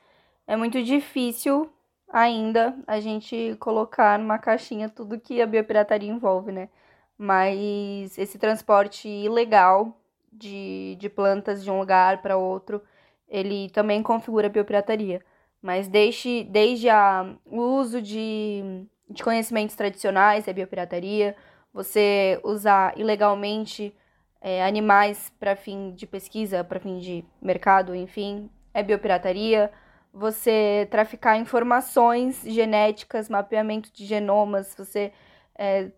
é 0.46 0.56
muito 0.56 0.82
difícil 0.84 1.72
ainda 2.12 2.76
a 2.88 3.00
gente 3.00 3.56
colocar 3.60 4.20
numa 4.20 4.38
caixinha 4.38 4.90
tudo 4.90 5.20
que 5.20 5.42
a 5.42 5.48
biopirataria 5.48 6.12
envolve, 6.12 6.52
né? 6.52 6.70
Mas 7.18 8.18
esse 8.18 8.38
transporte 8.40 9.08
ilegal 9.08 9.98
de, 10.32 10.96
de 11.00 11.10
plantas 11.10 11.64
de 11.64 11.70
um 11.72 11.80
lugar 11.80 12.22
para 12.22 12.38
outro, 12.38 12.82
ele 13.28 13.70
também 13.70 14.02
configura 14.04 14.50
biopirataria. 14.50 15.22
Mas 15.62 15.88
desde, 15.88 16.44
desde 16.46 16.90
a, 16.90 17.36
o 17.46 17.62
uso 17.62 18.02
de, 18.02 18.86
de 19.10 19.24
conhecimentos 19.24 19.76
tradicionais 19.76 20.48
é 20.48 20.54
biopirataria, 20.54 21.36
você 21.74 22.40
usar 22.44 22.98
ilegalmente 22.98 23.96
é, 24.42 24.64
animais 24.64 25.32
para 25.40 25.56
fim 25.56 25.94
de 25.94 26.08
pesquisa, 26.08 26.64
para 26.64 26.80
fim 26.80 26.98
de 26.98 27.24
mercado, 27.42 27.96
enfim, 27.96 28.50
é 28.74 28.82
biopirataria. 28.82 29.72
Você 30.14 30.88
traficar 30.92 31.38
informações 31.38 32.42
genéticas, 32.46 33.30
mapeamento 33.30 33.92
de 33.94 34.06
genomas, 34.06 34.76
você, 34.78 35.14
é, 35.58 35.90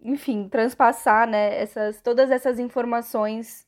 enfim, 0.00 0.48
transpassar 0.48 1.28
né, 1.28 1.60
essas, 1.60 2.00
todas 2.00 2.30
essas 2.30 2.58
informações 2.58 3.66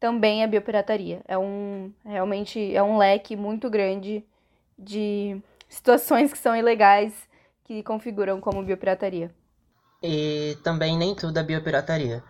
também 0.00 0.42
é 0.42 0.46
biopirataria. 0.48 1.22
É 1.28 1.38
um 1.38 1.92
realmente 2.04 2.74
é 2.74 2.82
um 2.82 2.98
leque 2.98 3.36
muito 3.36 3.70
grande 3.70 4.24
de 4.76 5.40
situações 5.68 6.32
que 6.32 6.38
são 6.38 6.56
ilegais 6.56 7.14
que 7.64 7.82
configuram 7.82 8.40
como 8.40 8.64
biopirataria. 8.64 9.30
E 10.02 10.58
também 10.64 10.98
nem 10.98 11.14
tudo 11.14 11.38
é 11.38 11.42
biopirataria. 11.42 12.22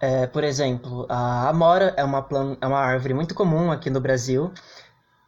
É, 0.00 0.26
por 0.26 0.44
exemplo, 0.44 1.06
a 1.08 1.48
amora 1.48 1.94
é 1.96 2.04
uma, 2.04 2.22
plan... 2.22 2.56
é 2.60 2.66
uma 2.66 2.80
árvore 2.80 3.14
muito 3.14 3.34
comum 3.34 3.72
aqui 3.72 3.88
no 3.88 4.00
Brasil, 4.00 4.52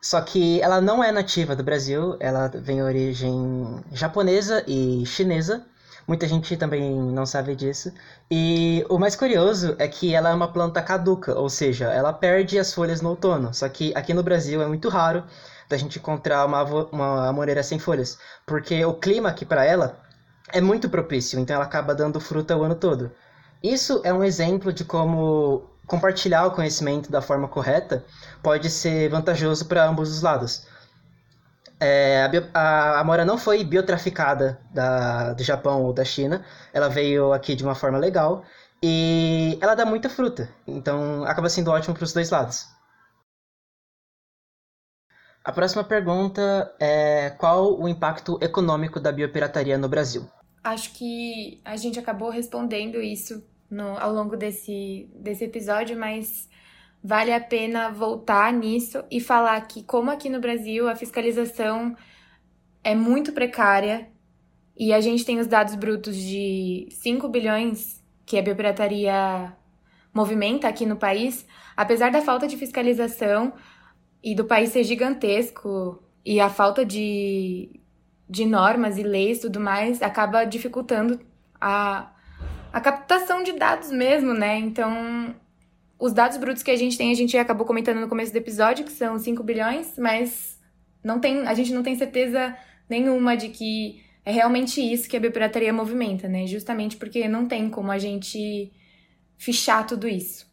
só 0.01 0.21
que 0.21 0.61
ela 0.63 0.81
não 0.81 1.03
é 1.03 1.11
nativa 1.11 1.57
do 1.57 1.63
Brasil, 1.63 2.17
ela 2.21 2.49
vem 2.49 2.83
origem 2.83 3.83
japonesa 3.93 4.63
e 4.67 5.05
chinesa. 5.07 5.67
Muita 6.07 6.27
gente 6.27 6.57
também 6.57 6.95
não 6.95 7.27
sabe 7.27 7.55
disso. 7.55 7.93
E 8.31 8.85
o 8.89 8.99
mais 8.99 9.15
curioso 9.15 9.75
é 9.79 9.87
que 9.87 10.15
ela 10.15 10.31
é 10.31 10.35
uma 10.35 10.51
planta 10.51 10.81
caduca, 10.81 11.39
ou 11.39 11.51
seja, 11.51 11.93
ela 11.93 12.13
perde 12.13 12.59
as 12.59 12.73
folhas 12.73 13.03
no 13.03 13.11
outono. 13.11 13.53
Só 13.53 13.69
que 13.69 13.93
aqui 13.95 14.15
no 14.15 14.23
Brasil 14.23 14.63
é 14.63 14.67
muito 14.67 14.89
raro 14.89 15.25
da 15.69 15.77
gente 15.77 15.99
encontrar 15.99 16.47
uma, 16.47 16.63
uma 16.65 17.29
amoreira 17.29 17.63
sem 17.63 17.79
folhas, 17.79 18.19
porque 18.47 18.83
o 18.85 18.95
clima 18.95 19.29
aqui 19.29 19.45
para 19.45 19.65
ela 19.65 20.01
é 20.51 20.61
muito 20.61 20.89
propício, 20.89 21.39
então 21.39 21.57
ela 21.57 21.65
acaba 21.65 21.95
dando 21.95 22.19
fruta 22.21 22.57
o 22.57 22.63
ano 22.63 22.75
todo. 22.75 23.13
Isso 23.63 24.01
é 24.05 24.13
um 24.13 24.25
exemplo 24.25 24.73
de 24.73 24.85
como 24.85 25.69
compartilhar 25.89 26.47
o 26.47 26.51
conhecimento 26.53 27.11
da 27.11 27.21
forma 27.23 27.49
correta 27.49 28.05
pode 28.43 28.71
ser 28.71 29.09
vantajoso 29.09 29.67
para 29.67 29.89
ambos 29.89 30.11
os 30.11 30.23
lados. 30.23 30.67
É, 31.81 32.23
a, 32.23 32.29
bio, 32.29 32.45
a 32.53 33.25
não 33.25 33.39
foi 33.39 33.65
biotraficada 33.65 34.61
da, 34.73 35.33
do 35.33 35.43
Japão 35.43 35.83
ou 35.83 35.93
da 35.93 36.05
China, 36.05 36.45
ela 36.73 36.89
veio 36.89 37.33
aqui 37.33 37.55
de 37.55 37.65
uma 37.65 37.75
forma 37.75 37.99
legal 37.99 38.45
e 38.83 39.59
ela 39.61 39.75
dá 39.75 39.87
muita 39.87 40.09
fruta, 40.11 40.49
então 40.67 41.25
acaba 41.25 41.49
sendo 41.49 41.71
ótimo 41.71 41.95
para 41.95 42.05
os 42.05 42.13
dois 42.13 42.31
lados. 42.31 42.67
A 45.45 45.53
próxima 45.53 45.83
pergunta 45.83 46.75
é 46.79 47.31
qual 47.31 47.81
o 47.81 47.89
impacto 47.89 48.39
econômico 48.43 49.01
da 49.01 49.11
biopirataria 49.11 49.79
no 49.79 49.89
Brasil? 49.89 50.29
Acho 50.63 50.93
que 50.93 51.63
a 51.65 51.77
gente 51.77 51.99
acabou 51.99 52.29
respondendo 52.29 53.01
isso 53.01 53.43
no, 53.71 53.99
ao 53.99 54.13
longo 54.13 54.37
desse, 54.37 55.09
desse 55.15 55.45
episódio, 55.45 55.99
mas 55.99 56.49
vale 57.03 57.33
a 57.33 57.41
pena 57.41 57.91
voltar 57.91 58.53
nisso 58.53 59.05
e 59.11 59.21
falar 59.21 59.61
que, 59.63 59.83
como 59.83 60.11
aqui 60.11 60.29
no 60.29 60.41
Brasil, 60.41 60.89
a 60.89 60.97
fiscalização 60.97 61.97
é 62.83 62.95
muito 62.95 63.33
precária 63.33 64.11
e 64.77 64.93
a 64.93 65.01
gente 65.01 65.25
tem 65.25 65.39
os 65.39 65.47
dados 65.47 65.75
brutos 65.75 66.17
de 66.17 66.89
5 66.91 67.29
bilhões 67.29 68.03
que 68.25 68.39
a 68.39 68.43
biopirataria 68.43 69.57
movimenta 70.13 70.69
aqui 70.69 70.87
no 70.87 70.97
país, 70.97 71.47
apesar 71.77 72.11
da 72.11 72.23
falta 72.23 72.47
de 72.47 72.57
fiscalização 72.57 73.53
e 74.23 74.35
do 74.35 74.45
país 74.45 74.71
ser 74.71 74.85
gigantesco 74.85 76.03
e 76.25 76.41
a 76.41 76.49
falta 76.49 76.85
de, 76.85 77.81
de 78.29 78.45
normas 78.45 78.99
e 78.99 79.03
leis 79.03 79.39
e 79.39 79.41
tudo 79.43 79.61
mais 79.61 80.03
acaba 80.03 80.45
dificultando 80.45 81.21
a, 81.61 82.13
a 82.79 82.81
captação 82.81 83.43
de 83.43 83.53
dados 83.53 83.91
mesmo, 83.91 84.33
né? 84.33 84.57
Então, 84.57 85.35
os 85.99 86.13
dados 86.13 86.37
brutos 86.37 86.63
que 86.63 86.71
a 86.71 86.77
gente 86.77 86.97
tem, 86.97 87.11
a 87.11 87.15
gente 87.15 87.37
acabou 87.37 87.67
comentando 87.67 87.99
no 87.99 88.09
começo 88.09 88.33
do 88.33 88.39
episódio, 88.39 88.85
que 88.85 88.93
são 88.93 89.19
5 89.19 89.43
bilhões, 89.43 89.99
mas 89.99 90.59
não 91.03 91.19
tem, 91.19 91.47
a 91.47 91.55
gente 91.55 91.73
não 91.73 91.83
tem 91.83 91.97
certeza 91.97 92.57
nenhuma 92.89 93.37
de 93.37 93.49
que 93.49 94.01
é 94.25 94.31
realmente 94.31 94.81
isso 94.81 95.09
que 95.09 95.17
a 95.17 95.21
biopirataria 95.21 95.73
movimenta, 95.73 96.29
né? 96.29 96.47
Justamente 96.47 96.97
porque 96.97 97.27
não 97.27 97.47
tem 97.47 97.69
como 97.69 97.91
a 97.91 97.99
gente 97.99 98.73
fichar 99.37 99.85
tudo 99.85 100.07
isso. 100.07 100.47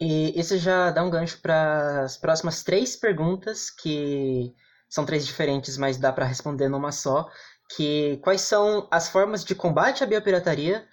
E 0.00 0.38
isso 0.38 0.58
já 0.58 0.90
dá 0.90 1.04
um 1.04 1.10
gancho 1.10 1.40
para 1.40 2.02
as 2.02 2.16
próximas 2.16 2.64
três 2.64 2.96
perguntas 2.96 3.70
que 3.70 4.52
são 4.88 5.06
três 5.06 5.24
diferentes, 5.24 5.78
mas 5.78 5.98
dá 5.98 6.12
para 6.12 6.26
responder 6.26 6.68
numa 6.68 6.90
só, 6.90 7.28
que 7.76 8.18
quais 8.22 8.40
são 8.40 8.88
as 8.90 9.08
formas 9.08 9.44
de 9.44 9.54
combate 9.54 10.02
à 10.02 10.06
biopirataria, 10.06 10.84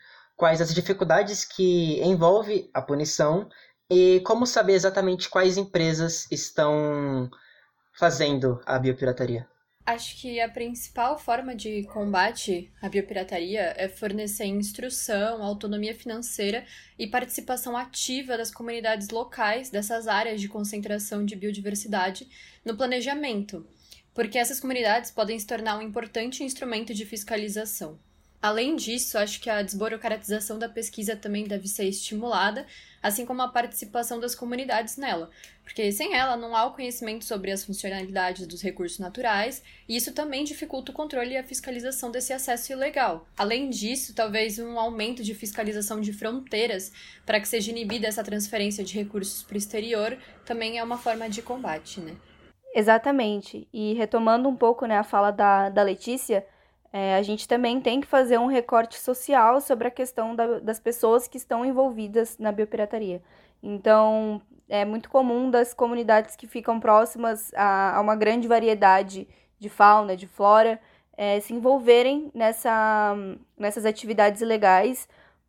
quais 0.41 0.59
as 0.59 0.73
dificuldades 0.73 1.45
que 1.45 2.01
envolve 2.01 2.67
a 2.73 2.81
punição 2.81 3.47
e 3.87 4.21
como 4.21 4.47
saber 4.47 4.73
exatamente 4.73 5.29
quais 5.29 5.55
empresas 5.55 6.25
estão 6.31 7.29
fazendo 7.93 8.59
a 8.65 8.79
biopirataria. 8.79 9.47
Acho 9.85 10.19
que 10.19 10.41
a 10.41 10.49
principal 10.49 11.19
forma 11.19 11.55
de 11.55 11.83
combate 11.83 12.73
à 12.81 12.89
biopirataria 12.89 13.75
é 13.77 13.87
fornecer 13.87 14.45
instrução, 14.45 15.43
autonomia 15.43 15.93
financeira 15.93 16.65
e 16.97 17.05
participação 17.05 17.77
ativa 17.77 18.35
das 18.35 18.49
comunidades 18.49 19.09
locais 19.09 19.69
dessas 19.69 20.07
áreas 20.07 20.41
de 20.41 20.47
concentração 20.47 21.23
de 21.23 21.35
biodiversidade 21.35 22.27
no 22.65 22.75
planejamento, 22.75 23.63
porque 24.11 24.39
essas 24.39 24.59
comunidades 24.59 25.11
podem 25.11 25.37
se 25.37 25.45
tornar 25.45 25.77
um 25.77 25.83
importante 25.83 26.43
instrumento 26.43 26.95
de 26.95 27.05
fiscalização. 27.05 27.99
Além 28.41 28.75
disso, 28.75 29.19
acho 29.19 29.39
que 29.39 29.51
a 29.51 29.61
desburocratização 29.61 30.57
da 30.57 30.67
pesquisa 30.67 31.15
também 31.15 31.43
deve 31.43 31.67
ser 31.67 31.85
estimulada, 31.85 32.65
assim 33.01 33.23
como 33.23 33.43
a 33.43 33.47
participação 33.47 34.19
das 34.19 34.33
comunidades 34.33 34.97
nela, 34.97 35.29
porque 35.63 35.91
sem 35.91 36.15
ela 36.15 36.35
não 36.35 36.55
há 36.55 36.65
o 36.65 36.73
conhecimento 36.73 37.23
sobre 37.23 37.51
as 37.51 37.63
funcionalidades 37.63 38.47
dos 38.47 38.63
recursos 38.63 38.97
naturais, 38.97 39.61
e 39.87 39.95
isso 39.95 40.11
também 40.11 40.43
dificulta 40.43 40.91
o 40.91 40.95
controle 40.95 41.33
e 41.33 41.37
a 41.37 41.43
fiscalização 41.43 42.09
desse 42.09 42.33
acesso 42.33 42.71
ilegal. 42.71 43.27
Além 43.37 43.69
disso, 43.69 44.15
talvez 44.15 44.57
um 44.57 44.79
aumento 44.79 45.23
de 45.23 45.35
fiscalização 45.35 46.01
de 46.01 46.11
fronteiras 46.11 46.91
para 47.25 47.39
que 47.39 47.47
seja 47.47 47.69
inibida 47.69 48.07
essa 48.07 48.23
transferência 48.23 48.83
de 48.83 48.95
recursos 48.95 49.43
para 49.43 49.53
o 49.53 49.57
exterior 49.57 50.17
também 50.45 50.79
é 50.79 50.83
uma 50.83 50.97
forma 50.97 51.29
de 51.29 51.43
combate, 51.43 52.01
né? 52.01 52.15
Exatamente. 52.73 53.67
E 53.71 53.93
retomando 53.93 54.49
um 54.49 54.55
pouco 54.55 54.85
né, 54.85 54.97
a 54.97 55.03
fala 55.03 55.29
da, 55.29 55.69
da 55.69 55.83
Letícia, 55.83 56.45
é, 56.93 57.15
a 57.15 57.21
gente 57.21 57.47
também 57.47 57.79
tem 57.79 58.01
que 58.01 58.07
fazer 58.07 58.37
um 58.37 58.47
recorte 58.47 58.99
social 58.99 59.61
sobre 59.61 59.87
a 59.87 59.91
questão 59.91 60.35
da, 60.35 60.59
das 60.59 60.79
pessoas 60.79 61.27
que 61.27 61.37
estão 61.37 61.65
envolvidas 61.65 62.37
na 62.37 62.51
biopirataria. 62.51 63.21
Então, 63.63 64.41
é 64.67 64.83
muito 64.83 65.09
comum 65.09 65.49
das 65.49 65.73
comunidades 65.73 66.35
que 66.35 66.47
ficam 66.47 66.79
próximas 66.79 67.53
a, 67.53 67.97
a 67.97 68.01
uma 68.01 68.15
grande 68.15 68.47
variedade 68.47 69.27
de 69.57 69.69
fauna, 69.69 70.17
de 70.17 70.27
flora, 70.27 70.79
é, 71.15 71.39
se 71.39 71.53
envolverem 71.53 72.31
nessa, 72.33 73.15
nessas 73.57 73.85
atividades 73.85 74.41
ilegais, 74.41 75.07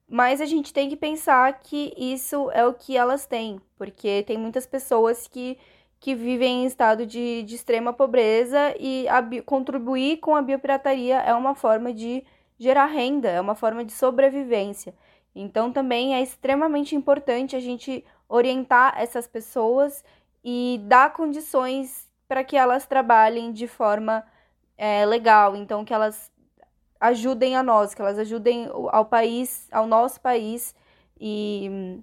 mas 0.09 0.41
a 0.41 0.45
gente 0.45 0.73
tem 0.73 0.89
que 0.89 0.97
pensar 0.97 1.61
que 1.61 1.95
isso 1.97 2.51
é 2.51 2.67
o 2.67 2.75
que 2.75 2.97
elas 2.97 3.25
têm, 3.25 3.59
porque 3.79 4.23
tem 4.25 4.37
muitas 4.37 4.67
pessoas 4.67 5.27
que 5.27 5.59
que 6.03 6.17
vivem 6.17 6.65
em 6.65 6.67
estado 6.67 7.07
de, 7.07 7.45
de 7.45 7.55
extrema 7.55 7.93
pobreza 7.93 8.75
e 8.77 9.07
a, 9.09 9.23
contribuir 9.47 10.17
com 10.17 10.35
a 10.35 10.43
biopirataria 10.43 11.21
é 11.21 11.33
uma 11.33 11.55
forma 11.55 11.95
de 11.95 12.25
gerar 12.59 12.87
renda, 12.87 13.29
é 13.29 13.41
uma 13.41 13.55
forma 13.55 13.85
de 13.85 13.93
sobrevivência. 13.93 14.93
Então 15.33 15.73
também 15.73 16.17
é 16.17 16.21
extremamente 16.21 16.97
importante 16.97 17.55
a 17.55 17.61
gente 17.61 18.05
orientar 18.29 19.01
essas 19.01 19.29
pessoas 19.29 20.05
e 20.43 20.81
dar 20.89 21.13
condições 21.13 22.11
para 22.27 22.43
que 22.43 22.57
elas 22.57 22.85
trabalhem 22.85 23.53
de 23.53 23.69
forma 23.69 24.25
é, 24.77 25.07
legal, 25.07 25.55
então 25.55 25.85
que 25.85 25.95
elas 25.95 26.33
ajudem 26.99 27.55
a 27.55 27.63
nós, 27.63 27.95
que 27.95 28.03
elas 28.03 28.19
ajudem 28.19 28.69
ao 28.91 29.05
país, 29.05 29.69
ao 29.71 29.87
nosso 29.87 30.21
país 30.21 30.75
e 31.21 32.03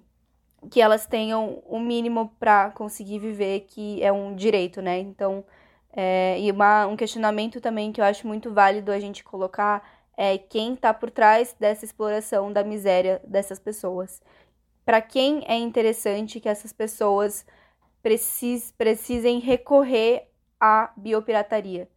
que 0.70 0.80
elas 0.80 1.06
tenham 1.06 1.62
o 1.66 1.76
um 1.76 1.80
mínimo 1.80 2.34
para 2.38 2.70
conseguir 2.70 3.18
viver, 3.18 3.60
que 3.68 4.02
é 4.02 4.12
um 4.12 4.34
direito, 4.34 4.82
né? 4.82 4.98
Então, 4.98 5.44
é, 5.92 6.38
e 6.40 6.50
uma, 6.50 6.86
um 6.86 6.96
questionamento 6.96 7.60
também 7.60 7.92
que 7.92 8.00
eu 8.00 8.04
acho 8.04 8.26
muito 8.26 8.52
válido 8.52 8.92
a 8.92 9.00
gente 9.00 9.24
colocar 9.24 9.82
é 10.16 10.36
quem 10.36 10.74
está 10.74 10.92
por 10.92 11.10
trás 11.10 11.56
dessa 11.58 11.84
exploração 11.84 12.52
da 12.52 12.62
miséria 12.62 13.20
dessas 13.26 13.58
pessoas. 13.58 14.20
Para 14.84 15.00
quem 15.00 15.44
é 15.46 15.56
interessante 15.56 16.40
que 16.40 16.48
essas 16.48 16.72
pessoas 16.72 17.46
precis, 18.02 18.72
precisem 18.76 19.38
recorrer 19.38 20.28
à 20.60 20.92
biopirataria? 20.96 21.88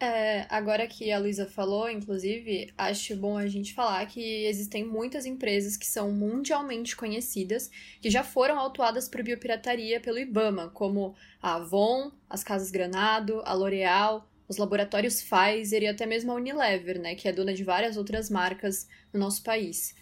É, 0.00 0.44
agora 0.50 0.86
que 0.86 1.10
a 1.12 1.18
Luísa 1.18 1.46
falou, 1.46 1.88
inclusive, 1.88 2.72
acho 2.76 3.16
bom 3.16 3.38
a 3.38 3.46
gente 3.46 3.72
falar 3.72 4.04
que 4.06 4.44
existem 4.44 4.84
muitas 4.84 5.24
empresas 5.24 5.76
que 5.76 5.86
são 5.86 6.10
mundialmente 6.10 6.96
conhecidas, 6.96 7.70
que 8.00 8.10
já 8.10 8.24
foram 8.24 8.58
autuadas 8.58 9.08
por 9.08 9.22
biopirataria 9.22 10.00
pelo 10.00 10.18
IBAMA, 10.18 10.68
como 10.70 11.14
a 11.40 11.54
Avon, 11.54 12.10
as 12.28 12.42
Casas 12.42 12.70
Granado, 12.70 13.40
a 13.44 13.54
L'Oréal, 13.54 14.28
os 14.48 14.56
laboratórios 14.56 15.22
Pfizer 15.22 15.82
e 15.82 15.86
até 15.86 16.04
mesmo 16.04 16.32
a 16.32 16.34
Unilever, 16.34 17.00
né, 17.00 17.14
que 17.14 17.28
é 17.28 17.32
dona 17.32 17.54
de 17.54 17.64
várias 17.64 17.96
outras 17.96 18.28
marcas 18.28 18.86
no 19.12 19.20
nosso 19.20 19.42
país. 19.42 19.94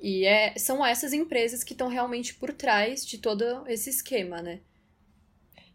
E 0.00 0.24
é, 0.26 0.56
são 0.58 0.84
essas 0.84 1.12
empresas 1.12 1.64
que 1.64 1.72
estão 1.72 1.88
realmente 1.88 2.34
por 2.34 2.52
trás 2.52 3.06
de 3.06 3.18
todo 3.18 3.66
esse 3.66 3.90
esquema, 3.90 4.42
né? 4.42 4.60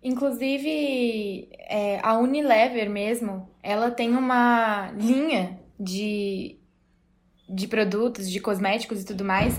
Inclusive, 0.03 1.47
é, 1.59 1.99
a 2.03 2.17
Unilever 2.17 2.89
mesmo, 2.89 3.49
ela 3.63 3.89
tem 3.89 4.09
uma 4.17 4.91
linha 4.97 5.59
de, 5.79 6.57
de 7.47 7.67
produtos, 7.69 8.29
de 8.29 8.41
cosméticos 8.41 9.01
e 9.01 9.05
tudo 9.05 9.23
mais, 9.23 9.57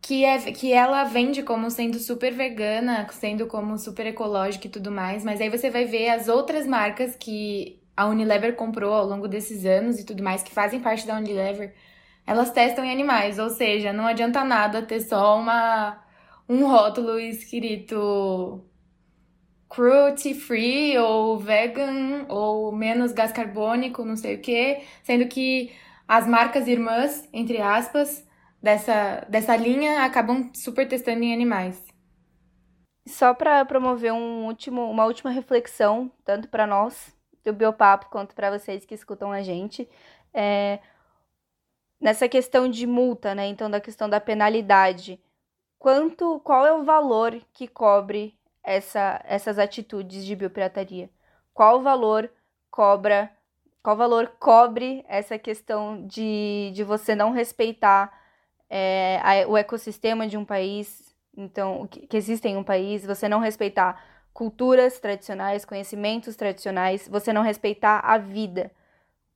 que, 0.00 0.24
é, 0.24 0.38
que 0.52 0.72
ela 0.72 1.02
vende 1.04 1.42
como 1.42 1.68
sendo 1.68 1.98
super 1.98 2.32
vegana, 2.32 3.08
sendo 3.10 3.46
como 3.46 3.76
super 3.76 4.06
ecológica 4.06 4.68
e 4.68 4.70
tudo 4.70 4.92
mais, 4.92 5.24
mas 5.24 5.40
aí 5.40 5.50
você 5.50 5.68
vai 5.68 5.84
ver 5.84 6.10
as 6.10 6.28
outras 6.28 6.64
marcas 6.64 7.16
que 7.16 7.80
a 7.96 8.06
Unilever 8.06 8.54
comprou 8.54 8.92
ao 8.92 9.06
longo 9.06 9.26
desses 9.26 9.64
anos 9.64 9.98
e 9.98 10.04
tudo 10.04 10.22
mais, 10.22 10.42
que 10.44 10.52
fazem 10.52 10.78
parte 10.78 11.06
da 11.06 11.16
Unilever, 11.16 11.74
elas 12.26 12.52
testam 12.52 12.84
em 12.84 12.92
animais, 12.92 13.38
ou 13.38 13.50
seja, 13.50 13.92
não 13.92 14.06
adianta 14.06 14.44
nada 14.44 14.82
ter 14.82 15.00
só 15.00 15.38
uma, 15.38 16.02
um 16.48 16.66
rótulo 16.66 17.18
escrito 17.18 18.62
cruelty 19.74 20.34
free 20.34 20.96
ou 20.98 21.36
vegan 21.38 22.26
ou 22.28 22.70
menos 22.70 23.12
gás 23.12 23.32
carbônico, 23.32 24.04
não 24.04 24.16
sei 24.16 24.36
o 24.36 24.40
que, 24.40 24.82
sendo 25.02 25.26
que 25.26 25.72
as 26.06 26.26
marcas 26.26 26.68
irmãs, 26.68 27.28
entre 27.32 27.60
aspas, 27.60 28.24
dessa, 28.62 29.26
dessa 29.28 29.56
linha 29.56 30.04
acabam 30.04 30.50
super 30.54 30.86
testando 30.86 31.24
em 31.24 31.32
animais. 31.32 31.82
Só 33.06 33.34
para 33.34 33.64
promover 33.64 34.12
um 34.12 34.46
último, 34.46 34.88
uma 34.90 35.04
última 35.04 35.30
reflexão, 35.30 36.10
tanto 36.24 36.48
para 36.48 36.66
nós 36.66 37.12
do 37.44 37.52
Biopapo 37.52 38.08
quanto 38.08 38.34
para 38.34 38.56
vocês 38.56 38.86
que 38.86 38.94
escutam 38.94 39.32
a 39.32 39.42
gente, 39.42 39.88
é, 40.32 40.78
nessa 42.00 42.28
questão 42.28 42.68
de 42.68 42.86
multa, 42.86 43.34
né? 43.34 43.46
Então, 43.46 43.70
da 43.70 43.80
questão 43.80 44.08
da 44.08 44.20
penalidade. 44.20 45.20
Quanto, 45.78 46.40
qual 46.40 46.64
é 46.64 46.72
o 46.72 46.84
valor 46.84 47.38
que 47.52 47.68
cobre 47.68 48.38
essa, 48.64 49.20
essas 49.24 49.58
atitudes 49.58 50.24
de 50.24 50.34
biopirataria? 50.34 51.10
Qual 51.52 51.82
valor 51.82 52.30
cobra, 52.70 53.30
qual 53.82 53.96
valor 53.96 54.32
cobre 54.40 55.04
essa 55.08 55.38
questão 55.38 56.06
de, 56.06 56.72
de 56.74 56.82
você 56.82 57.14
não 57.14 57.30
respeitar 57.30 58.12
é, 58.68 59.20
a, 59.22 59.48
o 59.48 59.56
ecossistema 59.56 60.26
de 60.26 60.36
um 60.36 60.44
país, 60.44 61.14
então, 61.36 61.86
que, 61.86 62.06
que 62.06 62.16
existe 62.16 62.48
em 62.48 62.56
um 62.56 62.64
país, 62.64 63.04
você 63.04 63.28
não 63.28 63.38
respeitar 63.38 64.02
culturas 64.32 64.98
tradicionais, 64.98 65.64
conhecimentos 65.64 66.34
tradicionais, 66.34 67.08
você 67.08 67.32
não 67.32 67.42
respeitar 67.42 68.00
a 68.00 68.18
vida. 68.18 68.72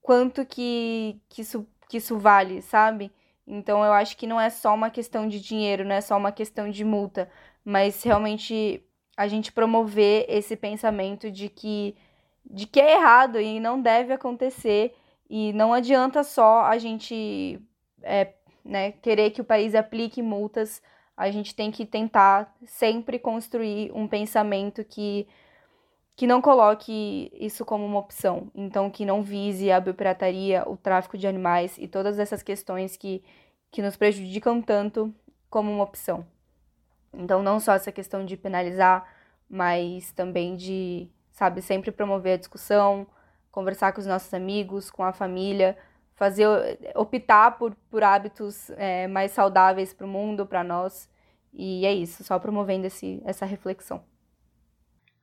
Quanto 0.03 0.45
que, 0.45 1.21
que, 1.29 1.43
isso, 1.43 1.67
que 1.89 1.99
isso 1.99 2.19
vale, 2.19 2.63
sabe? 2.63 3.13
Então 3.47 3.85
eu 3.85 3.93
acho 3.93 4.17
que 4.17 4.27
não 4.27 4.41
é 4.41 4.51
só 4.51 4.75
uma 4.75 4.91
questão 4.91 5.29
de 5.29 5.41
dinheiro, 5.41 5.85
não 5.85 5.95
é 5.95 6.01
só 6.01 6.17
uma 6.17 6.33
questão 6.33 6.69
de 6.69 6.85
multa, 6.85 7.31
mas 7.65 8.03
realmente 8.03 8.85
a 9.19 9.27
gente 9.27 9.51
promover 9.51 10.27
esse 10.29 10.55
pensamento 10.55 11.29
de 11.29 11.49
que 11.49 11.97
de 12.49 12.69
que 12.69 12.81
é 12.81 12.95
errado 12.95 13.41
e 13.41 13.59
não 13.59 13.83
deve 13.83 14.13
acontecer. 14.13 14.95
E 15.29 15.53
não 15.53 15.75
adianta 15.75 16.23
só 16.23 16.63
a 16.63 16.79
gente 16.79 17.61
é, 18.01 18.33
né, 18.65 18.93
querer 18.93 19.33
que 19.33 19.41
o 19.41 19.45
país 19.45 19.75
aplique 19.75 20.23
multas, 20.23 20.81
a 21.17 21.33
gente 21.33 21.53
tem 21.53 21.71
que 21.71 21.85
tentar 21.85 22.57
sempre 22.65 23.19
construir 23.19 23.91
um 23.93 24.07
pensamento 24.07 24.85
que 24.85 25.27
que 26.15 26.27
não 26.27 26.41
coloque 26.41 27.31
isso 27.35 27.65
como 27.65 27.87
uma 27.87 27.99
opção, 28.01 28.51
então 28.53 28.91
que 28.91 29.05
não 29.05 29.23
vise 29.23 29.71
a 29.71 29.79
biopirataria, 29.81 30.65
o 30.69 30.77
tráfico 30.77 31.17
de 31.17 31.29
animais 31.29 31.77
e 31.79 31.87
todas 31.87 32.19
essas 32.19 32.43
questões 32.43 32.97
que, 32.97 33.23
que 33.71 33.81
nos 33.83 33.97
prejudicam 33.97 34.61
tanto 34.61 35.15
como 35.49 35.71
uma 35.71 35.85
opção. 35.85 36.27
Então, 37.13 37.43
não 37.43 37.59
só 37.59 37.73
essa 37.73 37.93
questão 37.93 38.25
de 38.25 38.37
penalizar, 38.37 39.07
mas 39.49 40.13
também 40.13 40.57
de, 40.57 41.09
sabe, 41.31 41.63
sempre 41.63 41.91
promover 41.91 42.35
a 42.35 42.37
discussão, 42.39 43.07
conversar 43.51 43.93
com 43.93 44.01
os 44.01 44.07
nossos 44.07 44.33
amigos, 44.35 44.91
com 44.91 45.03
a 45.03 45.13
família, 45.13 45.77
fazer, 46.15 46.47
optar 46.95 47.53
por, 47.59 47.75
por 47.91 48.03
hábitos 48.03 48.71
é, 48.71 49.07
mais 49.07 49.33
saudáveis 49.33 49.93
para 49.95 50.07
o 50.07 50.09
mundo, 50.09 50.47
para 50.47 50.63
nós. 50.63 51.09
E 51.53 51.87
é 51.87 51.93
isso, 51.93 52.23
só 52.25 52.39
promovendo 52.39 52.87
esse, 52.87 53.23
essa 53.25 53.47
reflexão. 53.47 54.03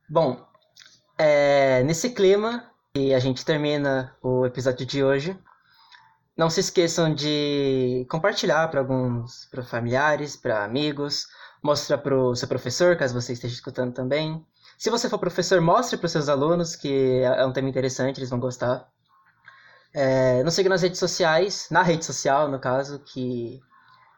Bom, 0.08 0.44
é, 1.18 1.82
nesse 1.84 2.10
clima, 2.10 2.70
e 2.94 3.12
a 3.12 3.18
gente 3.18 3.44
termina 3.44 4.16
o 4.22 4.46
episódio 4.46 4.86
de 4.86 5.04
hoje. 5.04 5.38
Não 6.36 6.48
se 6.48 6.60
esqueçam 6.60 7.14
de 7.14 8.06
compartilhar 8.10 8.68
para 8.68 8.80
alguns 8.80 9.46
para 9.46 9.62
familiares, 9.62 10.36
para 10.36 10.64
amigos, 10.64 11.26
mostra 11.66 11.98
para 11.98 12.16
o 12.16 12.34
seu 12.36 12.46
professor, 12.48 12.96
caso 12.96 13.12
você 13.12 13.32
esteja 13.32 13.54
escutando 13.54 13.92
também. 13.92 14.46
Se 14.78 14.88
você 14.88 15.08
for 15.08 15.18
professor, 15.18 15.60
mostre 15.60 15.98
para 15.98 16.06
os 16.06 16.12
seus 16.12 16.28
alunos, 16.28 16.76
que 16.76 17.20
é 17.22 17.44
um 17.44 17.52
tema 17.52 17.68
interessante, 17.68 18.18
eles 18.18 18.30
vão 18.30 18.38
gostar. 18.38 18.88
É, 19.92 20.42
nos 20.44 20.54
siga 20.54 20.68
nas 20.68 20.82
redes 20.82 21.00
sociais, 21.00 21.66
na 21.70 21.82
rede 21.82 22.04
social, 22.04 22.48
no 22.48 22.58
caso, 22.58 23.00
que 23.00 23.60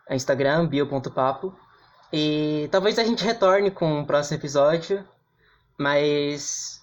é 0.09 0.15
Instagram, 0.15 0.67
bio.papo. 0.67 1.57
E 2.13 2.69
talvez 2.71 2.99
a 2.99 3.05
gente 3.05 3.25
retorne 3.25 3.71
com 3.71 4.01
um 4.01 4.05
próximo 4.05 4.39
episódio, 4.39 5.07
mas 5.79 6.81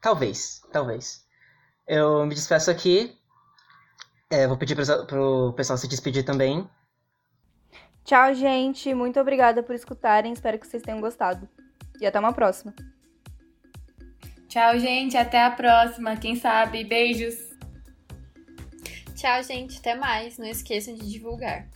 talvez, 0.00 0.62
talvez. 0.72 1.24
Eu 1.86 2.26
me 2.26 2.34
despeço 2.34 2.70
aqui. 2.70 3.16
É, 4.28 4.46
vou 4.46 4.56
pedir 4.56 4.74
pro, 4.74 5.06
pro 5.06 5.52
pessoal 5.54 5.78
se 5.78 5.88
despedir 5.88 6.24
também. 6.24 6.68
Tchau, 8.04 8.34
gente. 8.34 8.92
Muito 8.94 9.18
obrigada 9.18 9.62
por 9.62 9.74
escutarem. 9.74 10.32
Espero 10.32 10.58
que 10.58 10.66
vocês 10.66 10.82
tenham 10.82 11.00
gostado. 11.00 11.48
E 12.00 12.06
até 12.06 12.20
uma 12.20 12.32
próxima. 12.32 12.74
Tchau, 14.46 14.78
gente. 14.78 15.16
Até 15.16 15.42
a 15.42 15.50
próxima. 15.50 16.16
Quem 16.16 16.36
sabe? 16.36 16.84
Beijos. 16.84 17.34
Tchau, 19.14 19.42
gente. 19.42 19.78
Até 19.78 19.94
mais. 19.94 20.36
Não 20.36 20.46
esqueçam 20.46 20.94
de 20.94 21.10
divulgar. 21.10 21.66